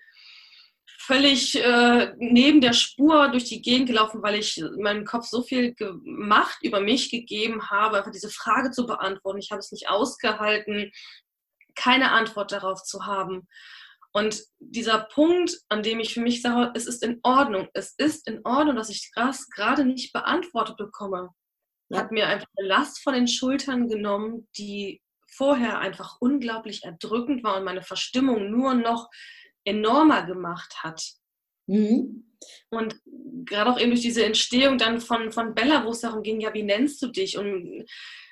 völlig 1.00 1.56
äh, 1.56 2.14
neben 2.18 2.60
der 2.60 2.74
Spur 2.74 3.30
durch 3.30 3.46
die 3.46 3.62
Gegend 3.62 3.88
gelaufen, 3.88 4.22
weil 4.22 4.36
ich 4.36 4.62
meinem 4.78 5.06
Kopf 5.06 5.26
so 5.26 5.42
viel 5.42 5.74
Macht 6.04 6.58
über 6.64 6.82
mich 6.82 7.10
gegeben 7.10 7.70
habe, 7.70 7.98
einfach 7.98 8.12
diese 8.12 8.30
Frage 8.30 8.72
zu 8.72 8.86
beantworten. 8.86 9.40
Ich 9.40 9.52
habe 9.52 9.60
es 9.60 9.72
nicht 9.72 9.90
ausgehalten, 9.90 10.92
keine 11.78 12.12
Antwort 12.12 12.52
darauf 12.52 12.84
zu 12.84 13.06
haben. 13.06 13.48
Und 14.12 14.42
dieser 14.60 15.00
Punkt, 15.14 15.60
an 15.70 15.84
dem 15.84 16.00
ich 16.00 16.14
für 16.14 16.22
mich 16.22 16.42
sage, 16.42 16.72
es 16.76 16.88
ist 16.88 17.04
in 17.04 17.20
Ordnung, 17.24 17.70
es 17.74 17.94
ist 17.98 18.28
in 18.28 18.42
Ordnung, 18.46 18.76
dass 18.76 18.90
ich 18.90 19.12
das 19.14 19.48
gerade 19.50 19.86
nicht 19.86 20.12
beantwortet 20.12 20.78
bekomme, 20.78 21.30
ja. 21.90 22.00
hat 22.00 22.12
mir 22.12 22.28
einfach 22.28 22.48
eine 22.58 22.68
Last 22.68 23.04
von 23.04 23.14
den 23.14 23.28
Schultern 23.28 23.88
genommen, 23.88 24.48
die 24.58 25.02
vorher 25.30 25.80
einfach 25.80 26.18
unglaublich 26.20 26.84
erdrückend 26.84 27.44
war 27.44 27.58
und 27.58 27.64
meine 27.64 27.84
Verstimmung 27.84 28.50
nur 28.50 28.74
noch 28.74 29.08
enormer 29.66 30.26
gemacht 30.26 30.78
hat. 30.82 31.04
Mhm. 31.68 32.34
Und 32.70 33.00
gerade 33.46 33.72
auch 33.72 33.80
eben 33.80 33.92
durch 33.92 34.02
diese 34.02 34.26
Entstehung 34.26 34.78
dann 34.78 35.00
von, 35.00 35.32
von 35.32 35.54
Bella, 35.54 35.86
wo 35.86 35.92
es 35.92 36.02
darum 36.02 36.24
ging, 36.24 36.40
ja, 36.40 36.54
wie 36.54 36.64
nennst 36.64 37.02
du 37.02 37.08
dich? 37.08 37.38
Und 37.38 37.86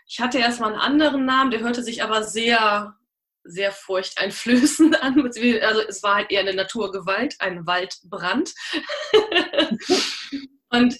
ich 0.07 0.19
hatte 0.19 0.39
erstmal 0.39 0.71
einen 0.71 0.81
anderen 0.81 1.25
Namen, 1.25 1.51
der 1.51 1.59
hörte 1.59 1.83
sich 1.83 2.01
aber 2.01 2.23
sehr 2.23 2.95
sehr 3.45 3.71
furchteinflößend 3.71 5.01
an. 5.01 5.21
Also 5.21 5.81
es 5.87 6.03
war 6.03 6.15
halt 6.15 6.31
eher 6.31 6.41
eine 6.41 6.53
Naturgewalt, 6.53 7.35
ein 7.39 7.65
Waldbrand. 7.65 8.53
und 10.69 10.97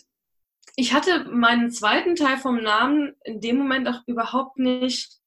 ich 0.77 0.93
hatte 0.93 1.25
meinen 1.25 1.71
zweiten 1.71 2.15
Teil 2.15 2.37
vom 2.37 2.61
Namen 2.61 3.15
in 3.23 3.41
dem 3.41 3.57
Moment 3.57 3.87
auch 3.87 4.01
überhaupt 4.07 4.57
nicht 4.57 5.19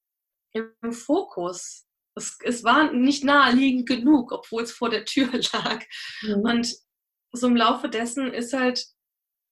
im 0.53 0.93
Fokus. 0.93 1.87
Es, 2.15 2.39
es 2.43 2.65
war 2.65 2.93
nicht 2.93 3.25
naheliegend 3.25 3.89
genug, 3.89 4.33
obwohl 4.33 4.63
es 4.63 4.73
vor 4.73 4.91
der 4.91 5.05
Tür 5.05 5.31
lag. 5.53 5.85
Mhm. 6.23 6.41
Und 6.41 6.75
so 7.33 7.47
im 7.47 7.57
Laufe 7.57 7.89
dessen 7.89 8.33
ist 8.33 8.53
halt, 8.53 8.87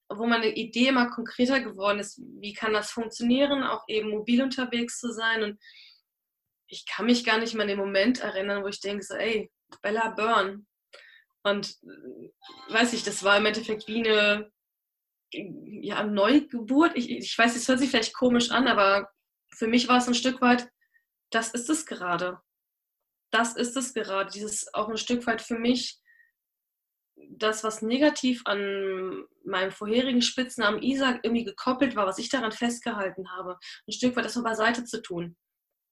wo 0.09 0.25
meine 0.25 0.55
Idee 0.55 0.87
immer 0.87 1.09
konkreter 1.09 1.59
geworden 1.59 1.99
ist, 1.99 2.21
wie 2.39 2.53
kann 2.53 2.73
das 2.73 2.91
funktionieren, 2.91 3.63
auch 3.63 3.83
eben 3.87 4.09
mobil 4.09 4.41
unterwegs 4.41 4.99
zu 4.99 5.11
sein 5.11 5.43
und 5.43 5.59
ich 6.67 6.85
kann 6.85 7.05
mich 7.05 7.25
gar 7.25 7.37
nicht 7.39 7.53
mehr 7.53 7.63
an 7.63 7.69
den 7.69 7.77
Moment 7.77 8.19
erinnern, 8.19 8.63
wo 8.63 8.67
ich 8.67 8.81
denke, 8.81 9.03
so, 9.03 9.15
ey, 9.15 9.51
Bella 9.81 10.09
Byrne. 10.09 10.65
Und 11.43 11.77
äh, 11.83 12.73
weiß 12.73 12.93
ich, 12.93 13.03
das 13.03 13.23
war 13.23 13.37
im 13.37 13.45
Endeffekt 13.45 13.87
wie 13.87 14.05
eine 14.05 14.51
ja, 15.31 16.03
Neugeburt. 16.03 16.95
Ich, 16.95 17.09
ich 17.09 17.37
weiß, 17.37 17.55
es 17.55 17.67
hört 17.67 17.79
sich 17.79 17.89
vielleicht 17.89 18.13
komisch 18.13 18.51
an, 18.51 18.67
aber 18.67 19.09
für 19.53 19.67
mich 19.67 19.87
war 19.87 19.97
es 19.97 20.07
ein 20.07 20.13
Stück 20.13 20.41
weit, 20.41 20.69
das 21.31 21.53
ist 21.53 21.69
es 21.69 21.85
gerade. 21.85 22.39
Das 23.31 23.55
ist 23.55 23.75
es 23.75 23.93
gerade. 23.93 24.29
Dieses 24.31 24.73
auch 24.73 24.89
ein 24.89 24.97
Stück 24.97 25.25
weit 25.27 25.41
für 25.41 25.59
mich, 25.59 25.99
das, 27.29 27.63
was 27.63 27.81
negativ 27.81 28.41
an 28.45 29.25
meinem 29.43 29.71
vorherigen 29.71 30.21
Spitznamen 30.21 30.81
Isaac 30.81 31.21
irgendwie 31.23 31.43
gekoppelt 31.43 31.95
war, 31.95 32.05
was 32.05 32.19
ich 32.19 32.29
daran 32.29 32.51
festgehalten 32.51 33.31
habe, 33.31 33.57
ein 33.87 33.91
Stück 33.91 34.15
weit 34.15 34.25
das 34.25 34.33
so 34.33 34.43
beiseite 34.43 34.85
zu 34.85 35.01
tun 35.01 35.35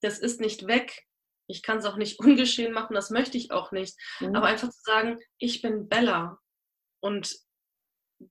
das 0.01 0.19
ist 0.19 0.39
nicht 0.39 0.67
weg. 0.67 1.05
Ich 1.47 1.61
kann 1.61 1.77
es 1.77 1.85
auch 1.85 1.97
nicht 1.97 2.19
ungeschehen 2.19 2.73
machen, 2.73 2.93
das 2.93 3.09
möchte 3.09 3.37
ich 3.37 3.51
auch 3.51 3.71
nicht. 3.71 3.95
Mhm. 4.19 4.35
Aber 4.35 4.47
einfach 4.47 4.69
zu 4.69 4.81
sagen, 4.83 5.19
ich 5.37 5.61
bin 5.61 5.87
Bella 5.87 6.39
und 7.01 7.35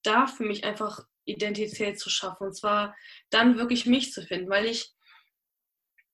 da 0.03 0.27
für 0.27 0.45
mich 0.45 0.65
einfach 0.65 1.05
Identität 1.25 1.99
zu 1.99 2.11
schaffen. 2.11 2.49
Und 2.49 2.57
zwar 2.57 2.95
dann 3.31 3.59
wirklich 3.59 3.87
mich 3.87 4.13
zu 4.13 4.23
finden, 4.23 4.51
weil 4.51 4.67
ich 4.67 4.93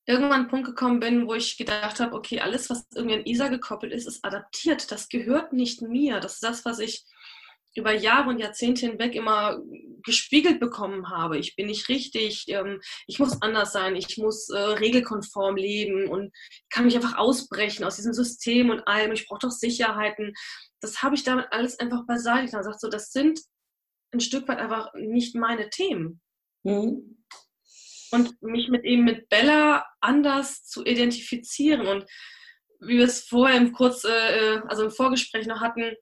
irgendwann 0.06 0.32
an 0.32 0.40
einen 0.40 0.48
Punkt 0.48 0.66
gekommen 0.66 1.00
bin, 1.00 1.26
wo 1.26 1.34
ich 1.34 1.56
gedacht 1.56 2.00
habe, 2.00 2.14
okay, 2.14 2.40
alles, 2.40 2.70
was 2.70 2.86
irgendwie 2.94 3.16
an 3.16 3.26
Isa 3.26 3.48
gekoppelt 3.48 3.92
ist, 3.92 4.06
ist 4.06 4.24
adaptiert. 4.24 4.90
Das 4.90 5.08
gehört 5.08 5.52
nicht 5.52 5.82
mir. 5.82 6.20
Das 6.20 6.34
ist 6.34 6.44
das, 6.44 6.64
was 6.64 6.78
ich 6.78 7.04
über 7.76 7.92
Jahre 7.92 8.30
und 8.30 8.38
Jahrzehnte 8.38 8.87
hinweg 8.87 9.14
immer 9.14 9.61
gespiegelt 10.02 10.61
bekommen 10.61 11.11
habe. 11.11 11.38
Ich 11.38 11.56
bin 11.56 11.66
nicht 11.66 11.88
richtig, 11.88 12.46
ähm, 12.48 12.80
ich 13.06 13.18
muss 13.18 13.42
anders 13.42 13.72
sein, 13.72 13.96
ich 13.96 14.18
muss 14.18 14.48
äh, 14.48 14.59
regelkonform 14.59 15.56
leben 15.56 16.09
und 16.09 16.33
kann 16.71 16.85
mich 16.85 16.96
einfach 16.96 17.16
ausbrechen 17.16 17.85
aus 17.85 17.96
diesem 17.96 18.12
System 18.12 18.71
und 18.71 18.87
allem. 18.87 19.12
Ich 19.12 19.27
brauche 19.29 19.40
doch 19.40 19.50
Sicherheiten. 19.50 20.33
Das 20.81 21.02
habe 21.02 21.14
ich 21.14 21.23
damit 21.23 21.46
alles 21.50 21.79
einfach 21.79 22.06
beiseite 22.06 22.56
und 22.56 22.62
gesagt, 22.62 22.81
so, 22.81 22.88
das 22.88 23.12
sind 23.12 23.40
ein 24.12 24.21
Stück 24.21 24.48
weit 24.48 24.58
einfach 24.58 24.92
nicht 24.94 25.35
meine 25.37 25.71
Themen. 25.71 26.21
Mhm. 26.64 27.25
Und 28.12 28.42
mich 28.42 28.68
mit 28.68 28.85
eben 28.85 29.04
mit 29.04 29.29
Bella 29.29 29.87
anders 30.00 30.64
zu 30.64 30.85
identifizieren 30.85 31.87
und 31.87 32.04
wie 32.81 32.96
wir 32.96 33.04
es 33.04 33.25
vorher 33.25 33.56
im 33.58 33.73
kurz, 33.73 34.04
äh, 34.04 34.08
äh 34.56 34.62
also 34.66 34.85
im 34.85 34.90
Vorgespräch 34.90 35.46
noch 35.46 35.60
hatten, 35.60 35.94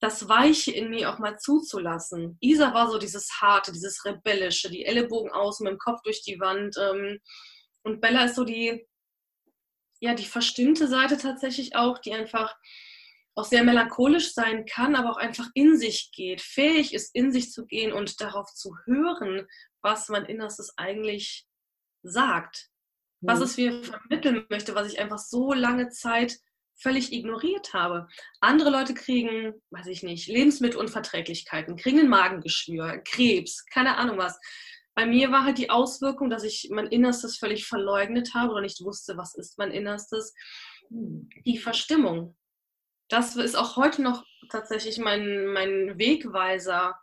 das 0.00 0.28
Weiche 0.28 0.70
in 0.70 0.90
mir 0.90 1.10
auch 1.10 1.18
mal 1.18 1.38
zuzulassen. 1.38 2.36
Isa 2.40 2.72
war 2.72 2.90
so 2.90 2.98
dieses 2.98 3.40
Harte, 3.40 3.72
dieses 3.72 4.04
Rebellische, 4.04 4.70
die 4.70 4.84
Ellenbogen 4.84 5.32
aus 5.32 5.60
mit 5.60 5.72
dem 5.72 5.78
Kopf 5.78 6.00
durch 6.02 6.22
die 6.22 6.38
Wand. 6.38 6.76
Ähm, 6.78 7.18
und 7.82 8.00
Bella 8.00 8.26
ist 8.26 8.36
so 8.36 8.44
die, 8.44 8.86
ja, 10.00 10.14
die 10.14 10.26
verstimmte 10.26 10.86
Seite 10.86 11.18
tatsächlich 11.18 11.74
auch, 11.74 11.98
die 11.98 12.12
einfach 12.12 12.54
auch 13.34 13.44
sehr 13.44 13.62
melancholisch 13.62 14.34
sein 14.34 14.66
kann, 14.66 14.96
aber 14.96 15.10
auch 15.10 15.16
einfach 15.16 15.48
in 15.54 15.78
sich 15.78 16.10
geht, 16.12 16.40
fähig 16.40 16.92
ist, 16.92 17.14
in 17.14 17.32
sich 17.32 17.52
zu 17.52 17.66
gehen 17.66 17.92
und 17.92 18.20
darauf 18.20 18.52
zu 18.52 18.76
hören, 18.84 19.46
was 19.80 20.08
mein 20.08 20.24
Innerstes 20.24 20.76
eigentlich 20.76 21.46
sagt, 22.02 22.68
mhm. 23.20 23.28
was 23.28 23.40
es 23.40 23.56
mir 23.56 23.82
vermitteln 23.82 24.44
möchte, 24.48 24.74
was 24.74 24.92
ich 24.92 24.98
einfach 24.98 25.18
so 25.18 25.52
lange 25.52 25.88
Zeit 25.90 26.38
völlig 26.80 27.12
ignoriert 27.12 27.74
habe. 27.74 28.06
Andere 28.40 28.70
Leute 28.70 28.94
kriegen, 28.94 29.54
weiß 29.70 29.86
ich 29.88 30.02
nicht, 30.02 30.28
Lebensmittelunverträglichkeiten, 30.28 31.76
kriegen 31.76 32.00
ein 32.00 32.08
Magengeschwür, 32.08 32.98
Krebs, 33.04 33.64
keine 33.66 33.96
Ahnung 33.96 34.18
was. 34.18 34.38
Bei 34.94 35.06
mir 35.06 35.30
war 35.30 35.44
halt 35.44 35.58
die 35.58 35.70
Auswirkung, 35.70 36.28
dass 36.28 36.42
ich 36.42 36.70
mein 36.72 36.88
Innerstes 36.88 37.38
völlig 37.38 37.66
verleugnet 37.66 38.34
habe 38.34 38.52
oder 38.52 38.62
nicht 38.62 38.84
wusste, 38.84 39.16
was 39.16 39.34
ist 39.36 39.56
mein 39.56 39.70
Innerstes. 39.70 40.34
Die 40.90 41.58
Verstimmung. 41.58 42.36
Das 43.08 43.36
ist 43.36 43.56
auch 43.56 43.76
heute 43.76 44.02
noch 44.02 44.24
tatsächlich 44.50 44.98
mein, 44.98 45.46
mein 45.52 45.98
Wegweiser. 45.98 46.98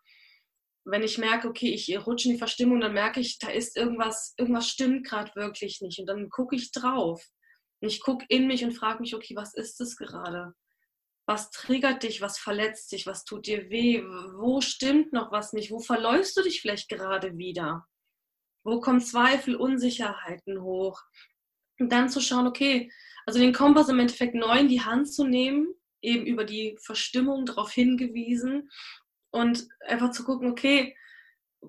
Wenn 0.84 1.04
ich 1.04 1.18
merke, 1.18 1.48
okay, 1.48 1.74
ich 1.74 2.06
rutsche 2.06 2.28
in 2.28 2.34
die 2.34 2.40
Verstimmung, 2.40 2.82
dann 2.82 2.94
merke 2.94 3.22
ich, 3.22 3.40
da 3.40 3.50
ist 3.50 3.78
irgendwas, 3.78 4.34
irgendwas 4.38 4.68
stimmt 4.68 5.08
gerade 5.08 5.34
wirklich 5.36 5.80
nicht. 5.82 5.98
Und 6.00 6.08
dann 6.08 6.30
gucke 6.30 6.56
ich 6.56 6.72
drauf. 6.72 7.24
Und 7.82 7.90
ich 7.90 8.02
gucke 8.02 8.26
in 8.30 8.48
mich 8.48 8.64
und 8.64 8.74
frage 8.74 9.02
mich, 9.02 9.16
okay, 9.16 9.36
was 9.36 9.54
ist 9.54 9.80
es 9.82 9.96
gerade? 9.98 10.54
Was 11.28 11.50
triggert 11.50 12.04
dich? 12.04 12.22
Was 12.22 12.38
verletzt 12.38 12.92
dich? 12.92 13.06
Was 13.08 13.26
tut 13.26 13.48
dir 13.48 13.70
weh? 13.70 14.04
Wo 14.04 14.62
stimmt 14.62 15.12
noch 15.14 15.32
was 15.32 15.54
nicht? 15.54 15.72
Wo 15.72 15.80
verläufst 15.80 16.38
du 16.38 16.44
dich 16.44 16.62
vielleicht 16.62 16.90
gerade 16.90 17.38
wieder? 17.38 17.86
Wo 18.64 18.80
kommen 18.80 19.02
Zweifel, 19.02 19.56
Unsicherheiten 19.56 20.62
hoch? 20.62 21.02
Und 21.80 21.92
dann 21.92 22.10
zu 22.10 22.22
schauen, 22.22 22.48
okay, 22.48 22.92
also 23.26 23.40
den 23.40 23.54
Kompass 23.54 23.90
im 23.90 24.00
Endeffekt 24.00 24.36
neu 24.36 24.60
in 24.60 24.68
die 24.68 24.82
Hand 24.82 25.12
zu 25.12 25.26
nehmen, 25.26 25.74
eben 26.02 26.26
über 26.26 26.46
die 26.46 26.78
Verstimmung 26.82 27.46
darauf 27.46 27.72
hingewiesen 27.72 28.70
und 29.32 29.68
einfach 29.82 30.12
zu 30.12 30.24
gucken, 30.24 30.50
okay, 30.50 30.96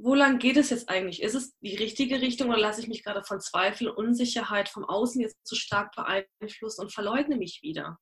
wo 0.03 0.15
lang 0.15 0.39
geht 0.39 0.57
es 0.57 0.71
jetzt 0.71 0.89
eigentlich? 0.89 1.23
Ist 1.23 1.35
es 1.35 1.57
die 1.61 1.77
richtige 1.77 2.21
Richtung 2.21 2.49
oder 2.49 2.59
lasse 2.59 2.81
ich 2.81 2.89
mich 2.89 3.05
gerade 3.05 3.25
von 3.25 3.41
Zweifel 3.41 3.89
Unsicherheit 3.89 4.69
vom 4.69 4.85
Außen 4.85 5.21
jetzt 5.21 5.37
zu 5.45 5.55
stark 5.55 5.95
beeinflussen 5.95 6.83
und 6.83 6.93
verleugne 6.93 7.37
mich 7.37 7.61
wieder? 7.63 7.99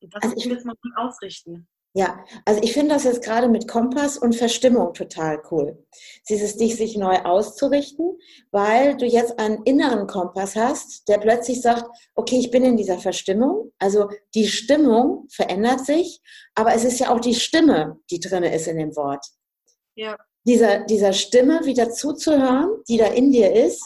Und 0.00 0.14
das 0.14 0.22
also 0.22 0.36
ich 0.36 0.46
will 0.46 0.56
es 0.56 0.64
mal 0.64 0.76
gut 0.80 0.92
ausrichten. 0.96 1.68
Ja, 1.92 2.24
also 2.44 2.62
ich 2.62 2.72
finde 2.72 2.94
das 2.94 3.02
jetzt 3.02 3.24
gerade 3.24 3.48
mit 3.48 3.66
Kompass 3.66 4.16
und 4.16 4.36
Verstimmung 4.36 4.94
total 4.94 5.42
cool. 5.50 5.84
Dieses 6.28 6.56
dich 6.56 6.76
sich 6.76 6.96
neu 6.96 7.16
auszurichten, 7.22 8.16
weil 8.52 8.96
du 8.96 9.06
jetzt 9.06 9.40
einen 9.40 9.64
inneren 9.64 10.06
Kompass 10.06 10.54
hast, 10.54 11.08
der 11.08 11.18
plötzlich 11.18 11.60
sagt, 11.60 11.84
okay, 12.14 12.38
ich 12.38 12.52
bin 12.52 12.64
in 12.64 12.76
dieser 12.76 12.98
Verstimmung. 12.98 13.72
Also 13.80 14.08
die 14.36 14.46
Stimmung 14.46 15.26
verändert 15.30 15.84
sich, 15.84 16.20
aber 16.54 16.74
es 16.74 16.84
ist 16.84 17.00
ja 17.00 17.12
auch 17.12 17.20
die 17.20 17.34
Stimme, 17.34 17.98
die 18.08 18.20
drin 18.20 18.44
ist 18.44 18.68
in 18.68 18.78
dem 18.78 18.94
Wort. 18.94 19.26
Ja 19.96 20.16
dieser, 20.44 20.80
dieser 20.80 21.12
Stimme 21.12 21.64
wieder 21.64 21.90
zuzuhören, 21.90 22.70
die 22.88 22.96
da 22.96 23.06
in 23.06 23.30
dir 23.30 23.52
ist, 23.52 23.84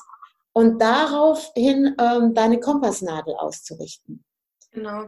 und 0.53 0.81
daraufhin 0.81 1.97
ähm, 1.99 2.33
deine 2.33 2.61
Kompassnadel 2.61 3.35
auszurichten. 3.35 4.25
Genau. 4.71 5.07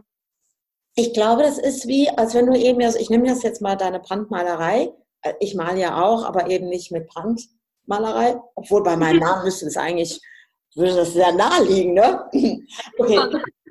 Ich 0.95 1.13
glaube, 1.13 1.43
das 1.43 1.57
ist 1.57 1.87
wie, 1.87 2.09
als 2.09 2.33
wenn 2.33 2.47
du 2.47 2.57
eben, 2.57 2.81
also 2.81 2.99
ich 2.99 3.09
nehme 3.09 3.27
das 3.27 3.43
jetzt 3.43 3.61
mal 3.61 3.77
deine 3.77 3.99
Brandmalerei. 3.99 4.91
Äh, 5.21 5.33
ich 5.39 5.55
male 5.55 5.79
ja 5.79 6.03
auch, 6.03 6.25
aber 6.25 6.49
eben 6.49 6.67
nicht 6.67 6.91
mit 6.91 7.07
Brandmalerei. 7.07 8.41
Obwohl 8.55 8.83
bei 8.83 8.97
meinem 8.97 9.19
Namen 9.19 9.45
müsste 9.45 9.67
es 9.67 9.77
eigentlich, 9.77 10.19
würde 10.75 10.95
das 10.95 11.13
sehr 11.13 11.31
nahe 11.31 11.63
liegen, 11.63 11.93
ne? 11.93 12.29
Okay. 12.97 13.19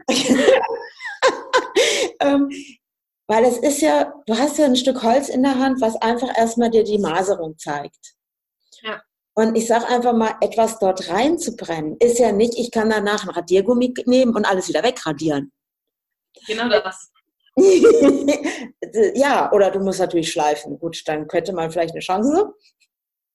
ähm, 2.20 2.50
weil 3.28 3.44
es 3.44 3.58
ist 3.58 3.80
ja, 3.80 4.12
du 4.26 4.38
hast 4.38 4.58
ja 4.58 4.66
ein 4.66 4.76
Stück 4.76 5.02
Holz 5.02 5.28
in 5.28 5.42
der 5.42 5.58
Hand, 5.58 5.80
was 5.80 5.96
einfach 5.96 6.36
erstmal 6.36 6.70
dir 6.70 6.84
die 6.84 6.98
Maserung 6.98 7.58
zeigt. 7.58 8.14
Ja. 8.82 9.02
Und 9.34 9.56
ich 9.56 9.66
sage 9.66 9.86
einfach 9.86 10.14
mal, 10.14 10.36
etwas 10.40 10.78
dort 10.78 11.08
reinzubrennen, 11.10 11.96
ist 11.98 12.18
ja 12.18 12.32
nicht, 12.32 12.56
ich 12.56 12.70
kann 12.70 12.88
danach 12.88 13.24
ein 13.24 13.30
Radiergummi 13.30 13.92
nehmen 14.06 14.34
und 14.34 14.46
alles 14.46 14.68
wieder 14.68 14.82
wegradieren. 14.82 15.52
Genau 16.46 16.68
das. 16.68 17.10
ja, 19.14 19.50
oder 19.52 19.70
du 19.70 19.80
musst 19.80 19.98
natürlich 20.00 20.30
schleifen. 20.30 20.78
Gut, 20.78 21.02
dann 21.06 21.26
könnte 21.26 21.52
man 21.52 21.70
vielleicht 21.70 21.92
eine 21.92 22.00
Chance. 22.00 22.54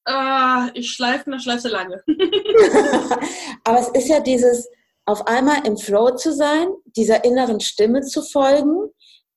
Uh, 0.10 0.70
ich 0.74 0.92
schleife, 0.92 1.30
dann 1.30 1.40
schleife 1.40 1.68
lange. 1.68 2.04
Aber 3.64 3.80
es 3.80 3.90
ist 3.90 4.08
ja 4.08 4.20
dieses, 4.20 4.70
auf 5.06 5.28
einmal 5.28 5.66
im 5.68 5.78
Flow 5.78 6.16
zu 6.16 6.34
sein, 6.34 6.70
dieser 6.86 7.24
inneren 7.24 7.60
Stimme 7.60 8.02
zu 8.02 8.24
folgen 8.24 8.90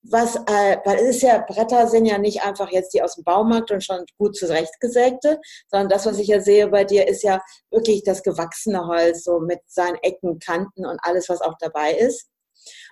was, 0.07 0.37
äh, 0.37 0.79
weil 0.85 0.99
es 0.99 1.17
ist 1.17 1.23
ja, 1.23 1.39
Bretter 1.39 1.87
sind 1.87 2.07
ja 2.07 2.19
nicht 2.19 2.43
einfach 2.45 2.71
jetzt 2.71 2.93
die 2.93 3.03
aus 3.03 3.15
dem 3.15 3.25
Baumarkt 3.25 3.71
und 3.71 3.83
schon 3.83 4.05
gut 4.19 4.37
zurechtgesägte, 4.37 5.41
sondern 5.69 5.89
das, 5.89 6.07
was 6.07 6.19
ich 6.19 6.29
ja 6.29 6.41
sehe 6.41 6.69
bei 6.69 6.85
dir, 6.85 7.09
ist 7.09 7.23
ja 7.23 7.41
wirklich 7.71 8.03
das 8.05 8.23
gewachsene 8.23 8.87
Holz, 8.87 9.25
so 9.25 9.41
mit 9.41 9.61
seinen 9.67 9.97
Ecken, 10.03 10.39
Kanten 10.39 10.87
und 10.87 10.99
alles, 11.03 11.29
was 11.29 11.41
auch 11.41 11.55
dabei 11.59 11.93
ist. 11.93 12.29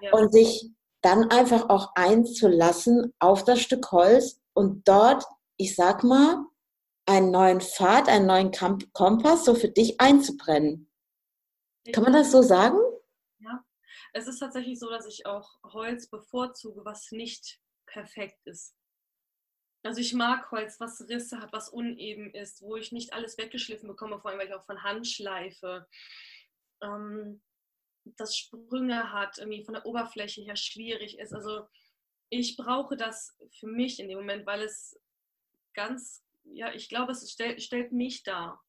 Ja. 0.00 0.12
Und 0.12 0.32
sich 0.32 0.70
dann 1.02 1.30
einfach 1.30 1.68
auch 1.68 1.90
einzulassen 1.94 3.12
auf 3.18 3.44
das 3.44 3.60
Stück 3.60 3.90
Holz 3.92 4.38
und 4.54 4.88
dort, 4.88 5.24
ich 5.56 5.74
sag 5.74 6.04
mal, 6.04 6.44
einen 7.06 7.30
neuen 7.30 7.60
Pfad, 7.60 8.08
einen 8.08 8.26
neuen 8.26 8.52
Kompass 8.92 9.44
so 9.44 9.54
für 9.54 9.68
dich 9.68 10.00
einzubrennen. 10.00 10.88
Kann 11.92 12.04
man 12.04 12.12
das 12.12 12.30
so 12.30 12.42
sagen? 12.42 12.78
Es 14.12 14.26
ist 14.26 14.38
tatsächlich 14.38 14.78
so, 14.78 14.90
dass 14.90 15.06
ich 15.06 15.26
auch 15.26 15.58
Holz 15.64 16.08
bevorzuge, 16.08 16.84
was 16.84 17.10
nicht 17.12 17.58
perfekt 17.86 18.38
ist. 18.44 18.74
Also 19.84 20.00
ich 20.00 20.14
mag 20.14 20.50
Holz, 20.50 20.78
was 20.78 21.08
Risse 21.08 21.40
hat, 21.40 21.52
was 21.52 21.68
uneben 21.68 22.32
ist, 22.34 22.62
wo 22.62 22.76
ich 22.76 22.92
nicht 22.92 23.12
alles 23.12 23.36
weggeschliffen 23.36 23.88
bekomme, 23.88 24.20
vor 24.20 24.30
allem 24.30 24.38
weil 24.38 24.48
ich 24.48 24.54
auch 24.54 24.64
von 24.64 24.82
Hand 24.82 25.08
schleife. 25.08 25.88
Ähm, 26.82 27.42
das 28.04 28.36
Sprünge 28.36 29.12
hat, 29.12 29.38
irgendwie 29.38 29.64
von 29.64 29.74
der 29.74 29.86
Oberfläche 29.86 30.42
her 30.42 30.56
schwierig 30.56 31.18
ist. 31.18 31.32
Also 31.32 31.66
ich 32.28 32.56
brauche 32.56 32.96
das 32.96 33.36
für 33.58 33.66
mich 33.66 33.98
in 33.98 34.08
dem 34.08 34.18
Moment, 34.18 34.46
weil 34.46 34.62
es 34.62 34.98
ganz, 35.74 36.24
ja, 36.44 36.72
ich 36.72 36.88
glaube, 36.88 37.12
es 37.12 37.30
stellt, 37.30 37.62
stellt 37.62 37.92
mich 37.92 38.22
dar. 38.22 38.62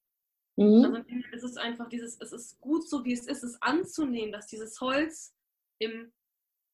Mhm. 0.56 0.86
Also 0.86 1.23
es 1.44 1.52
ist 1.52 1.58
einfach 1.58 1.90
dieses, 1.90 2.20
es 2.20 2.32
ist 2.32 2.60
gut 2.62 2.88
so, 2.88 3.04
wie 3.04 3.14
es 3.14 3.28
ist, 3.28 3.44
es 3.44 3.62
anzunehmen, 3.62 4.32
dass 4.32 4.48
dieses 4.48 4.80
Holz 4.82 5.36
im, 5.80 6.14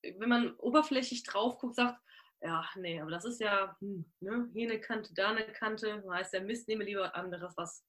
wenn 0.01 0.29
man 0.29 0.55
oberflächlich 0.55 1.23
drauf 1.23 1.57
guckt, 1.57 1.75
sagt, 1.75 1.99
ja, 2.41 2.65
nee, 2.75 3.01
aber 3.01 3.11
das 3.11 3.25
ist 3.25 3.41
ja, 3.41 3.75
hm, 3.79 4.05
ne, 4.21 4.49
hier 4.53 4.69
eine 4.69 4.79
Kante, 4.79 5.13
da 5.13 5.31
eine 5.31 5.51
Kante, 5.51 6.03
heißt 6.09 6.33
der 6.33 6.41
Mist, 6.41 6.67
nehme 6.67 6.85
lieber 6.85 7.13
anderes, 7.15 7.53
was 7.57 7.83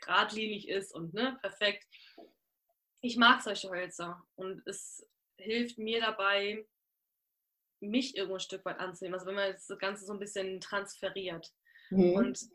geradlinig 0.00 0.68
ist 0.68 0.94
und 0.94 1.12
ne, 1.12 1.38
perfekt. 1.42 1.86
Ich 3.02 3.16
mag 3.16 3.42
solche 3.42 3.70
Hölzer 3.70 4.22
und 4.36 4.62
es 4.66 5.06
hilft 5.36 5.78
mir 5.78 6.00
dabei, 6.00 6.66
mich 7.80 8.16
irgendwo 8.16 8.36
ein 8.36 8.40
Stück 8.40 8.64
weit 8.64 8.78
anzunehmen. 8.78 9.14
Also 9.14 9.26
wenn 9.26 9.34
man 9.34 9.52
das 9.52 9.68
Ganze 9.78 10.04
so 10.04 10.12
ein 10.12 10.18
bisschen 10.18 10.60
transferiert. 10.60 11.52
Mhm. 11.90 12.12
Und 12.12 12.50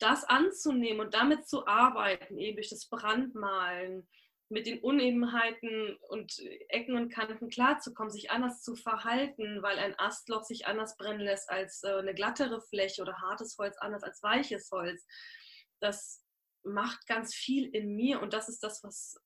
das 0.00 0.24
anzunehmen 0.24 1.00
und 1.00 1.14
damit 1.14 1.46
zu 1.48 1.66
arbeiten, 1.66 2.38
eben 2.38 2.56
durch 2.56 2.70
das 2.70 2.88
Brandmalen, 2.88 4.08
mit 4.50 4.66
den 4.66 4.80
Unebenheiten 4.80 5.96
und 6.08 6.36
Ecken 6.68 6.96
und 6.96 7.08
Kanten 7.08 7.48
klarzukommen, 7.50 8.10
sich 8.10 8.32
anders 8.32 8.62
zu 8.62 8.74
verhalten, 8.74 9.62
weil 9.62 9.78
ein 9.78 9.96
Astloch 9.96 10.42
sich 10.42 10.66
anders 10.66 10.96
brennen 10.96 11.20
lässt 11.20 11.48
als 11.48 11.84
äh, 11.84 11.92
eine 11.92 12.14
glattere 12.14 12.60
Fläche 12.60 13.00
oder 13.00 13.20
hartes 13.20 13.56
Holz 13.58 13.76
anders 13.78 14.02
als 14.02 14.20
weiches 14.24 14.68
Holz. 14.72 15.06
Das 15.78 16.24
macht 16.64 17.06
ganz 17.06 17.32
viel 17.32 17.68
in 17.72 17.94
mir 17.94 18.20
und 18.20 18.32
das 18.32 18.48
ist 18.48 18.64
das, 18.64 18.82
was 18.82 19.16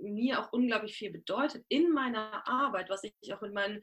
mir 0.00 0.40
auch 0.40 0.52
unglaublich 0.52 0.96
viel 0.96 1.12
bedeutet 1.12 1.64
in 1.68 1.92
meiner 1.92 2.48
Arbeit, 2.48 2.88
was 2.88 3.04
ich 3.04 3.34
auch 3.34 3.42
in 3.42 3.52
meinen 3.52 3.82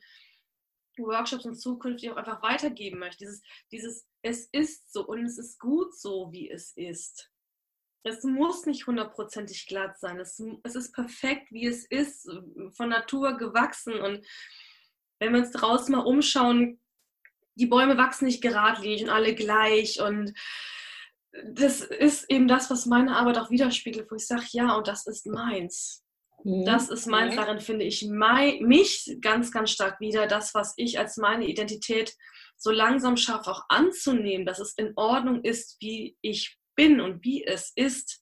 Workshops 0.97 1.45
und 1.45 1.55
zukünftig 1.55 2.11
auch 2.11 2.17
einfach 2.17 2.41
weitergeben 2.41 2.99
möchte. 2.99 3.19
Dieses, 3.19 3.41
dieses, 3.71 4.07
es 4.21 4.49
ist 4.51 4.91
so 4.91 5.05
und 5.05 5.25
es 5.25 5.37
ist 5.37 5.59
gut 5.59 5.95
so, 5.97 6.31
wie 6.31 6.49
es 6.49 6.71
ist. 6.75 7.29
Es 8.03 8.23
muss 8.23 8.65
nicht 8.65 8.87
hundertprozentig 8.87 9.67
glatt 9.67 9.99
sein. 9.99 10.19
Es, 10.19 10.41
es 10.63 10.75
ist 10.75 10.91
perfekt, 10.93 11.51
wie 11.51 11.67
es 11.67 11.85
ist, 11.85 12.27
von 12.75 12.89
Natur 12.89 13.37
gewachsen. 13.37 13.93
Und 13.93 14.25
wenn 15.19 15.33
wir 15.33 15.39
uns 15.41 15.51
draußen 15.51 15.93
mal 15.93 16.01
umschauen, 16.01 16.79
die 17.55 17.67
Bäume 17.67 17.97
wachsen 17.97 18.25
nicht 18.25 18.41
geradlinig 18.41 19.03
und 19.03 19.09
alle 19.09 19.35
gleich. 19.35 20.01
Und 20.01 20.33
das 21.45 21.81
ist 21.81 22.29
eben 22.29 22.47
das, 22.47 22.71
was 22.71 22.87
meine 22.87 23.15
Arbeit 23.15 23.37
auch 23.37 23.51
widerspiegelt, 23.51 24.09
wo 24.09 24.15
ich 24.15 24.25
sage, 24.25 24.45
ja, 24.51 24.75
und 24.75 24.87
das 24.87 25.05
ist 25.05 25.27
meins. 25.27 26.03
Mhm. 26.43 26.65
Das 26.65 26.89
ist 26.89 27.07
meins, 27.07 27.35
darin 27.35 27.59
finde 27.59 27.85
ich 27.85 28.07
mein, 28.07 28.63
mich 28.63 29.17
ganz, 29.21 29.51
ganz 29.51 29.71
stark 29.71 29.99
wieder, 29.99 30.27
das, 30.27 30.53
was 30.53 30.73
ich 30.77 30.99
als 30.99 31.17
meine 31.17 31.47
Identität 31.47 32.15
so 32.57 32.71
langsam 32.71 33.17
schaffe, 33.17 33.49
auch 33.51 33.63
anzunehmen, 33.69 34.45
dass 34.45 34.59
es 34.59 34.73
in 34.73 34.93
Ordnung 34.95 35.43
ist, 35.43 35.77
wie 35.79 36.17
ich 36.21 36.57
bin 36.75 37.01
und 37.01 37.23
wie 37.23 37.45
es 37.45 37.71
ist, 37.75 38.21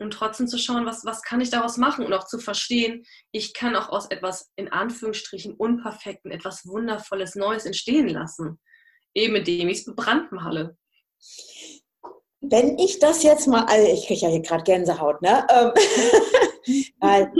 und 0.00 0.12
trotzdem 0.12 0.48
zu 0.48 0.58
schauen, 0.58 0.86
was, 0.86 1.04
was 1.04 1.22
kann 1.22 1.40
ich 1.40 1.50
daraus 1.50 1.76
machen 1.76 2.04
und 2.04 2.12
auch 2.12 2.26
zu 2.26 2.38
verstehen, 2.38 3.04
ich 3.32 3.52
kann 3.52 3.76
auch 3.76 3.90
aus 3.90 4.06
etwas 4.10 4.50
in 4.56 4.72
Anführungsstrichen 4.72 5.54
Unperfekten 5.54 6.30
etwas 6.30 6.66
Wundervolles, 6.66 7.34
Neues 7.34 7.66
entstehen 7.66 8.08
lassen. 8.08 8.58
Eben 9.14 9.36
indem 9.36 9.68
ich 9.68 9.80
es 9.80 9.84
bebrandmale. 9.84 10.76
Wenn 12.40 12.78
ich 12.78 12.98
das 12.98 13.22
jetzt 13.22 13.46
mal, 13.46 13.64
also 13.64 13.92
ich 13.92 14.06
kriege 14.06 14.20
ja 14.20 14.28
hier 14.28 14.40
gerade 14.40 14.64
Gänsehaut, 14.64 15.20
ne? 15.20 15.46
Ähm, 15.50 15.72
weil 17.00 17.32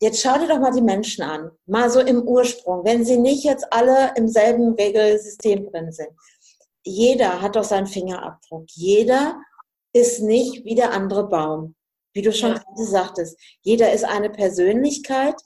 jetzt 0.00 0.20
schau 0.20 0.38
dir 0.38 0.48
doch 0.48 0.60
mal 0.60 0.72
die 0.72 0.82
Menschen 0.82 1.22
an, 1.22 1.50
mal 1.66 1.90
so 1.90 2.00
im 2.00 2.22
Ursprung, 2.22 2.84
wenn 2.84 3.04
sie 3.04 3.16
nicht 3.16 3.44
jetzt 3.44 3.66
alle 3.72 4.12
im 4.16 4.28
selben 4.28 4.74
Regelsystem 4.74 5.70
drin 5.70 5.92
sind. 5.92 6.10
Jeder 6.84 7.40
hat 7.40 7.56
doch 7.56 7.64
seinen 7.64 7.86
Fingerabdruck. 7.86 8.66
Jeder 8.72 9.40
ist 9.92 10.20
nicht 10.20 10.64
wie 10.64 10.74
der 10.74 10.92
andere 10.92 11.28
Baum 11.28 11.74
wie 12.16 12.22
du 12.22 12.32
schon 12.32 12.54
ja. 12.54 12.62
sagtest. 12.76 13.38
Jeder 13.60 13.92
ist 13.92 14.04
eine 14.04 14.30
Persönlichkeit 14.30 15.36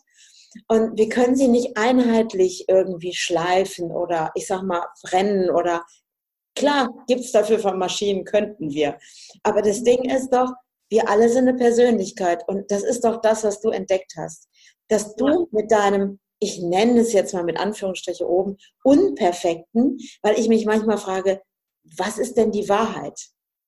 und 0.69 0.97
wir 0.97 1.09
können 1.09 1.35
sie 1.35 1.49
nicht 1.49 1.77
einheitlich 1.77 2.67
irgendwie 2.69 3.13
schleifen 3.13 3.91
oder 3.91 4.31
ich 4.37 4.47
sag 4.47 4.63
mal 4.63 4.87
brennen 5.03 5.51
oder 5.51 5.85
klar 6.55 6.89
gibt 7.09 7.23
es 7.23 7.33
dafür 7.33 7.59
von 7.59 7.77
Maschinen, 7.77 8.25
könnten 8.25 8.71
wir. 8.71 8.99
Aber 9.43 9.63
das 9.63 9.83
Ding 9.83 10.09
ist 10.09 10.31
doch, 10.31 10.53
wir 10.91 11.09
alle 11.09 11.29
sind 11.29 11.49
eine 11.49 11.57
Persönlichkeit 11.57 12.47
und 12.49 12.71
das 12.71 12.83
ist 12.83 13.05
doch 13.05 13.21
das, 13.21 13.45
was 13.45 13.61
du 13.61 13.71
entdeckt 13.71 14.15
hast. 14.17 14.49
Dass 14.89 15.15
du 15.15 15.29
ja. 15.29 15.47
mit 15.53 15.71
deinem, 15.71 16.19
ich 16.41 16.61
nenne 16.61 17.01
es 17.01 17.13
jetzt 17.13 17.33
mal 17.33 17.45
mit 17.45 17.59
Anführungsstriche 17.59 18.29
oben, 18.29 18.57
Unperfekten, 18.83 19.99
weil 20.23 20.39
ich 20.39 20.49
mich 20.49 20.67
manchmal 20.67 20.99
frage, 20.99 21.41
was 21.97 22.19
ist 22.19 22.37
denn 22.37 22.51
die 22.51 22.69
Wahrheit? 22.69 23.19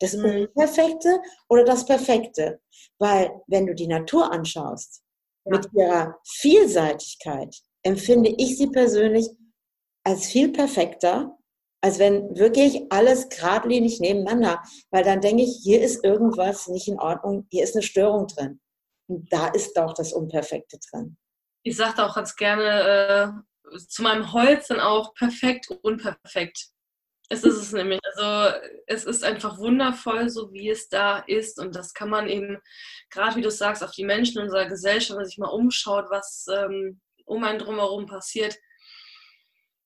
Das 0.00 0.14
mhm. 0.14 0.24
Unperfekte 0.24 1.20
oder 1.48 1.64
das 1.64 1.86
Perfekte? 1.86 2.60
Weil 2.98 3.30
wenn 3.46 3.66
du 3.66 3.74
die 3.74 3.86
Natur 3.86 4.32
anschaust, 4.32 5.02
ja. 5.44 5.56
mit 5.56 5.68
ihrer 5.74 6.18
Vielseitigkeit, 6.26 7.56
empfinde 7.84 8.34
ich 8.36 8.58
sie 8.58 8.68
persönlich 8.68 9.28
als 10.04 10.26
viel 10.26 10.50
perfekter, 10.50 11.38
als 11.82 11.98
wenn 11.98 12.36
wirklich 12.38 12.80
alles 12.90 13.28
geradlinig 13.28 14.00
nebeneinander. 14.00 14.62
Weil 14.90 15.04
dann 15.04 15.20
denke 15.20 15.42
ich, 15.42 15.60
hier 15.62 15.82
ist 15.82 16.04
irgendwas 16.04 16.68
nicht 16.68 16.88
in 16.88 16.98
Ordnung, 16.98 17.46
hier 17.50 17.64
ist 17.64 17.74
eine 17.74 17.82
Störung 17.82 18.28
drin. 18.28 18.60
Und 19.08 19.30
da 19.32 19.48
ist 19.48 19.76
doch 19.76 19.92
das 19.92 20.12
Unperfekte 20.12 20.78
drin. 20.90 21.16
Ich 21.64 21.76
sage 21.76 22.04
auch 22.04 22.14
ganz 22.14 22.36
gerne 22.36 23.42
äh, 23.72 23.78
zu 23.78 24.02
meinem 24.02 24.32
Holz 24.32 24.68
dann 24.68 24.80
auch 24.80 25.12
perfekt, 25.14 25.70
unperfekt. 25.82 26.68
Es 27.28 27.44
ist 27.44 27.56
es 27.56 27.72
nämlich. 27.72 27.98
Also 28.04 28.58
es 28.86 29.04
ist 29.04 29.24
einfach 29.24 29.58
wundervoll, 29.58 30.28
so 30.28 30.52
wie 30.52 30.68
es 30.68 30.88
da 30.88 31.18
ist. 31.20 31.58
Und 31.58 31.74
das 31.74 31.94
kann 31.94 32.10
man 32.10 32.28
eben, 32.28 32.58
gerade 33.10 33.36
wie 33.36 33.42
du 33.42 33.50
sagst, 33.50 33.82
auf 33.82 33.92
die 33.92 34.04
Menschen 34.04 34.38
in 34.38 34.44
unserer 34.44 34.66
Gesellschaft, 34.66 35.10
wenn 35.10 35.16
man 35.16 35.26
sich 35.26 35.38
mal 35.38 35.48
umschaut, 35.48 36.06
was 36.10 36.46
ähm, 36.52 37.00
um 37.24 37.42
einen 37.42 37.58
drumherum 37.58 38.06
passiert, 38.06 38.56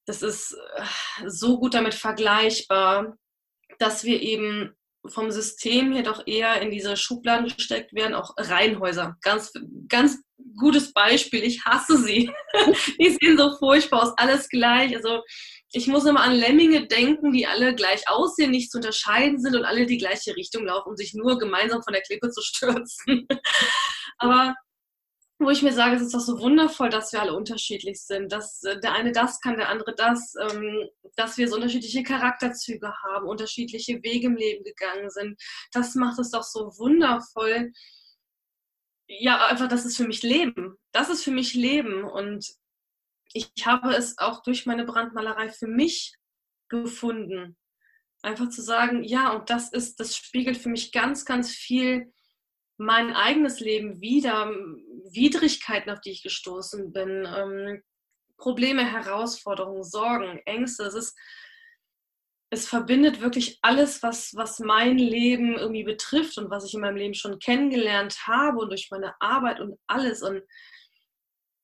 das 0.06 0.22
ist 0.22 0.56
äh, 0.76 1.28
so 1.28 1.58
gut 1.58 1.74
damit 1.74 1.94
vergleichbar, 1.94 3.16
dass 3.78 4.04
wir 4.04 4.22
eben 4.22 4.74
vom 5.08 5.30
System 5.30 5.92
her 5.92 6.02
doch 6.02 6.26
eher 6.26 6.60
in 6.62 6.70
diese 6.70 6.96
Schubladen 6.96 7.46
gesteckt 7.46 7.92
werden, 7.92 8.14
auch 8.14 8.34
Reihenhäuser. 8.36 9.16
Ganz, 9.22 9.52
ganz 9.88 10.18
gutes 10.58 10.92
Beispiel. 10.92 11.44
Ich 11.44 11.64
hasse 11.64 11.98
sie. 11.98 12.30
Die 13.00 13.16
sehen 13.20 13.36
so 13.36 13.56
furchtbar 13.56 14.02
aus, 14.02 14.12
alles 14.16 14.48
gleich. 14.48 14.94
Also 14.96 15.22
ich 15.72 15.86
muss 15.86 16.06
immer 16.06 16.22
an 16.22 16.34
Lemminge 16.34 16.86
denken, 16.86 17.32
die 17.32 17.46
alle 17.46 17.74
gleich 17.74 18.08
aussehen, 18.08 18.52
nicht 18.52 18.70
zu 18.70 18.78
unterscheiden 18.78 19.40
sind 19.40 19.56
und 19.56 19.64
alle 19.64 19.84
die 19.84 19.98
gleiche 19.98 20.34
Richtung 20.36 20.64
laufen, 20.64 20.90
um 20.90 20.96
sich 20.96 21.12
nur 21.14 21.38
gemeinsam 21.38 21.82
von 21.82 21.92
der 21.92 22.02
Klippe 22.02 22.30
zu 22.30 22.40
stürzen. 22.42 23.26
Aber 24.18 24.54
wo 25.38 25.50
ich 25.50 25.62
mir 25.62 25.72
sage, 25.72 25.96
es 25.96 26.02
ist 26.02 26.14
doch 26.14 26.20
so 26.20 26.40
wundervoll, 26.40 26.88
dass 26.88 27.12
wir 27.12 27.20
alle 27.20 27.34
unterschiedlich 27.34 28.00
sind, 28.00 28.32
dass 28.32 28.62
äh, 28.62 28.80
der 28.80 28.94
eine 28.94 29.12
das 29.12 29.40
kann, 29.40 29.56
der 29.56 29.68
andere 29.68 29.94
das, 29.94 30.34
ähm, 30.40 30.88
dass 31.16 31.36
wir 31.36 31.48
so 31.48 31.56
unterschiedliche 31.56 32.02
Charakterzüge 32.02 32.92
haben, 33.02 33.28
unterschiedliche 33.28 34.02
Wege 34.02 34.28
im 34.28 34.36
Leben 34.36 34.64
gegangen 34.64 35.10
sind. 35.10 35.40
Das 35.72 35.94
macht 35.94 36.18
es 36.18 36.30
doch 36.30 36.42
so 36.42 36.72
wundervoll. 36.78 37.72
Ja, 39.08 39.46
einfach, 39.46 39.68
das 39.68 39.84
ist 39.84 39.98
für 39.98 40.06
mich 40.06 40.22
Leben. 40.22 40.76
Das 40.92 41.10
ist 41.10 41.22
für 41.22 41.30
mich 41.30 41.54
Leben. 41.54 42.04
Und 42.04 42.46
ich 43.32 43.50
habe 43.64 43.94
es 43.94 44.16
auch 44.18 44.42
durch 44.42 44.64
meine 44.64 44.84
Brandmalerei 44.84 45.50
für 45.50 45.68
mich 45.68 46.14
gefunden. 46.68 47.56
Einfach 48.22 48.48
zu 48.48 48.62
sagen, 48.62 49.04
ja, 49.04 49.32
und 49.32 49.50
das 49.50 49.70
ist, 49.70 50.00
das 50.00 50.16
spiegelt 50.16 50.56
für 50.56 50.70
mich 50.70 50.92
ganz, 50.92 51.26
ganz 51.26 51.50
viel 51.50 52.12
mein 52.78 53.14
eigenes 53.14 53.60
Leben 53.60 54.00
wieder, 54.00 54.50
Widrigkeiten, 55.10 55.90
auf 55.90 56.00
die 56.00 56.10
ich 56.10 56.22
gestoßen 56.22 56.92
bin, 56.92 57.26
ähm, 57.26 57.82
Probleme, 58.36 58.84
Herausforderungen, 58.84 59.82
Sorgen, 59.82 60.40
Ängste. 60.44 60.84
Es 60.84 60.94
ist, 60.94 61.18
es 62.50 62.68
verbindet 62.68 63.20
wirklich 63.20 63.58
alles, 63.62 64.02
was, 64.02 64.34
was 64.34 64.58
mein 64.58 64.98
Leben 64.98 65.56
irgendwie 65.56 65.84
betrifft 65.84 66.36
und 66.38 66.50
was 66.50 66.64
ich 66.64 66.74
in 66.74 66.80
meinem 66.80 66.96
Leben 66.96 67.14
schon 67.14 67.38
kennengelernt 67.38 68.26
habe 68.26 68.58
und 68.58 68.68
durch 68.68 68.90
meine 68.90 69.14
Arbeit 69.20 69.60
und 69.60 69.78
alles. 69.86 70.22
Und 70.22 70.42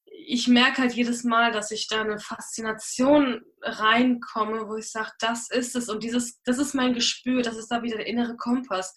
ich 0.07 0.49
merke 0.49 0.83
halt 0.83 0.93
jedes 0.95 1.25
Mal, 1.25 1.53
dass 1.53 1.71
ich 1.71 1.89
da 1.89 2.01
eine 2.01 2.19
Faszination 2.19 3.43
reinkomme, 3.61 4.69
wo 4.69 4.77
ich 4.77 4.91
sage, 4.91 5.11
das 5.19 5.51
ist 5.51 5.77
es 5.77 5.89
und 5.89 6.03
dieses, 6.03 6.43
das 6.43 6.59
ist 6.59 6.75
mein 6.75 6.95
Gespür, 6.95 7.43
das 7.43 7.57
ist 7.57 7.69
da 7.69 7.83
wieder 7.83 7.97
der 7.97 8.07
innere 8.07 8.37
Kompass, 8.37 8.95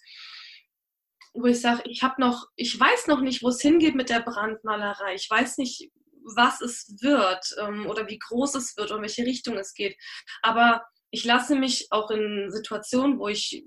wo 1.38 1.46
ich 1.46 1.60
sage, 1.60 1.82
ich 1.86 2.02
habe 2.02 2.20
noch, 2.20 2.46
ich 2.56 2.78
weiß 2.78 3.06
noch 3.06 3.20
nicht, 3.20 3.42
wo 3.42 3.48
es 3.48 3.60
hingeht 3.60 3.94
mit 3.94 4.10
der 4.10 4.20
Brandmalerei, 4.20 5.14
ich 5.14 5.28
weiß 5.28 5.58
nicht, 5.58 5.90
was 6.34 6.60
es 6.60 6.96
wird 7.00 7.44
ähm, 7.60 7.86
oder 7.86 8.08
wie 8.08 8.18
groß 8.18 8.56
es 8.56 8.76
wird 8.76 8.90
und 8.90 9.02
welche 9.02 9.24
Richtung 9.24 9.56
es 9.56 9.74
geht, 9.74 9.96
aber 10.42 10.84
ich 11.10 11.24
lasse 11.24 11.54
mich 11.54 11.86
auch 11.90 12.10
in 12.10 12.50
Situationen, 12.50 13.18
wo 13.18 13.28
ich 13.28 13.64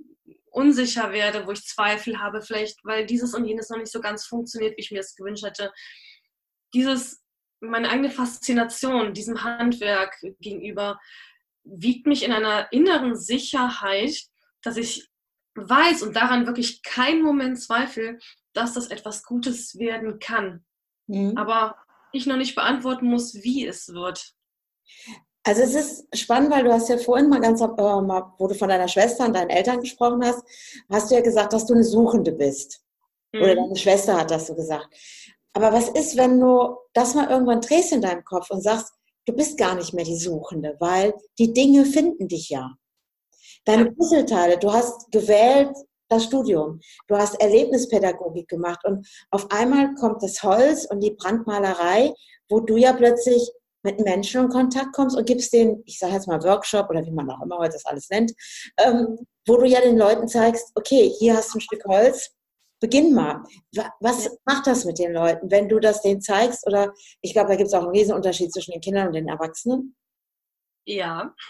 unsicher 0.52 1.12
werde, 1.12 1.46
wo 1.46 1.52
ich 1.52 1.64
Zweifel 1.64 2.20
habe, 2.20 2.42
vielleicht 2.42 2.78
weil 2.84 3.06
dieses 3.06 3.34
und 3.34 3.46
jenes 3.46 3.70
noch 3.70 3.78
nicht 3.78 3.92
so 3.92 4.02
ganz 4.02 4.26
funktioniert, 4.26 4.78
wie 4.78 4.82
ich 4.82 4.92
mir 4.92 5.00
es 5.00 5.16
gewünscht 5.16 5.46
hätte, 5.46 5.72
dieses 6.74 7.22
meine 7.62 7.90
eigene 7.90 8.10
Faszination 8.10 9.14
diesem 9.14 9.44
Handwerk 9.44 10.16
gegenüber 10.40 11.00
wiegt 11.64 12.08
mich 12.08 12.24
in 12.24 12.32
einer 12.32 12.72
inneren 12.72 13.16
Sicherheit, 13.16 14.16
dass 14.62 14.78
ich 14.78 15.08
weiß 15.56 16.04
und 16.04 16.16
daran 16.16 16.46
wirklich 16.46 16.84
keinen 16.84 17.22
Moment 17.22 17.60
zweifle, 17.60 18.20
dass 18.54 18.74
das 18.74 18.88
etwas 18.88 19.24
Gutes 19.24 19.78
werden 19.78 20.20
kann. 20.20 20.66
Mhm. 21.08 21.38
Aber 21.38 21.76
ich 22.12 22.26
noch 22.26 22.38
nicht 22.38 22.56
beantworten 22.56 23.08
muss, 23.08 23.36
wie 23.36 23.66
es 23.66 23.94
wird. 23.94 24.34
Also 25.44 25.62
es 25.62 25.74
ist 25.74 26.18
spannend, 26.18 26.52
weil 26.52 26.64
du 26.64 26.72
hast 26.72 26.90
ja 26.90 26.98
vorhin 26.98 27.30
mal 27.30 27.40
ganz, 27.40 27.62
äh, 27.62 27.66
wo 27.66 28.48
du 28.48 28.56
von 28.56 28.70
deiner 28.70 28.88
Schwester 28.88 29.26
und 29.26 29.36
deinen 29.36 29.50
Eltern 29.50 29.80
gesprochen 29.80 30.24
hast, 30.24 30.44
hast 30.90 31.10
du 31.10 31.16
ja 31.16 31.22
gesagt, 31.22 31.54
dass 31.54 31.66
du 31.66 31.74
eine 31.74 31.84
Suchende 31.84 32.32
bist. 32.32 32.82
Mhm. 33.32 33.42
Oder 33.42 33.56
deine 33.56 33.76
Schwester 33.76 34.18
hat 34.18 34.32
das 34.32 34.48
so 34.48 34.56
gesagt. 34.56 34.88
Aber 35.54 35.72
was 35.72 35.90
ist, 35.90 36.18
wenn 36.18 36.40
du 36.40 36.76
das 36.94 37.16
mal 37.16 37.30
irgendwann 37.30 37.62
drehst 37.62 37.92
in 37.92 38.02
deinem 38.02 38.24
Kopf 38.24 38.50
und 38.52 38.62
sagst, 38.62 38.94
du 39.26 39.34
bist 39.34 39.58
gar 39.58 39.76
nicht 39.76 39.94
mehr 39.94 40.06
die 40.06 40.18
Suchende, 40.18 40.76
weil 40.80 41.14
die 41.38 41.54
Dinge 41.54 41.86
finden 41.86 42.28
dich 42.28 42.50
ja. 42.50 42.72
Deine 43.66 43.92
Puzzleteile, 43.92 44.58
du 44.58 44.72
hast 44.72 45.12
gewählt 45.12 45.76
das 46.10 46.24
Studium, 46.24 46.80
du 47.08 47.16
hast 47.16 47.40
Erlebnispädagogik 47.40 48.48
gemacht 48.48 48.80
und 48.84 49.08
auf 49.30 49.50
einmal 49.52 49.94
kommt 49.96 50.24
das 50.24 50.42
Holz 50.42 50.86
und 50.90 51.02
die 51.02 51.12
Brandmalerei, 51.12 52.14
wo 52.50 52.60
du 52.60 52.78
ja 52.78 52.94
plötzlich 52.94 53.48
mit 53.84 54.00
Menschen 54.02 54.46
in 54.46 54.50
Kontakt 54.50 54.94
kommst 54.94 55.16
und 55.16 55.26
gibst 55.26 55.54
den, 55.54 55.82
ich 55.86 56.00
sage 56.00 56.14
jetzt 56.14 56.28
mal 56.28 56.44
Workshop 56.44 56.90
oder 56.90 57.06
wie 57.06 57.12
man 57.12 57.30
auch 57.30 57.42
immer 57.42 57.60
heute 57.60 57.74
das 57.74 57.86
alles 57.86 58.10
nennt, 58.10 58.34
ähm, 58.78 59.18
wo 59.46 59.58
du 59.58 59.66
ja 59.66 59.82
den 59.82 59.98
Leuten 59.98 60.28
zeigst, 60.28 60.72
okay, 60.76 61.12
hier 61.20 61.38
hast 61.38 61.54
du 61.54 61.60
ein 61.60 61.62
Stück 61.62 61.86
Holz, 61.86 62.32
beginn 62.82 63.14
mal. 63.14 63.44
Was 64.00 64.30
macht 64.46 64.68
das 64.68 64.86
mit 64.86 65.00
den 65.00 65.14
Leuten, 65.14 65.52
wenn 65.52 65.70
du 65.70 65.80
das 65.80 66.02
denen 66.02 66.22
zeigst? 66.22 66.66
Oder 66.66 66.94
ich 67.22 67.34
glaube, 67.34 67.50
da 67.50 67.56
gibt 67.56 67.68
es 67.68 67.74
auch 67.74 67.84
einen 67.84 67.92
Riesenunterschied 67.92 68.54
zwischen 68.54 68.72
den 68.72 68.82
Kindern 68.82 69.08
und 69.08 69.14
den 69.14 69.28
Erwachsenen. 69.28 69.96
Ja. 70.86 71.34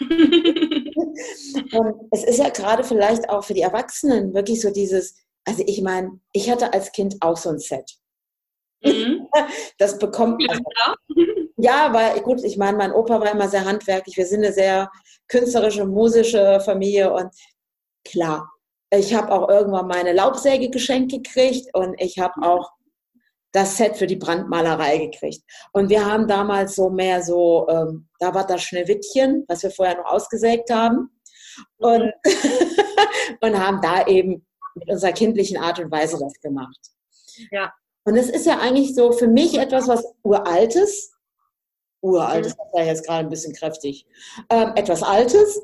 und 1.72 2.08
es 2.10 2.24
ist 2.24 2.38
ja 2.38 2.48
gerade 2.48 2.84
vielleicht 2.84 3.28
auch 3.28 3.44
für 3.44 3.54
die 3.54 3.62
Erwachsenen 3.62 4.34
wirklich 4.34 4.60
so 4.60 4.70
dieses, 4.70 5.16
also 5.44 5.62
ich 5.66 5.82
meine, 5.82 6.20
ich 6.32 6.50
hatte 6.50 6.72
als 6.72 6.92
Kind 6.92 7.16
auch 7.20 7.36
so 7.36 7.50
ein 7.50 7.58
Set. 7.58 7.98
Mhm. 8.82 9.26
Das 9.78 9.98
bekommt. 9.98 10.42
Also, 10.50 10.62
ja, 11.56 11.92
weil 11.92 12.20
gut, 12.20 12.42
ich 12.42 12.56
meine, 12.56 12.76
mein 12.76 12.92
Opa 12.92 13.20
war 13.20 13.30
immer 13.30 13.48
sehr 13.48 13.64
handwerklich. 13.64 14.16
Wir 14.16 14.26
sind 14.26 14.44
eine 14.44 14.52
sehr 14.52 14.90
künstlerische, 15.28 15.86
musische 15.86 16.60
Familie 16.60 17.12
und 17.12 17.30
klar, 18.04 18.50
ich 18.92 19.14
habe 19.14 19.30
auch 19.32 19.48
irgendwann 19.48 19.86
meine 19.86 20.12
Laubsäge 20.12 20.68
geschenkt 20.68 21.12
gekriegt 21.12 21.68
und 21.74 22.00
ich 22.00 22.18
habe 22.18 22.34
mhm. 22.38 22.44
auch 22.44 22.70
das 23.52 23.76
Set 23.76 23.96
für 23.96 24.06
die 24.06 24.16
Brandmalerei 24.16 24.98
gekriegt. 24.98 25.42
Und 25.72 25.88
wir 25.90 26.04
haben 26.04 26.28
damals 26.28 26.76
so 26.76 26.90
mehr 26.90 27.22
so, 27.22 27.66
ähm, 27.68 28.08
da 28.18 28.34
war 28.34 28.46
das 28.46 28.62
Schneewittchen, 28.62 29.44
was 29.48 29.62
wir 29.62 29.70
vorher 29.70 29.96
noch 29.96 30.06
ausgesägt 30.06 30.70
haben. 30.70 31.10
Und, 31.78 32.04
mhm. 32.04 32.12
und 33.40 33.58
haben 33.58 33.80
da 33.80 34.06
eben 34.06 34.46
mit 34.74 34.88
unserer 34.88 35.12
kindlichen 35.12 35.56
Art 35.56 35.78
und 35.80 35.90
Weise 35.90 36.18
das 36.18 36.34
gemacht. 36.40 36.78
Ja. 37.50 37.72
Und 38.04 38.16
es 38.16 38.30
ist 38.30 38.46
ja 38.46 38.58
eigentlich 38.58 38.94
so 38.94 39.12
für 39.12 39.28
mich 39.28 39.58
etwas, 39.58 39.88
was 39.88 40.04
uraltes, 40.22 41.12
uraltes, 42.02 42.56
das 42.56 42.72
war 42.72 42.84
jetzt 42.84 43.06
gerade 43.06 43.20
ein 43.20 43.30
bisschen 43.30 43.54
kräftig, 43.54 44.06
ähm, 44.48 44.72
etwas 44.76 45.02
Altes. 45.02 45.60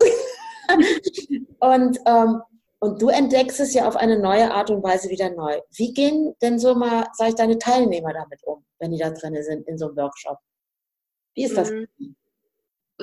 und, 1.61 1.99
ähm, 2.07 2.43
und 2.79 3.01
du 3.01 3.09
entdeckst 3.09 3.61
es 3.61 3.75
ja 3.75 3.89
auf 3.89 3.97
eine 3.97 4.19
neue 4.19 4.53
Art 4.53 4.71
und 4.71 4.83
Weise 4.83 5.09
wieder 5.09 5.31
neu. 5.31 5.61
Wie 5.75 5.93
gehen 5.93 6.35
denn 6.43 6.59
so 6.59 6.75
mal, 6.75 7.07
sag 7.15 7.31
ich, 7.31 7.35
deine 7.35 7.59
Teilnehmer 7.59 8.13
damit 8.13 8.43
um, 8.45 8.65
wenn 8.79 8.93
die 8.93 8.99
da 8.99 9.11
drin 9.11 9.43
sind 9.43 9.67
in 9.67 9.79
so 9.79 9.87
einem 9.87 9.97
Workshop? 9.97 10.39
Wie 11.35 11.45
ist 11.45 11.57
das? 11.57 11.71
Mhm. 11.71 12.17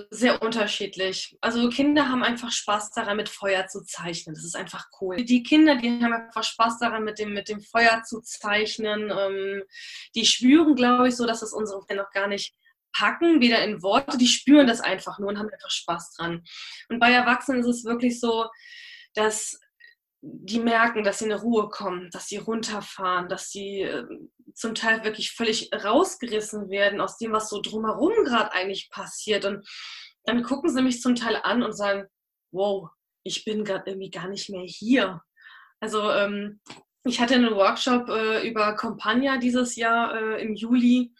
Sehr 0.09 0.41
unterschiedlich. 0.41 1.38
Also 1.39 1.69
Kinder 1.69 2.09
haben 2.09 2.24
einfach 2.24 2.51
Spaß 2.51 2.91
daran, 2.91 3.17
mit 3.17 3.30
Feuer 3.30 3.67
zu 3.67 3.84
zeichnen. 3.84 4.34
Das 4.34 4.43
ist 4.43 4.55
einfach 4.55 4.88
cool. 4.99 5.17
Die 5.17 5.43
Kinder, 5.43 5.76
die 5.76 6.01
haben 6.01 6.13
einfach 6.13 6.43
Spaß 6.43 6.80
daran, 6.80 7.03
mit 7.03 7.19
dem, 7.19 7.34
mit 7.34 7.47
dem 7.47 7.61
Feuer 7.61 8.01
zu 8.03 8.21
zeichnen. 8.21 9.11
Ähm, 9.15 9.63
die 10.15 10.26
spüren, 10.26 10.74
glaube 10.76 11.09
ich, 11.09 11.15
so, 11.15 11.28
dass 11.28 11.43
es 11.43 11.53
unsere 11.53 11.86
Kinder 11.86 12.03
noch 12.03 12.11
gar 12.11 12.28
nicht 12.28 12.55
packen, 12.91 13.39
weder 13.41 13.63
in 13.63 13.84
Worte, 13.84 14.17
die 14.17 14.28
spüren 14.28 14.67
das 14.67 14.82
einfach 14.82 15.19
nur 15.19 15.30
und 15.30 15.38
haben 15.38 15.49
einfach 15.49 15.69
Spaß 15.69 16.15
dran. 16.15 16.43
Und 16.89 16.99
bei 16.99 17.11
Erwachsenen 17.11 17.61
ist 17.61 17.67
es 17.67 17.86
wirklich 17.86 18.19
so, 18.19 18.47
dass 19.13 19.59
die 20.26 20.59
merken, 20.59 21.03
dass 21.03 21.19
sie 21.19 21.26
in 21.26 21.34
Ruhe 21.34 21.69
kommen, 21.69 22.09
dass 22.11 22.28
sie 22.28 22.38
runterfahren, 22.38 23.28
dass 23.28 23.49
sie 23.49 23.82
äh, 23.82 24.05
zum 24.53 24.74
Teil 24.74 25.03
wirklich 25.03 25.32
völlig 25.34 25.69
rausgerissen 25.74 26.69
werden 26.69 27.01
aus 27.01 27.17
dem, 27.17 27.34
was 27.34 27.49
so 27.49 27.61
drumherum 27.61 28.13
gerade 28.24 28.53
eigentlich 28.53 28.89
passiert. 28.89 29.43
Und 29.43 29.67
dann 30.24 30.43
gucken 30.43 30.69
sie 30.69 30.82
mich 30.82 31.01
zum 31.01 31.15
Teil 31.15 31.36
an 31.43 31.61
und 31.61 31.74
sagen, 31.74 32.07
wow, 32.53 32.89
ich 33.26 33.43
bin 33.43 33.65
gerade 33.65 33.89
irgendwie 33.89 34.11
gar 34.11 34.30
nicht 34.30 34.49
mehr 34.49 34.63
hier. 34.65 35.21
Also 35.82 36.09
ähm, 36.11 36.61
ich 37.03 37.19
hatte 37.19 37.36
einen 37.36 37.55
Workshop 37.55 38.07
äh, 38.07 38.47
über 38.47 38.78
Compagna 38.78 39.38
dieses 39.38 39.76
Jahr 39.76 40.15
äh, 40.15 40.41
im 40.41 40.55
Juli 40.55 41.13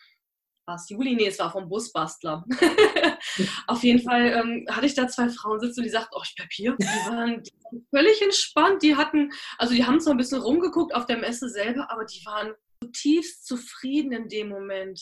war 0.66 0.82
Juli? 0.88 1.16
Nee, 1.16 1.28
es 1.28 1.40
war 1.40 1.52
vom 1.52 1.68
Busbastler. 1.68 2.46
Auf 3.68 3.84
jeden 3.84 4.02
Fall 4.02 4.28
ähm, 4.28 4.66
hatte 4.70 4.86
ich 4.86 4.94
da 4.94 5.08
zwei 5.08 5.30
Frauen 5.30 5.60
sitzen, 5.60 5.84
die 5.84 5.90
sagten, 5.90 6.16
oh, 6.16 6.22
ich 6.24 6.36
bleib 6.36 6.52
hier. 6.52 6.76
Die 6.80 6.86
waren, 6.86 7.44
die 7.44 7.52
waren 7.64 7.88
völlig 7.90 8.22
entspannt. 8.22 8.84
Die 8.84 8.96
hatten, 8.96 9.32
also 9.58 9.74
die 9.74 9.86
haben 9.86 10.00
zwar 10.00 10.14
ein 10.14 10.18
bisschen 10.18 10.42
rumgeguckt 10.42 10.94
auf 10.94 11.06
der 11.06 11.18
Messe 11.18 11.50
selber, 11.50 11.92
aber 11.92 12.06
die 12.06 12.26
waren 12.26 12.54
zutiefst 12.84 13.46
zufrieden 13.46 14.12
in 14.12 14.30
dem 14.30 14.50
Moment. 14.50 15.02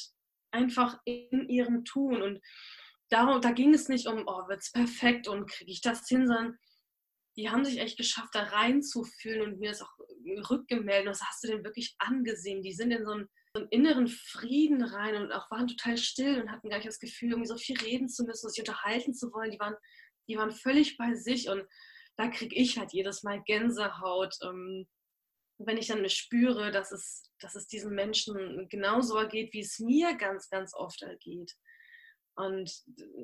Einfach 0.52 1.00
in 1.06 1.48
ihrem 1.48 1.86
Tun. 1.86 2.22
Und 2.22 2.42
darum, 3.10 3.42
da 3.42 3.52
ging 3.52 3.74
es 3.74 3.88
nicht 3.88 4.08
um, 4.08 4.24
oh, 4.26 4.48
wird's 4.48 4.72
perfekt 4.72 5.28
und 5.28 5.50
kriege 5.50 5.72
ich 5.72 5.82
das 5.82 6.08
hin, 6.08 6.28
sondern 6.28 6.58
die 7.38 7.50
haben 7.50 7.64
sich 7.64 7.80
echt 7.80 7.98
geschafft, 7.98 8.32
da 8.34 8.44
reinzufühlen 8.44 9.42
und 9.42 9.60
mir 9.60 9.70
das 9.70 9.82
auch 9.82 9.94
rückgemeldet. 10.50 11.10
Was 11.10 11.22
hast 11.22 11.44
du 11.44 11.48
denn 11.48 11.64
wirklich 11.64 11.96
angesehen? 12.00 12.62
Die 12.62 12.74
sind 12.74 12.92
in 12.92 13.06
so 13.06 13.12
einem 13.12 13.30
so 13.54 13.62
einen 13.62 13.70
inneren 13.70 14.08
Frieden 14.08 14.82
rein 14.84 15.16
und 15.16 15.32
auch 15.32 15.50
waren 15.52 15.68
total 15.68 15.98
still 15.98 16.42
und 16.42 16.52
hatten 16.52 16.70
gar 16.70 16.78
nicht 16.78 16.88
das 16.88 17.00
Gefühl, 17.00 17.32
irgendwie 17.32 17.48
so 17.48 17.58
viel 17.58 17.78
reden 17.80 18.08
zu 18.08 18.24
müssen, 18.24 18.50
sich 18.50 18.60
unterhalten 18.60 19.14
zu 19.14 19.32
wollen. 19.34 19.52
Die 19.52 19.60
waren, 19.60 19.76
die 20.30 20.38
waren 20.38 20.52
völlig 20.52 20.98
bei 20.98 21.16
sich 21.16 21.50
und 21.50 21.66
da 22.18 22.30
kriege 22.30 22.56
ich 22.56 22.78
halt 22.78 22.94
jedes 22.94 23.24
Mal 23.24 23.42
Gänsehaut, 23.44 24.36
ähm, 24.44 24.88
wenn 25.58 25.78
ich 25.78 25.88
dann 25.88 26.08
spüre, 26.10 26.72
dass 26.72 26.92
es, 26.92 27.30
dass 27.40 27.56
es 27.56 27.68
diesen 27.68 27.94
Menschen 27.94 28.68
genauso 28.70 29.18
ergeht, 29.18 29.54
wie 29.54 29.60
es 29.60 29.80
mir 29.80 30.16
ganz, 30.16 30.50
ganz 30.50 30.74
oft 30.74 31.02
ergeht. 31.02 31.54
Und 32.36 32.72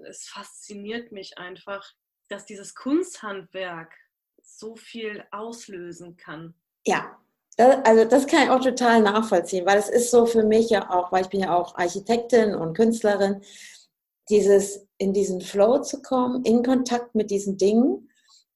es 0.07 0.27
fasziniert 0.27 1.11
mich 1.11 1.37
einfach, 1.37 1.89
dass 2.27 2.45
dieses 2.45 2.75
Kunsthandwerk 2.75 3.95
so 4.43 4.75
viel 4.75 5.25
auslösen 5.31 6.17
kann. 6.17 6.53
Ja, 6.85 7.19
also 7.57 8.05
das 8.05 8.27
kann 8.27 8.43
ich 8.43 8.49
auch 8.49 8.61
total 8.61 9.01
nachvollziehen, 9.01 9.65
weil 9.65 9.79
es 9.79 9.89
ist 9.89 10.11
so 10.11 10.25
für 10.25 10.43
mich 10.43 10.69
ja 10.69 10.89
auch, 10.91 11.11
weil 11.11 11.23
ich 11.23 11.29
bin 11.29 11.41
ja 11.41 11.55
auch 11.55 11.75
Architektin 11.75 12.53
und 12.53 12.75
Künstlerin, 12.75 13.41
dieses 14.29 14.87
in 14.97 15.13
diesen 15.13 15.41
Flow 15.41 15.79
zu 15.79 16.01
kommen, 16.01 16.43
in 16.43 16.63
Kontakt 16.63 17.15
mit 17.15 17.31
diesen 17.31 17.57
Dingen 17.57 18.09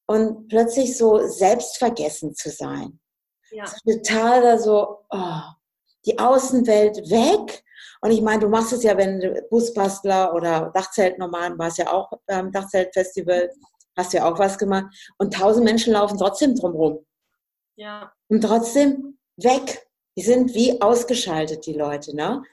und 0.05 0.47
plötzlich 0.49 0.97
so 0.97 1.25
selbstvergessen 1.27 2.35
zu 2.35 2.49
sein. 2.49 2.99
Ja. 3.51 3.65
total 3.85 4.41
da 4.41 4.57
so, 4.57 4.99
oh, 5.09 5.41
die 6.05 6.17
Außenwelt 6.17 7.09
weg. 7.09 7.63
Und 8.01 8.11
ich 8.11 8.21
meine, 8.21 8.39
du 8.39 8.47
machst 8.47 8.71
es 8.71 8.83
ja, 8.83 8.97
wenn 8.97 9.19
du 9.19 9.41
Busbastler 9.49 10.33
oder 10.33 10.71
Dachzelt 10.73 11.19
normal 11.19 11.57
war 11.57 11.67
es 11.67 11.77
ja 11.77 11.91
auch 11.91 12.09
beim 12.25 12.51
Dachzeltfestival, 12.51 13.49
hast 13.97 14.13
du 14.13 14.17
ja 14.17 14.31
auch 14.31 14.39
was 14.39 14.57
gemacht. 14.57 14.85
Und 15.17 15.33
tausend 15.33 15.65
Menschen 15.65 15.93
laufen 15.93 16.17
trotzdem 16.17 16.55
drumherum. 16.55 17.05
Ja. 17.81 18.13
Und 18.27 18.41
trotzdem 18.41 19.17
weg. 19.37 19.87
Die 20.15 20.21
sind 20.21 20.53
wie 20.53 20.79
ausgeschaltet, 20.81 21.65
die 21.65 21.73
Leute. 21.73 22.15
Ne? 22.15 22.43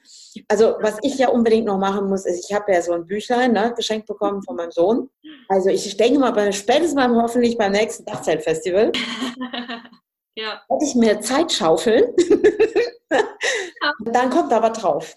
Also 0.47 0.77
was 0.79 0.97
ich 1.03 1.19
ja 1.19 1.29
unbedingt 1.29 1.65
noch 1.65 1.77
machen 1.77 2.07
muss, 2.07 2.25
ist, 2.25 2.49
ich 2.49 2.55
habe 2.55 2.71
ja 2.71 2.81
so 2.81 2.93
ein 2.93 3.05
Büchlein 3.05 3.51
ne, 3.51 3.73
geschenkt 3.75 4.07
bekommen 4.07 4.41
von 4.41 4.55
meinem 4.55 4.71
Sohn. 4.71 5.09
Also 5.49 5.69
ich 5.69 5.97
denke 5.97 6.19
mal, 6.19 6.31
bei, 6.31 6.51
spätestens 6.51 6.95
mal 6.95 7.13
hoffentlich 7.21 7.57
beim 7.57 7.73
nächsten 7.73 8.05
Dachzeltfestival 8.05 8.91
ja. 10.35 10.63
werde 10.67 10.85
ich 10.85 10.95
mir 10.95 11.19
Zeit 11.19 11.51
schaufeln. 11.51 12.05
Dann 14.05 14.29
kommt 14.31 14.53
aber 14.53 14.71
drauf. 14.71 15.13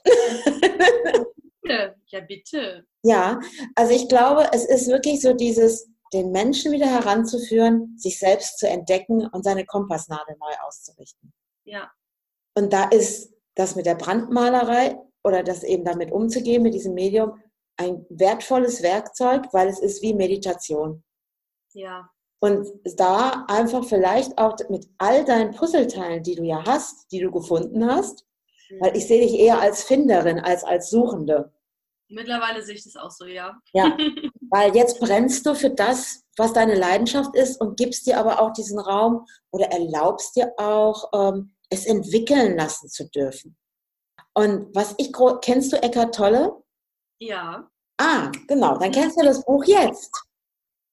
ja, 1.64 2.20
bitte. 2.26 2.84
Ja, 3.02 3.40
also 3.76 3.94
ich 3.94 4.08
glaube, 4.08 4.48
es 4.52 4.66
ist 4.66 4.88
wirklich 4.88 5.22
so 5.22 5.32
dieses, 5.32 5.91
den 6.12 6.30
Menschen 6.30 6.72
wieder 6.72 6.86
heranzuführen, 6.86 7.96
sich 7.96 8.18
selbst 8.18 8.58
zu 8.58 8.68
entdecken 8.68 9.26
und 9.26 9.44
seine 9.44 9.64
Kompassnadel 9.64 10.36
neu 10.38 10.54
auszurichten. 10.66 11.32
Ja. 11.64 11.90
Und 12.54 12.72
da 12.72 12.84
ist 12.84 13.32
das 13.54 13.76
mit 13.76 13.86
der 13.86 13.94
Brandmalerei 13.94 14.98
oder 15.24 15.42
das 15.42 15.62
eben 15.62 15.84
damit 15.84 16.10
umzugehen, 16.10 16.62
mit 16.62 16.74
diesem 16.74 16.94
Medium, 16.94 17.40
ein 17.76 18.04
wertvolles 18.10 18.82
Werkzeug, 18.82 19.46
weil 19.52 19.68
es 19.68 19.80
ist 19.80 20.02
wie 20.02 20.14
Meditation. 20.14 21.02
Ja. 21.72 22.08
Und 22.40 22.68
da 22.96 23.44
einfach 23.48 23.84
vielleicht 23.84 24.36
auch 24.36 24.56
mit 24.68 24.88
all 24.98 25.24
deinen 25.24 25.52
Puzzleteilen, 25.52 26.22
die 26.22 26.34
du 26.34 26.42
ja 26.42 26.64
hast, 26.66 27.10
die 27.12 27.20
du 27.20 27.30
gefunden 27.30 27.86
hast, 27.86 28.26
mhm. 28.68 28.80
weil 28.80 28.96
ich 28.96 29.06
sehe 29.06 29.22
dich 29.22 29.38
eher 29.38 29.60
als 29.60 29.84
Finderin 29.84 30.40
als 30.40 30.64
als 30.64 30.90
Suchende. 30.90 31.52
Mittlerweile 32.08 32.62
sehe 32.62 32.74
ich 32.74 32.84
das 32.84 32.96
auch 32.96 33.10
so, 33.10 33.24
ja. 33.26 33.58
Ja, 33.72 33.96
weil 34.53 34.76
jetzt 34.76 35.00
brennst 35.00 35.46
du 35.46 35.55
für 35.55 35.70
das, 35.70 36.24
was 36.36 36.53
deine 36.53 36.74
Leidenschaft 36.74 37.34
ist 37.34 37.59
und 37.59 37.78
gibst 37.78 38.07
dir 38.07 38.18
aber 38.18 38.40
auch 38.40 38.53
diesen 38.53 38.78
Raum 38.78 39.26
oder 39.50 39.66
erlaubst 39.72 40.36
dir 40.36 40.53
auch, 40.59 41.11
ähm, 41.14 41.55
es 41.70 41.86
entwickeln 41.86 42.59
lassen 42.59 42.90
zu 42.90 43.09
dürfen. 43.09 43.57
Und 44.34 44.74
was 44.74 44.94
ich, 44.98 45.11
kennst 45.40 45.72
du 45.72 45.82
Eckart 45.82 46.14
Tolle? 46.14 46.53
Ja. 47.18 47.66
Ah, 47.98 48.30
genau, 48.46 48.76
dann 48.76 48.92
kennst 48.92 49.18
du 49.18 49.24
das 49.24 49.42
Buch 49.42 49.64
jetzt. 49.64 50.12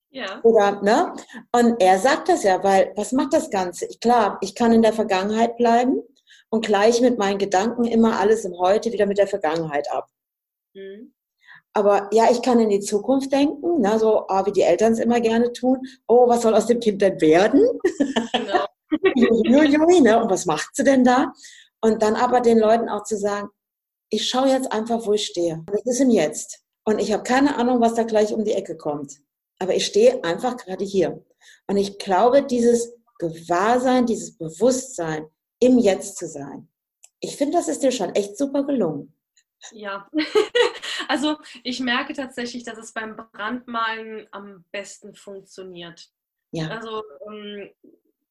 Ja. 0.09 0.41
Oder, 0.43 0.81
ne? 0.81 1.13
Und 1.51 1.81
er 1.81 1.99
sagt 1.99 2.29
das 2.29 2.43
ja, 2.43 2.63
weil, 2.63 2.93
was 2.95 3.11
macht 3.11 3.33
das 3.33 3.49
Ganze? 3.49 3.87
Ich, 3.87 3.99
klar, 3.99 4.37
ich 4.41 4.55
kann 4.55 4.71
in 4.71 4.81
der 4.81 4.93
Vergangenheit 4.93 5.57
bleiben 5.57 6.01
und 6.49 6.65
gleich 6.65 7.01
mit 7.01 7.17
meinen 7.17 7.37
Gedanken 7.37 7.83
immer 7.83 8.19
alles 8.19 8.45
im 8.45 8.57
Heute 8.57 8.93
wieder 8.93 9.05
mit 9.05 9.17
der 9.17 9.27
Vergangenheit 9.27 9.91
ab. 9.91 10.09
Mhm. 10.73 11.13
Aber 11.79 12.09
ja, 12.11 12.29
ich 12.29 12.41
kann 12.41 12.59
in 12.59 12.67
die 12.67 12.81
Zukunft 12.81 13.31
denken, 13.31 13.79
ne, 13.79 13.97
so 13.97 14.27
ah, 14.27 14.45
wie 14.45 14.51
die 14.51 14.63
Eltern 14.63 14.91
es 14.91 14.99
immer 14.99 15.21
gerne 15.21 15.53
tun. 15.53 15.79
Oh, 16.09 16.27
was 16.27 16.41
soll 16.41 16.53
aus 16.53 16.65
dem 16.65 16.81
Kind 16.81 17.01
denn 17.01 17.21
werden? 17.21 17.65
Genau. 18.33 18.65
Jui, 19.15 20.01
ne? 20.01 20.21
Und 20.21 20.29
was 20.29 20.45
macht 20.45 20.75
sie 20.75 20.83
denn 20.83 21.05
da? 21.05 21.31
Und 21.79 22.01
dann 22.01 22.17
aber 22.17 22.41
den 22.41 22.59
Leuten 22.59 22.89
auch 22.89 23.03
zu 23.03 23.17
sagen, 23.17 23.47
ich 24.09 24.27
schaue 24.27 24.49
jetzt 24.49 24.73
einfach, 24.73 25.05
wo 25.05 25.13
ich 25.13 25.25
stehe. 25.25 25.63
Das 25.71 25.85
ist 25.85 26.01
im 26.01 26.09
Jetzt. 26.09 26.59
Und 26.83 26.99
ich 26.99 27.13
habe 27.13 27.23
keine 27.23 27.55
Ahnung, 27.55 27.79
was 27.79 27.93
da 27.93 28.03
gleich 28.03 28.33
um 28.33 28.43
die 28.43 28.51
Ecke 28.51 28.75
kommt. 28.75 29.13
Aber 29.59 29.73
ich 29.73 29.85
stehe 29.85 30.21
einfach 30.25 30.57
gerade 30.57 30.83
hier. 30.83 31.23
Und 31.67 31.77
ich 31.77 31.97
glaube, 31.97 32.43
dieses 32.43 32.91
Gewahrsein, 33.19 34.05
dieses 34.05 34.37
Bewusstsein, 34.37 35.27
im 35.61 35.77
Jetzt 35.77 36.17
zu 36.17 36.27
sein, 36.27 36.67
ich 37.21 37.37
finde, 37.37 37.57
das 37.57 37.69
ist 37.69 37.83
dir 37.83 37.91
schon 37.91 38.15
echt 38.15 38.37
super 38.37 38.65
gelungen. 38.65 39.13
Ja, 39.71 40.09
also 41.09 41.37
ich 41.63 41.79
merke 41.79 42.13
tatsächlich, 42.13 42.63
dass 42.63 42.77
es 42.77 42.93
beim 42.93 43.15
Brandmalen 43.15 44.27
am 44.29 44.63
besten 44.71 45.15
funktioniert. 45.15 46.07
Ja. 46.51 46.67
Also 46.69 47.03
ähm, 47.27 47.71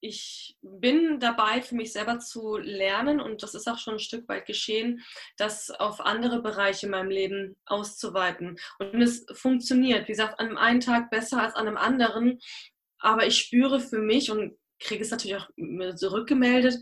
ich 0.01 0.57
bin 0.63 1.19
dabei, 1.19 1.61
für 1.61 1.75
mich 1.75 1.93
selber 1.93 2.21
zu 2.21 2.57
lernen 2.57 3.21
und 3.21 3.43
das 3.43 3.57
ist 3.57 3.67
auch 3.67 3.79
schon 3.79 3.95
ein 3.95 4.01
Stück 4.01 4.29
weit 4.29 4.47
geschehen, 4.47 5.03
das 5.37 5.71
auf 5.71 6.01
andere 6.01 6.41
Bereiche 6.41 6.87
in 6.87 6.93
meinem 6.93 7.11
Leben 7.11 7.57
auszuweiten. 7.67 8.61
Und 8.79 9.03
es 9.03 9.27
funktioniert, 9.33 10.07
wie 10.07 10.13
gesagt, 10.13 10.39
an 10.39 10.47
einem 10.47 10.59
einen 10.59 10.81
Tag 10.81 11.11
besser 11.11 11.43
als 11.43 11.57
an 11.57 11.67
einem 11.67 11.77
anderen, 11.77 12.39
aber 13.01 13.27
ich 13.27 13.39
spüre 13.39 13.81
für 13.81 13.99
mich 13.99 14.31
und 14.31 14.57
kriege 14.79 15.03
es 15.03 15.11
natürlich 15.11 15.37
auch 15.37 15.97
zurückgemeldet, 15.97 16.79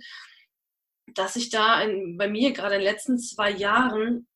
dass 1.15 1.37
ich 1.37 1.49
da 1.49 1.81
in, 1.81 2.19
bei 2.19 2.29
mir 2.29 2.53
gerade 2.53 2.75
in 2.75 2.83
den 2.83 2.93
letzten 2.93 3.19
zwei 3.19 3.51
Jahren 3.51 4.27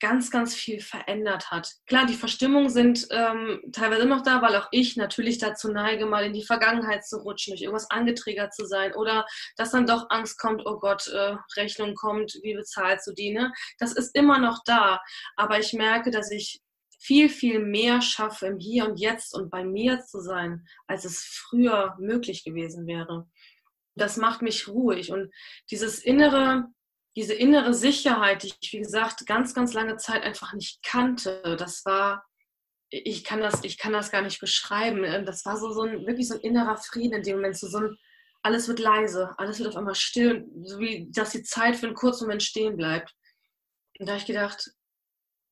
ganz, 0.00 0.30
ganz 0.30 0.54
viel 0.54 0.80
verändert 0.80 1.50
hat. 1.50 1.72
Klar, 1.86 2.06
die 2.06 2.14
Verstimmungen 2.14 2.68
sind 2.68 3.06
ähm, 3.10 3.60
teilweise 3.72 4.06
noch 4.06 4.22
da, 4.22 4.42
weil 4.42 4.56
auch 4.56 4.68
ich 4.70 4.96
natürlich 4.96 5.38
dazu 5.38 5.72
neige, 5.72 6.06
mal 6.06 6.24
in 6.24 6.34
die 6.34 6.44
Vergangenheit 6.44 7.06
zu 7.06 7.18
rutschen, 7.18 7.52
durch 7.52 7.62
irgendwas 7.62 7.90
angetriggert 7.90 8.54
zu 8.54 8.66
sein 8.66 8.94
oder 8.94 9.24
dass 9.56 9.70
dann 9.70 9.86
doch 9.86 10.06
Angst 10.10 10.38
kommt, 10.38 10.62
oh 10.66 10.78
Gott, 10.78 11.08
äh, 11.08 11.36
Rechnung 11.56 11.94
kommt, 11.94 12.38
wie 12.42 12.54
bezahlst 12.54 13.06
du 13.06 13.12
die? 13.12 13.32
Ne? 13.32 13.52
Das 13.78 13.92
ist 13.92 14.14
immer 14.14 14.38
noch 14.38 14.62
da, 14.64 15.00
aber 15.36 15.58
ich 15.58 15.72
merke, 15.72 16.10
dass 16.10 16.30
ich 16.30 16.60
viel, 16.98 17.28
viel 17.28 17.60
mehr 17.60 18.02
schaffe, 18.02 18.46
im 18.46 18.58
Hier 18.58 18.86
und 18.86 18.98
Jetzt 18.98 19.34
und 19.34 19.50
bei 19.50 19.64
mir 19.64 20.00
zu 20.00 20.20
sein, 20.20 20.66
als 20.86 21.04
es 21.04 21.22
früher 21.22 21.96
möglich 21.98 22.44
gewesen 22.44 22.86
wäre. 22.86 23.28
Das 23.94 24.16
macht 24.16 24.42
mich 24.42 24.68
ruhig 24.68 25.10
und 25.10 25.32
dieses 25.70 26.00
innere 26.00 26.66
diese 27.16 27.32
innere 27.32 27.72
Sicherheit, 27.72 28.42
die 28.42 28.52
ich, 28.60 28.72
wie 28.72 28.78
gesagt, 28.78 29.26
ganz, 29.26 29.54
ganz 29.54 29.72
lange 29.72 29.96
Zeit 29.96 30.22
einfach 30.22 30.52
nicht 30.52 30.82
kannte, 30.82 31.56
das 31.58 31.84
war, 31.86 32.24
ich 32.90 33.24
kann 33.24 33.40
das, 33.40 33.64
ich 33.64 33.78
kann 33.78 33.94
das 33.94 34.10
gar 34.10 34.22
nicht 34.22 34.38
beschreiben. 34.38 35.02
Ähm, 35.02 35.24
das 35.24 35.44
war 35.44 35.56
so, 35.56 35.72
so 35.72 35.82
ein, 35.82 36.06
wirklich 36.06 36.28
so 36.28 36.34
ein 36.34 36.40
innerer 36.40 36.76
Frieden 36.76 37.14
in 37.14 37.22
dem 37.22 37.36
Moment, 37.36 37.56
so, 37.56 37.68
so 37.68 37.78
ein, 37.78 37.96
alles 38.42 38.68
wird 38.68 38.78
leise, 38.78 39.34
alles 39.38 39.58
wird 39.58 39.70
auf 39.70 39.76
einmal 39.76 39.94
still, 39.94 40.46
so 40.62 40.78
wie, 40.78 41.10
dass 41.10 41.30
die 41.30 41.42
Zeit 41.42 41.76
für 41.76 41.86
einen 41.86 41.96
kurzen 41.96 42.24
Moment 42.24 42.42
stehen 42.42 42.76
bleibt. 42.76 43.12
Und 43.98 44.06
da 44.06 44.12
habe 44.12 44.20
ich 44.20 44.26
gedacht, 44.26 44.70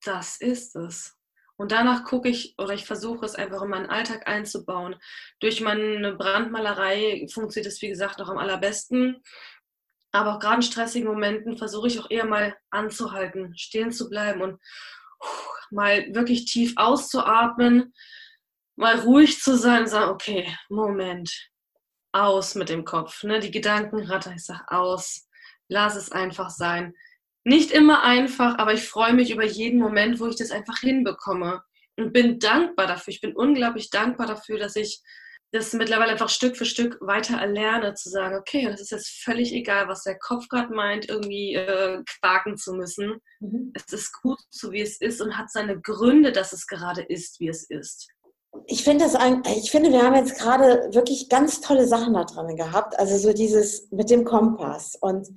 das 0.05 0.37
ist 0.41 0.77
es. 0.77 1.17
Und 1.57 1.73
danach 1.73 2.05
gucke 2.05 2.29
ich 2.29 2.55
oder 2.59 2.75
ich 2.75 2.85
versuche 2.85 3.25
es 3.25 3.37
einfach 3.37 3.63
in 3.63 3.71
meinen 3.71 3.89
Alltag 3.89 4.27
einzubauen. 4.27 4.97
Durch 5.41 5.61
meine 5.61 6.15
Brandmalerei 6.15 7.27
funktioniert 7.33 7.73
es, 7.73 7.81
wie 7.81 7.89
gesagt, 7.89 8.19
noch 8.19 8.29
am 8.29 8.39
allerbesten. 8.39 9.23
Aber 10.15 10.37
auch 10.37 10.39
gerade 10.39 10.57
in 10.57 10.63
stressigen 10.63 11.09
Momenten 11.09 11.59
versuche 11.59 11.89
ich 11.89 11.99
auch 11.99 12.09
eher 12.09 12.25
mal 12.25 12.57
anzuhalten, 12.71 13.53
stehen 13.59 13.91
zu 13.91 14.09
bleiben 14.09 14.43
und 14.43 14.61
mal 15.73 16.07
wirklich 16.15 16.45
tief 16.45 16.75
auszuatmen, 16.77 17.93
mal 18.77 19.01
ruhig 19.01 19.41
zu 19.41 19.57
sein 19.57 19.83
und 19.83 19.89
sagen, 19.89 20.13
okay, 20.13 20.57
Moment, 20.69 21.51
aus 22.13 22.55
mit 22.55 22.69
dem 22.69 22.85
Kopf. 22.85 23.25
Ne? 23.25 23.41
Die 23.41 23.51
Gedankenratter, 23.51 24.33
ich 24.37 24.45
sage 24.45 24.65
aus, 24.69 25.29
lass 25.69 25.97
es 25.97 26.13
einfach 26.13 26.51
sein. 26.51 26.95
Nicht 27.43 27.73
immer 27.73 28.05
einfach, 28.05 28.57
aber 28.59 28.73
ich 28.73 28.89
freue 28.89 29.15
mich 29.15 29.33
über 29.33 29.45
jeden 29.45 29.81
Moment, 29.81 30.21
wo 30.21 30.29
ich 30.29 30.37
das 30.37 30.53
einfach 30.53 30.79
hinbekomme 30.79 31.61
und 31.97 32.13
bin 32.13 32.39
dankbar 32.39 32.87
dafür. 32.87 33.13
Ich 33.13 33.21
bin 33.21 33.35
unglaublich 33.35 33.91
dankbar 33.91 34.29
dafür, 34.29 34.61
dass 34.61 34.77
ich 34.77 35.03
das 35.55 35.73
mittlerweile 35.73 36.11
einfach 36.11 36.31
Stück 36.31 36.57
für 36.57 36.65
Stück 36.65 36.99
weiter 37.01 37.37
erlerne, 37.37 37.95
zu 37.95 38.11
sagen, 38.11 38.37
okay, 38.37 38.67
das 38.69 38.81
ist 38.81 38.91
jetzt 38.91 39.23
völlig 39.23 39.53
egal, 39.53 39.87
was 39.87 40.03
der 40.03 40.19
Kopf 40.19 40.49
gerade 40.49 40.75
meint, 40.75 41.09
irgendwie 41.09 41.55
äh, 41.55 42.03
quaken 42.19 42.57
zu 42.57 42.73
müssen. 42.73 43.21
Mhm. 43.39 43.73
Es 43.73 43.93
ist 43.93 44.13
gut, 44.21 44.41
so 44.51 44.73
wie 44.73 44.81
es 44.81 45.01
ist 45.01 45.21
und 45.21 45.39
hat 45.39 45.53
seine 45.53 45.81
Gründe, 45.81 46.33
dass 46.33 46.53
es 46.53 46.67
gerade 46.67 47.03
ist, 47.03 47.39
wie 47.39 47.49
es 47.49 47.71
ist. 47.71 48.09
Ich 48.67 48.83
finde 48.83 49.05
das 49.05 49.17
ich 49.47 49.71
finde, 49.71 49.93
wir 49.93 50.03
haben 50.03 50.17
jetzt 50.17 50.39
gerade 50.39 50.93
wirklich 50.93 51.29
ganz 51.29 51.61
tolle 51.61 51.87
Sachen 51.87 52.15
da 52.15 52.25
drin 52.25 52.57
gehabt. 52.57 52.99
Also 52.99 53.17
so 53.17 53.33
dieses 53.33 53.91
mit 53.93 54.11
dem 54.11 54.25
Kompass 54.25 54.97
und 55.01 55.29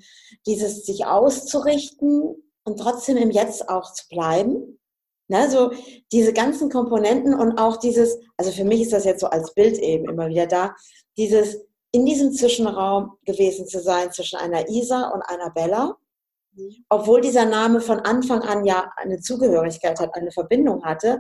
dieses 0.48 0.84
sich 0.84 1.06
auszurichten 1.06 2.44
und 2.64 2.80
trotzdem 2.80 3.18
im 3.18 3.30
Jetzt 3.30 3.70
auch 3.70 3.94
zu 3.94 4.08
bleiben 4.10 4.80
Ne, 5.30 5.50
so 5.50 5.72
diese 6.14 6.32
ganzen 6.32 6.70
Komponenten 6.70 7.34
und 7.34 7.58
auch 7.58 7.78
dieses, 7.78 8.18
also 8.38 8.50
für 8.52 8.64
mich 8.64 8.82
ist 8.82 8.94
das 8.94 9.04
jetzt 9.04 9.20
so 9.20 9.28
als 9.28 9.54
Bild 9.54 9.78
eben 9.78 10.08
immer 10.08 10.30
wieder 10.30 10.48
da, 10.48 10.74
dieses 11.18 11.58
in 11.92 12.06
diesem 12.06 12.32
Zwischenraum 12.32 13.18
gewesen 13.26 13.68
zu 13.68 13.82
sein 13.82 14.12
zwischen 14.14 14.40
einer 14.40 14.70
Isa 14.70 15.10
und 15.10 15.22
einer 15.24 15.50
Bella, 15.50 15.98
obwohl 16.90 17.22
dieser 17.22 17.46
Name 17.46 17.82
von 17.82 18.00
Anfang 18.00 18.42
an 18.42 18.66
ja 18.66 18.92
eine 18.96 19.20
Zugehörigkeit 19.20 20.00
hat, 20.00 20.16
eine 20.16 20.32
Verbindung 20.32 20.84
hatte. 20.86 21.20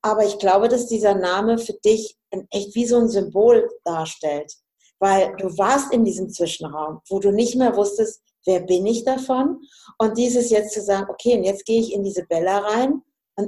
Aber 0.00 0.24
ich 0.24 0.38
glaube, 0.38 0.68
dass 0.68 0.86
dieser 0.86 1.14
Name 1.14 1.58
für 1.58 1.74
dich 1.74 2.16
echt 2.50 2.74
wie 2.74 2.86
so 2.86 2.98
ein 2.98 3.08
Symbol 3.08 3.68
darstellt, 3.84 4.52
weil 4.98 5.34
du 5.36 5.56
warst 5.58 5.92
in 5.92 6.04
diesem 6.04 6.30
Zwischenraum, 6.30 7.00
wo 7.08 7.18
du 7.18 7.32
nicht 7.32 7.54
mehr 7.56 7.76
wusstest, 7.76 8.22
wer 8.46 8.60
bin 8.60 8.86
ich 8.86 9.04
davon? 9.04 9.60
Und 9.98 10.16
dieses 10.16 10.50
jetzt 10.50 10.72
zu 10.72 10.80
sagen, 10.80 11.10
okay, 11.10 11.36
und 11.36 11.44
jetzt 11.44 11.66
gehe 11.66 11.80
ich 11.80 11.92
in 11.92 12.02
diese 12.02 12.24
Bella 12.24 12.58
rein 12.58 13.02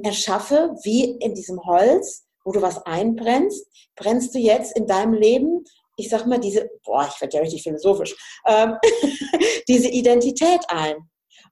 erschaffe, 0.05 0.75
wie 0.83 1.13
in 1.19 1.35
diesem 1.35 1.65
Holz, 1.65 2.27
wo 2.45 2.53
du 2.53 2.63
was 2.63 2.85
einbrennst, 2.87 3.67
brennst 3.97 4.35
du 4.35 4.39
jetzt 4.39 4.77
in 4.77 4.87
deinem 4.87 5.15
Leben, 5.15 5.65
ich 5.97 6.09
sag 6.09 6.27
mal, 6.27 6.39
diese, 6.39 6.71
boah, 6.85 7.09
ich 7.13 7.21
werde 7.21 7.37
ja 7.37 7.43
richtig 7.43 7.63
philosophisch, 7.63 8.15
ähm, 8.47 8.77
diese 9.69 9.89
Identität 9.89 10.61
ein. 10.69 10.97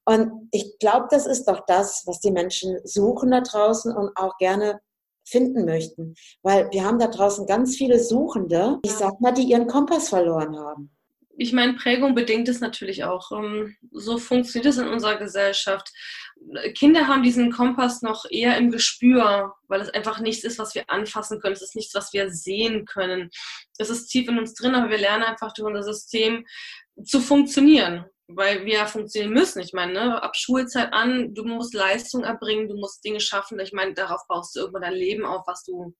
Und 0.04 0.48
ich 0.52 0.78
glaube, 0.78 1.06
das 1.10 1.26
ist 1.26 1.46
doch 1.46 1.64
das, 1.66 2.04
was 2.06 2.20
die 2.20 2.30
Menschen 2.30 2.78
suchen 2.84 3.32
da 3.32 3.40
draußen 3.40 3.94
und 3.94 4.16
auch 4.16 4.36
gerne 4.38 4.80
finden 5.24 5.64
möchten. 5.64 6.14
Weil 6.42 6.70
wir 6.70 6.84
haben 6.84 7.00
da 7.00 7.08
draußen 7.08 7.46
ganz 7.46 7.76
viele 7.76 7.98
Suchende, 7.98 8.78
ich 8.84 8.92
sag 8.92 9.20
mal, 9.20 9.32
die 9.32 9.42
ihren 9.42 9.66
Kompass 9.66 10.08
verloren 10.08 10.56
haben 10.56 10.96
ich 11.38 11.52
meine, 11.52 11.74
Prägung 11.74 12.14
bedingt 12.14 12.48
es 12.48 12.60
natürlich 12.60 13.04
auch. 13.04 13.30
Ähm, 13.32 13.76
so 13.92 14.18
funktioniert 14.18 14.72
es 14.72 14.78
in 14.78 14.88
unserer 14.88 15.16
Gesellschaft. 15.16 15.92
Kinder 16.74 17.08
haben 17.08 17.22
diesen 17.22 17.50
Kompass 17.50 18.02
noch 18.02 18.24
eher 18.30 18.56
im 18.56 18.70
Gespür, 18.70 19.54
weil 19.68 19.80
es 19.80 19.90
einfach 19.90 20.20
nichts 20.20 20.44
ist, 20.44 20.58
was 20.58 20.74
wir 20.74 20.88
anfassen 20.88 21.40
können. 21.40 21.54
Es 21.54 21.62
ist 21.62 21.74
nichts, 21.74 21.94
was 21.94 22.12
wir 22.12 22.30
sehen 22.30 22.84
können. 22.84 23.30
Es 23.78 23.90
ist 23.90 24.08
tief 24.08 24.28
in 24.28 24.38
uns 24.38 24.54
drin, 24.54 24.74
aber 24.74 24.90
wir 24.90 24.98
lernen 24.98 25.24
einfach 25.24 25.52
durch 25.52 25.66
unser 25.66 25.82
System 25.82 26.46
zu 27.04 27.20
funktionieren, 27.20 28.06
weil 28.28 28.64
wir 28.64 28.86
funktionieren 28.86 29.32
müssen. 29.32 29.60
Ich 29.60 29.72
meine, 29.72 29.92
ne, 29.92 30.22
ab 30.22 30.36
Schulzeit 30.36 30.92
an, 30.92 31.34
du 31.34 31.44
musst 31.44 31.74
Leistung 31.74 32.24
erbringen, 32.24 32.68
du 32.68 32.76
musst 32.76 33.04
Dinge 33.04 33.20
schaffen. 33.20 33.58
Ich 33.58 33.72
meine, 33.72 33.94
darauf 33.94 34.20
baust 34.28 34.54
du 34.54 34.60
irgendwann 34.60 34.82
dein 34.82 34.94
Leben 34.94 35.24
auf, 35.24 35.46
was 35.46 35.64
du 35.64 35.94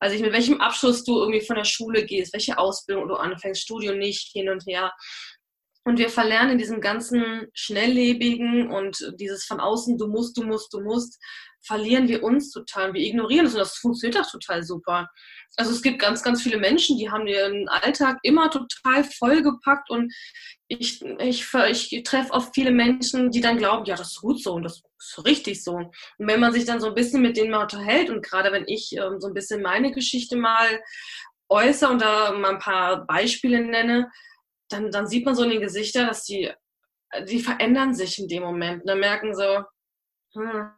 also 0.00 0.14
ich, 0.14 0.22
mit 0.22 0.32
welchem 0.32 0.60
Abschluss 0.60 1.02
du 1.04 1.18
irgendwie 1.18 1.44
von 1.44 1.56
der 1.56 1.64
Schule 1.64 2.04
gehst, 2.04 2.32
welche 2.32 2.56
Ausbildung 2.56 3.08
du 3.08 3.14
anfängst, 3.14 3.62
Studium 3.62 3.98
nicht, 3.98 4.30
hin 4.32 4.48
und 4.48 4.64
her. 4.66 4.92
Und 5.88 5.98
wir 5.98 6.10
verlernen 6.10 6.50
in 6.50 6.58
diesem 6.58 6.82
ganzen 6.82 7.46
Schnelllebigen 7.54 8.70
und 8.70 9.10
dieses 9.18 9.46
von 9.46 9.58
außen, 9.58 9.96
du 9.96 10.06
musst, 10.06 10.36
du 10.36 10.42
musst, 10.42 10.70
du 10.74 10.80
musst, 10.82 11.18
verlieren 11.62 12.08
wir 12.08 12.22
uns 12.22 12.50
total. 12.50 12.92
Wir 12.92 13.00
ignorieren 13.00 13.46
es 13.46 13.54
und 13.54 13.60
das 13.60 13.78
funktioniert 13.78 14.20
auch 14.20 14.30
total 14.30 14.62
super. 14.62 15.08
Also 15.56 15.70
es 15.70 15.80
gibt 15.80 15.98
ganz, 15.98 16.22
ganz 16.22 16.42
viele 16.42 16.58
Menschen, 16.58 16.98
die 16.98 17.10
haben 17.10 17.26
ihren 17.26 17.70
Alltag 17.70 18.18
immer 18.22 18.50
total 18.50 19.02
vollgepackt 19.02 19.88
und 19.88 20.12
ich, 20.66 21.02
ich, 21.20 21.54
ich 21.54 22.02
treffe 22.02 22.34
oft 22.34 22.54
viele 22.54 22.70
Menschen, 22.70 23.30
die 23.30 23.40
dann 23.40 23.56
glauben, 23.56 23.86
ja, 23.86 23.96
das 23.96 24.08
ist 24.08 24.20
gut 24.20 24.42
so 24.42 24.52
und 24.52 24.64
das 24.64 24.82
ist 24.98 25.24
richtig 25.24 25.64
so. 25.64 25.72
Und 25.72 25.94
wenn 26.18 26.38
man 26.38 26.52
sich 26.52 26.66
dann 26.66 26.82
so 26.82 26.88
ein 26.88 26.94
bisschen 26.94 27.22
mit 27.22 27.38
denen 27.38 27.50
mal 27.50 27.62
unterhält 27.62 28.10
und 28.10 28.22
gerade 28.22 28.52
wenn 28.52 28.64
ich 28.66 28.94
ähm, 28.94 29.20
so 29.20 29.28
ein 29.28 29.34
bisschen 29.34 29.62
meine 29.62 29.90
Geschichte 29.92 30.36
mal 30.36 30.82
äußere 31.48 31.90
und 31.90 32.02
da 32.02 32.32
mal 32.32 32.50
ein 32.50 32.58
paar 32.58 33.06
Beispiele 33.06 33.62
nenne, 33.62 34.10
dann, 34.68 34.90
dann 34.90 35.06
sieht 35.06 35.24
man 35.24 35.34
so 35.34 35.44
in 35.44 35.50
den 35.50 35.60
Gesichtern, 35.60 36.06
dass 36.06 36.24
die, 36.24 36.52
die 37.26 37.40
verändern 37.40 37.94
sich 37.94 38.18
in 38.18 38.28
dem 38.28 38.42
Moment. 38.42 38.82
Und 38.82 38.88
dann 38.88 39.00
merken 39.00 39.34
so, 39.34 39.64
hm, 40.34 40.70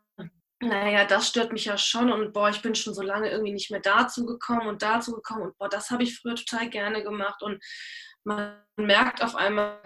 naja, 0.63 1.05
das 1.05 1.29
stört 1.29 1.53
mich 1.53 1.65
ja 1.65 1.79
schon 1.79 2.13
und 2.13 2.33
boah, 2.33 2.51
ich 2.51 2.61
bin 2.61 2.75
schon 2.75 2.95
so 2.95 3.03
lange 3.03 3.31
irgendwie 3.31 3.53
nicht 3.53 3.71
mehr 3.71 3.81
dazu 3.81 4.27
gekommen 4.27 4.67
und 4.69 4.83
dazu 4.83 5.13
gekommen 5.13 5.43
und 5.43 5.59
boah, 5.59 5.71
das 5.71 5.91
habe 5.91 6.03
ich 6.03 6.19
früher 6.19 6.35
total 6.35 6.69
gerne 6.69 7.03
gemacht 7.03 7.43
und 7.43 7.65
man 8.25 8.63
merkt 8.77 9.23
auf 9.23 9.35
einmal, 9.35 9.81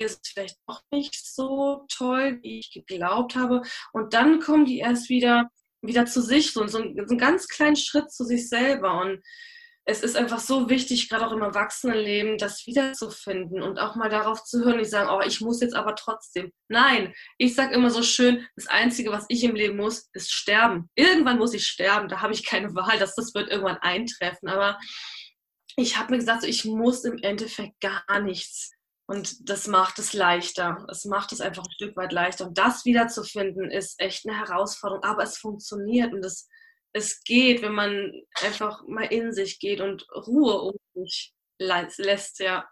ist 0.00 0.26
vielleicht 0.26 0.56
auch 0.66 0.80
nicht 0.90 1.14
so 1.14 1.86
toll, 1.88 2.40
wie 2.42 2.58
ich 2.58 2.72
geglaubt 2.72 3.36
habe 3.36 3.62
und 3.92 4.12
dann 4.12 4.40
kommen 4.40 4.64
die 4.64 4.78
erst 4.78 5.08
wieder 5.08 5.48
wieder 5.82 6.06
zu 6.06 6.20
sich, 6.20 6.52
so, 6.52 6.66
so, 6.66 6.78
einen, 6.78 6.96
so 6.96 7.12
einen 7.12 7.18
ganz 7.18 7.48
kleinen 7.48 7.76
Schritt 7.76 8.10
zu 8.10 8.24
sich 8.24 8.48
selber 8.48 9.00
und 9.00 9.22
es 9.88 10.02
ist 10.02 10.16
einfach 10.16 10.38
so 10.38 10.68
wichtig, 10.68 11.08
gerade 11.08 11.26
auch 11.26 11.32
im 11.32 11.40
Erwachsenenleben, 11.40 12.36
das 12.36 12.66
wiederzufinden 12.66 13.62
und 13.62 13.78
auch 13.78 13.96
mal 13.96 14.10
darauf 14.10 14.44
zu 14.44 14.62
hören, 14.62 14.76
nicht 14.76 14.90
sagen, 14.90 15.08
oh, 15.10 15.26
ich 15.26 15.40
muss 15.40 15.62
jetzt 15.62 15.74
aber 15.74 15.96
trotzdem. 15.96 16.52
Nein, 16.68 17.14
ich 17.38 17.54
sage 17.54 17.74
immer 17.74 17.88
so 17.88 18.02
schön, 18.02 18.46
das 18.54 18.66
Einzige, 18.66 19.10
was 19.10 19.24
ich 19.28 19.42
im 19.44 19.54
Leben 19.54 19.78
muss, 19.78 20.10
ist 20.12 20.30
sterben. 20.30 20.90
Irgendwann 20.94 21.38
muss 21.38 21.54
ich 21.54 21.66
sterben, 21.66 22.08
da 22.08 22.20
habe 22.20 22.34
ich 22.34 22.44
keine 22.44 22.74
Wahl, 22.74 22.98
dass 22.98 23.14
das 23.14 23.34
wird 23.34 23.50
irgendwann 23.50 23.78
eintreffen. 23.78 24.50
Aber 24.50 24.78
ich 25.76 25.96
habe 25.96 26.12
mir 26.12 26.18
gesagt, 26.18 26.42
so, 26.42 26.46
ich 26.48 26.66
muss 26.66 27.04
im 27.04 27.16
Endeffekt 27.22 27.80
gar 27.80 28.20
nichts. 28.20 28.70
Und 29.06 29.48
das 29.48 29.68
macht 29.68 29.98
es 29.98 30.12
leichter. 30.12 30.86
Es 30.90 31.06
macht 31.06 31.32
es 31.32 31.40
einfach 31.40 31.64
ein 31.64 31.72
Stück 31.72 31.96
weit 31.96 32.12
leichter. 32.12 32.46
Und 32.46 32.58
das 32.58 32.84
wiederzufinden, 32.84 33.70
ist 33.70 33.98
echt 34.02 34.28
eine 34.28 34.38
Herausforderung. 34.38 35.02
Aber 35.02 35.22
es 35.22 35.38
funktioniert 35.38 36.12
und 36.12 36.22
es 36.22 36.46
es 36.92 37.22
geht, 37.22 37.62
wenn 37.62 37.74
man 37.74 38.12
einfach 38.42 38.86
mal 38.86 39.04
in 39.04 39.32
sich 39.32 39.58
geht 39.58 39.80
und 39.80 40.06
Ruhe 40.26 40.60
um 40.60 40.76
sich 40.94 41.34
lässt, 41.58 42.38
ja. 42.40 42.68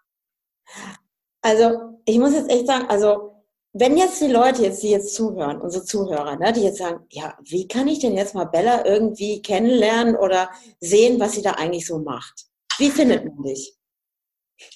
Also 1.42 2.00
ich 2.04 2.18
muss 2.18 2.34
jetzt 2.34 2.50
echt 2.50 2.66
sagen, 2.66 2.86
also 2.88 3.44
wenn 3.72 3.96
jetzt 3.96 4.20
die 4.22 4.28
Leute 4.28 4.62
jetzt, 4.62 4.82
die 4.82 4.90
jetzt 4.90 5.14
zuhören, 5.14 5.60
unsere 5.60 5.84
Zuhörer, 5.84 6.36
ne, 6.36 6.52
die 6.52 6.62
jetzt 6.62 6.78
sagen, 6.78 7.04
ja, 7.10 7.36
wie 7.42 7.68
kann 7.68 7.88
ich 7.88 7.98
denn 7.98 8.16
jetzt 8.16 8.34
mal 8.34 8.46
Bella 8.46 8.86
irgendwie 8.86 9.42
kennenlernen 9.42 10.16
oder 10.16 10.50
sehen, 10.80 11.20
was 11.20 11.32
sie 11.32 11.42
da 11.42 11.52
eigentlich 11.52 11.86
so 11.86 11.98
macht? 11.98 12.46
Wie 12.78 12.90
findet 12.90 13.24
man 13.26 13.42
dich? 13.42 13.75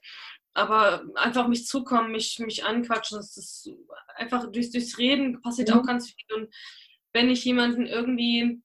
Aber 0.54 1.04
einfach 1.16 1.48
mich 1.48 1.66
zukommen, 1.66 2.12
mich, 2.12 2.40
mich 2.40 2.66
anquatschen, 2.66 3.18
das 3.18 3.38
ist 3.38 3.70
einfach 4.16 4.52
durchs, 4.52 4.72
durchs 4.72 4.98
Reden 4.98 5.42
passiert 5.42 5.70
mhm. 5.70 5.76
auch 5.76 5.86
ganz 5.86 6.12
viel. 6.12 6.36
Und 6.36 6.54
wenn 7.14 7.30
ich 7.30 7.46
jemanden 7.46 7.86
irgendwie 7.86 8.62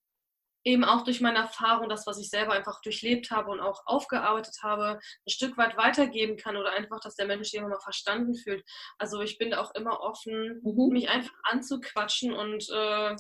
eben 0.67 0.85
auch 0.85 1.05
durch 1.05 1.21
meine 1.21 1.39
Erfahrung, 1.39 1.89
das, 1.89 2.07
was 2.07 2.19
ich 2.19 2.29
selber 2.29 2.53
einfach 2.53 2.81
durchlebt 2.83 3.31
habe 3.31 3.53
und 3.53 3.61
auch 3.61 3.83
aufgearbeitet 3.87 4.57
habe, 4.63 4.99
ein 4.99 5.31
Stück 5.31 5.57
weit 5.57 5.77
weitergeben 5.77 6.37
kann 6.37 6.57
oder 6.57 6.73
einfach, 6.73 6.99
dass 7.01 7.15
der 7.15 7.27
Mensch 7.27 7.51
sich 7.51 7.61
immer 7.61 7.69
mal 7.69 7.81
verstanden 7.81 8.35
fühlt. 8.35 8.65
Also 8.99 9.21
ich 9.21 9.39
bin 9.39 9.55
auch 9.55 9.73
immer 9.77 10.01
offen, 10.01 10.61
mhm. 10.65 10.89
mich 10.93 11.09
einfach 11.09 11.33
anzuquatschen 11.45 12.33
und 12.33 12.69
äh, 12.69 13.15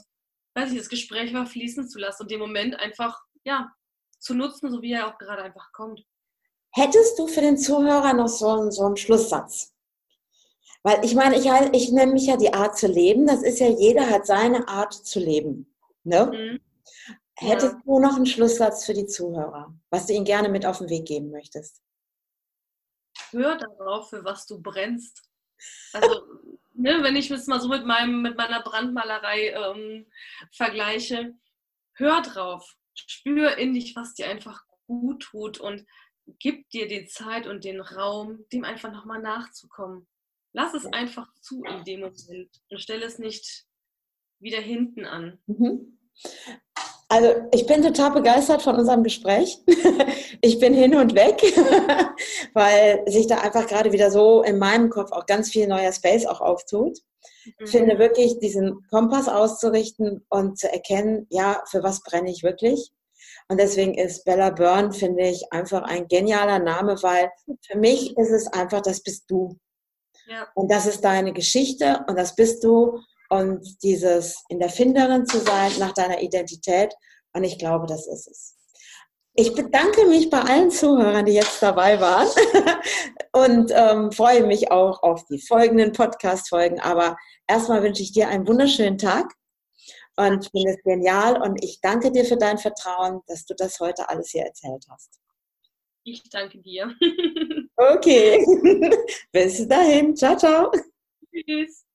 weiß 0.57 0.72
ich, 0.72 0.78
das 0.78 0.88
Gespräch 0.88 1.32
mal 1.32 1.47
fließen 1.47 1.88
zu 1.88 2.01
lassen 2.01 2.24
und 2.24 2.32
den 2.32 2.40
Moment 2.40 2.74
einfach, 2.80 3.16
ja, 3.44 3.70
zu 4.18 4.34
nutzen, 4.34 4.72
so 4.72 4.82
wie 4.82 4.92
er 4.92 5.07
auch 5.07 5.18
gerade 5.18 5.42
einfach 5.42 5.70
kommt. 5.72 6.03
Hättest 6.72 7.16
du 7.16 7.28
für 7.28 7.42
den 7.42 7.59
Zuhörer 7.59 8.12
noch 8.12 8.28
so, 8.28 8.70
so 8.70 8.86
einen 8.86 8.97
Schlusssatz? 8.97 9.72
Weil 10.82 11.05
ich 11.05 11.14
meine, 11.14 11.36
ich, 11.36 11.47
ich 11.72 11.92
nenne 11.92 12.12
mich 12.12 12.26
ja 12.26 12.36
die 12.36 12.53
Art 12.53 12.76
zu 12.76 12.88
leben. 12.88 13.26
Das 13.26 13.42
ist 13.42 13.61
ja, 13.61 13.68
jeder 13.68 14.11
hat 14.11 14.26
seine 14.26 14.66
Art 14.66 14.92
zu 14.92 15.20
leben. 15.20 15.72
Ne? 16.03 16.26
Mhm. 16.26 16.65
Hättest 17.39 17.74
ja. 17.74 17.82
du 17.84 17.99
noch 17.99 18.16
einen 18.16 18.26
Schlusssatz 18.26 18.87
für 18.87 18.95
die 18.95 19.07
Zuhörer, 19.07 19.74
was 19.91 20.07
du 20.07 20.14
ihnen 20.14 20.24
gerne 20.24 20.49
mit 20.49 20.64
auf 20.64 20.78
den 20.78 20.89
Weg 20.89 21.07
geben 21.07 21.30
möchtest? 21.30 21.82
Hör 23.30 23.57
darauf, 23.57 24.11
für 24.11 24.24
was 24.24 24.47
du 24.47 24.61
brennst. 24.61 25.22
Also, 25.93 26.22
ne, 26.72 27.03
wenn 27.03 27.16
ich 27.16 27.30
es 27.30 27.47
mal 27.47 27.61
so 27.61 27.68
mit, 27.68 27.84
meinem, 27.84 28.22
mit 28.22 28.37
meiner 28.37 28.62
Brandmalerei 28.62 29.51
ähm, 29.51 30.07
vergleiche, 30.53 31.34
hör 31.95 32.22
drauf, 32.22 32.76
spür 32.95 33.57
in 33.59 33.74
dich, 33.74 33.95
was 33.97 34.14
dir 34.14 34.28
einfach 34.28 34.64
gut 34.87 35.22
tut 35.22 35.59
und 35.59 35.87
gib 36.39 36.68
dir 36.70 36.89
die 36.89 37.07
Zeit 37.07 37.47
und 37.47 37.64
den 37.64 37.80
Raum, 37.80 38.45
dem 38.53 38.64
einfach 38.64 38.93
nochmal 38.93 39.20
nachzukommen. 39.20 40.07
Lass 40.53 40.74
es 40.74 40.87
einfach 40.87 41.32
zu 41.41 41.64
in 41.64 41.84
dem 41.84 42.01
Moment 42.01 42.62
und 42.70 42.80
stell 42.80 43.03
es 43.03 43.18
nicht 43.18 43.66
wieder 44.39 44.61
hinten 44.61 45.05
an. 45.05 45.39
Mhm. 45.47 45.99
Also 47.09 47.34
ich 47.52 47.66
bin 47.66 47.82
total 47.82 48.11
begeistert 48.11 48.62
von 48.62 48.76
unserem 48.76 49.02
Gespräch. 49.02 49.59
Ich 50.42 50.61
bin 50.61 50.74
hin 50.74 50.94
und 50.94 51.14
weg, 51.14 51.40
weil 52.54 53.02
sich 53.09 53.26
da 53.26 53.38
einfach 53.38 53.66
gerade 53.66 53.90
wieder 53.90 54.11
so 54.11 54.42
in 54.42 54.59
meinem 54.59 54.90
Kopf 54.90 55.11
auch 55.11 55.24
ganz 55.24 55.50
viel 55.50 55.66
neuer 55.66 55.90
Space 55.90 56.26
auch 56.26 56.40
auftut. 56.40 56.98
Ich 57.44 57.54
mhm. 57.59 57.66
finde 57.66 57.98
wirklich, 57.98 58.38
diesen 58.38 58.86
Kompass 58.90 59.28
auszurichten 59.28 60.24
und 60.28 60.59
zu 60.59 60.70
erkennen, 60.70 61.26
ja, 61.30 61.64
für 61.70 61.82
was 61.82 62.02
brenne 62.02 62.30
ich 62.30 62.42
wirklich. 62.42 62.92
Und 63.48 63.59
deswegen 63.59 63.94
ist 63.94 64.24
Bella 64.24 64.50
Byrne, 64.50 64.92
finde 64.92 65.26
ich, 65.26 65.52
einfach 65.52 65.82
ein 65.82 66.07
genialer 66.07 66.59
Name, 66.59 67.02
weil 67.02 67.30
für 67.66 67.78
mich 67.78 68.16
ist 68.16 68.30
es 68.30 68.46
einfach, 68.48 68.82
das 68.82 69.02
bist 69.02 69.24
du. 69.28 69.57
Ja. 70.26 70.46
Und 70.54 70.70
das 70.70 70.86
ist 70.86 71.02
deine 71.02 71.32
Geschichte 71.32 72.04
und 72.09 72.18
das 72.18 72.34
bist 72.34 72.62
du 72.62 73.00
und 73.28 73.82
dieses 73.82 74.44
in 74.48 74.58
der 74.58 74.68
Finderin 74.68 75.26
zu 75.26 75.38
sein 75.38 75.72
nach 75.78 75.92
deiner 75.92 76.20
Identität. 76.20 76.94
Und 77.32 77.44
ich 77.44 77.58
glaube, 77.58 77.86
das 77.86 78.06
ist 78.06 78.28
es. 78.28 78.56
Ich 79.34 79.54
bedanke 79.54 80.06
mich 80.06 80.30
bei 80.30 80.40
allen 80.40 80.70
Zuhörern, 80.70 81.26
die 81.26 81.34
jetzt 81.34 81.62
dabei 81.62 82.00
waren 82.00 82.28
und 83.32 83.70
ähm, 83.74 84.10
freue 84.10 84.46
mich 84.46 84.70
auch 84.70 85.02
auf 85.02 85.26
die 85.26 85.38
folgenden 85.38 85.92
Podcast-Folgen. 85.92 86.80
Aber 86.80 87.16
erstmal 87.46 87.82
wünsche 87.82 88.02
ich 88.02 88.12
dir 88.12 88.28
einen 88.28 88.48
wunderschönen 88.48 88.96
Tag 88.96 89.34
und 90.16 90.50
finde 90.50 90.72
es 90.72 90.82
genial 90.82 91.42
und 91.42 91.62
ich 91.62 91.80
danke 91.82 92.10
dir 92.10 92.24
für 92.24 92.38
dein 92.38 92.56
Vertrauen, 92.56 93.20
dass 93.26 93.44
du 93.44 93.54
das 93.54 93.78
heute 93.80 94.08
alles 94.08 94.30
hier 94.30 94.44
erzählt 94.44 94.86
hast. 94.90 95.20
Ich 96.04 96.22
danke 96.30 96.58
dir. 96.58 96.94
okay, 97.76 98.44
bis 99.32 99.68
dahin. 99.68 100.16
Ciao, 100.16 100.36
ciao. 100.36 100.70
Tschüss. 101.30 101.86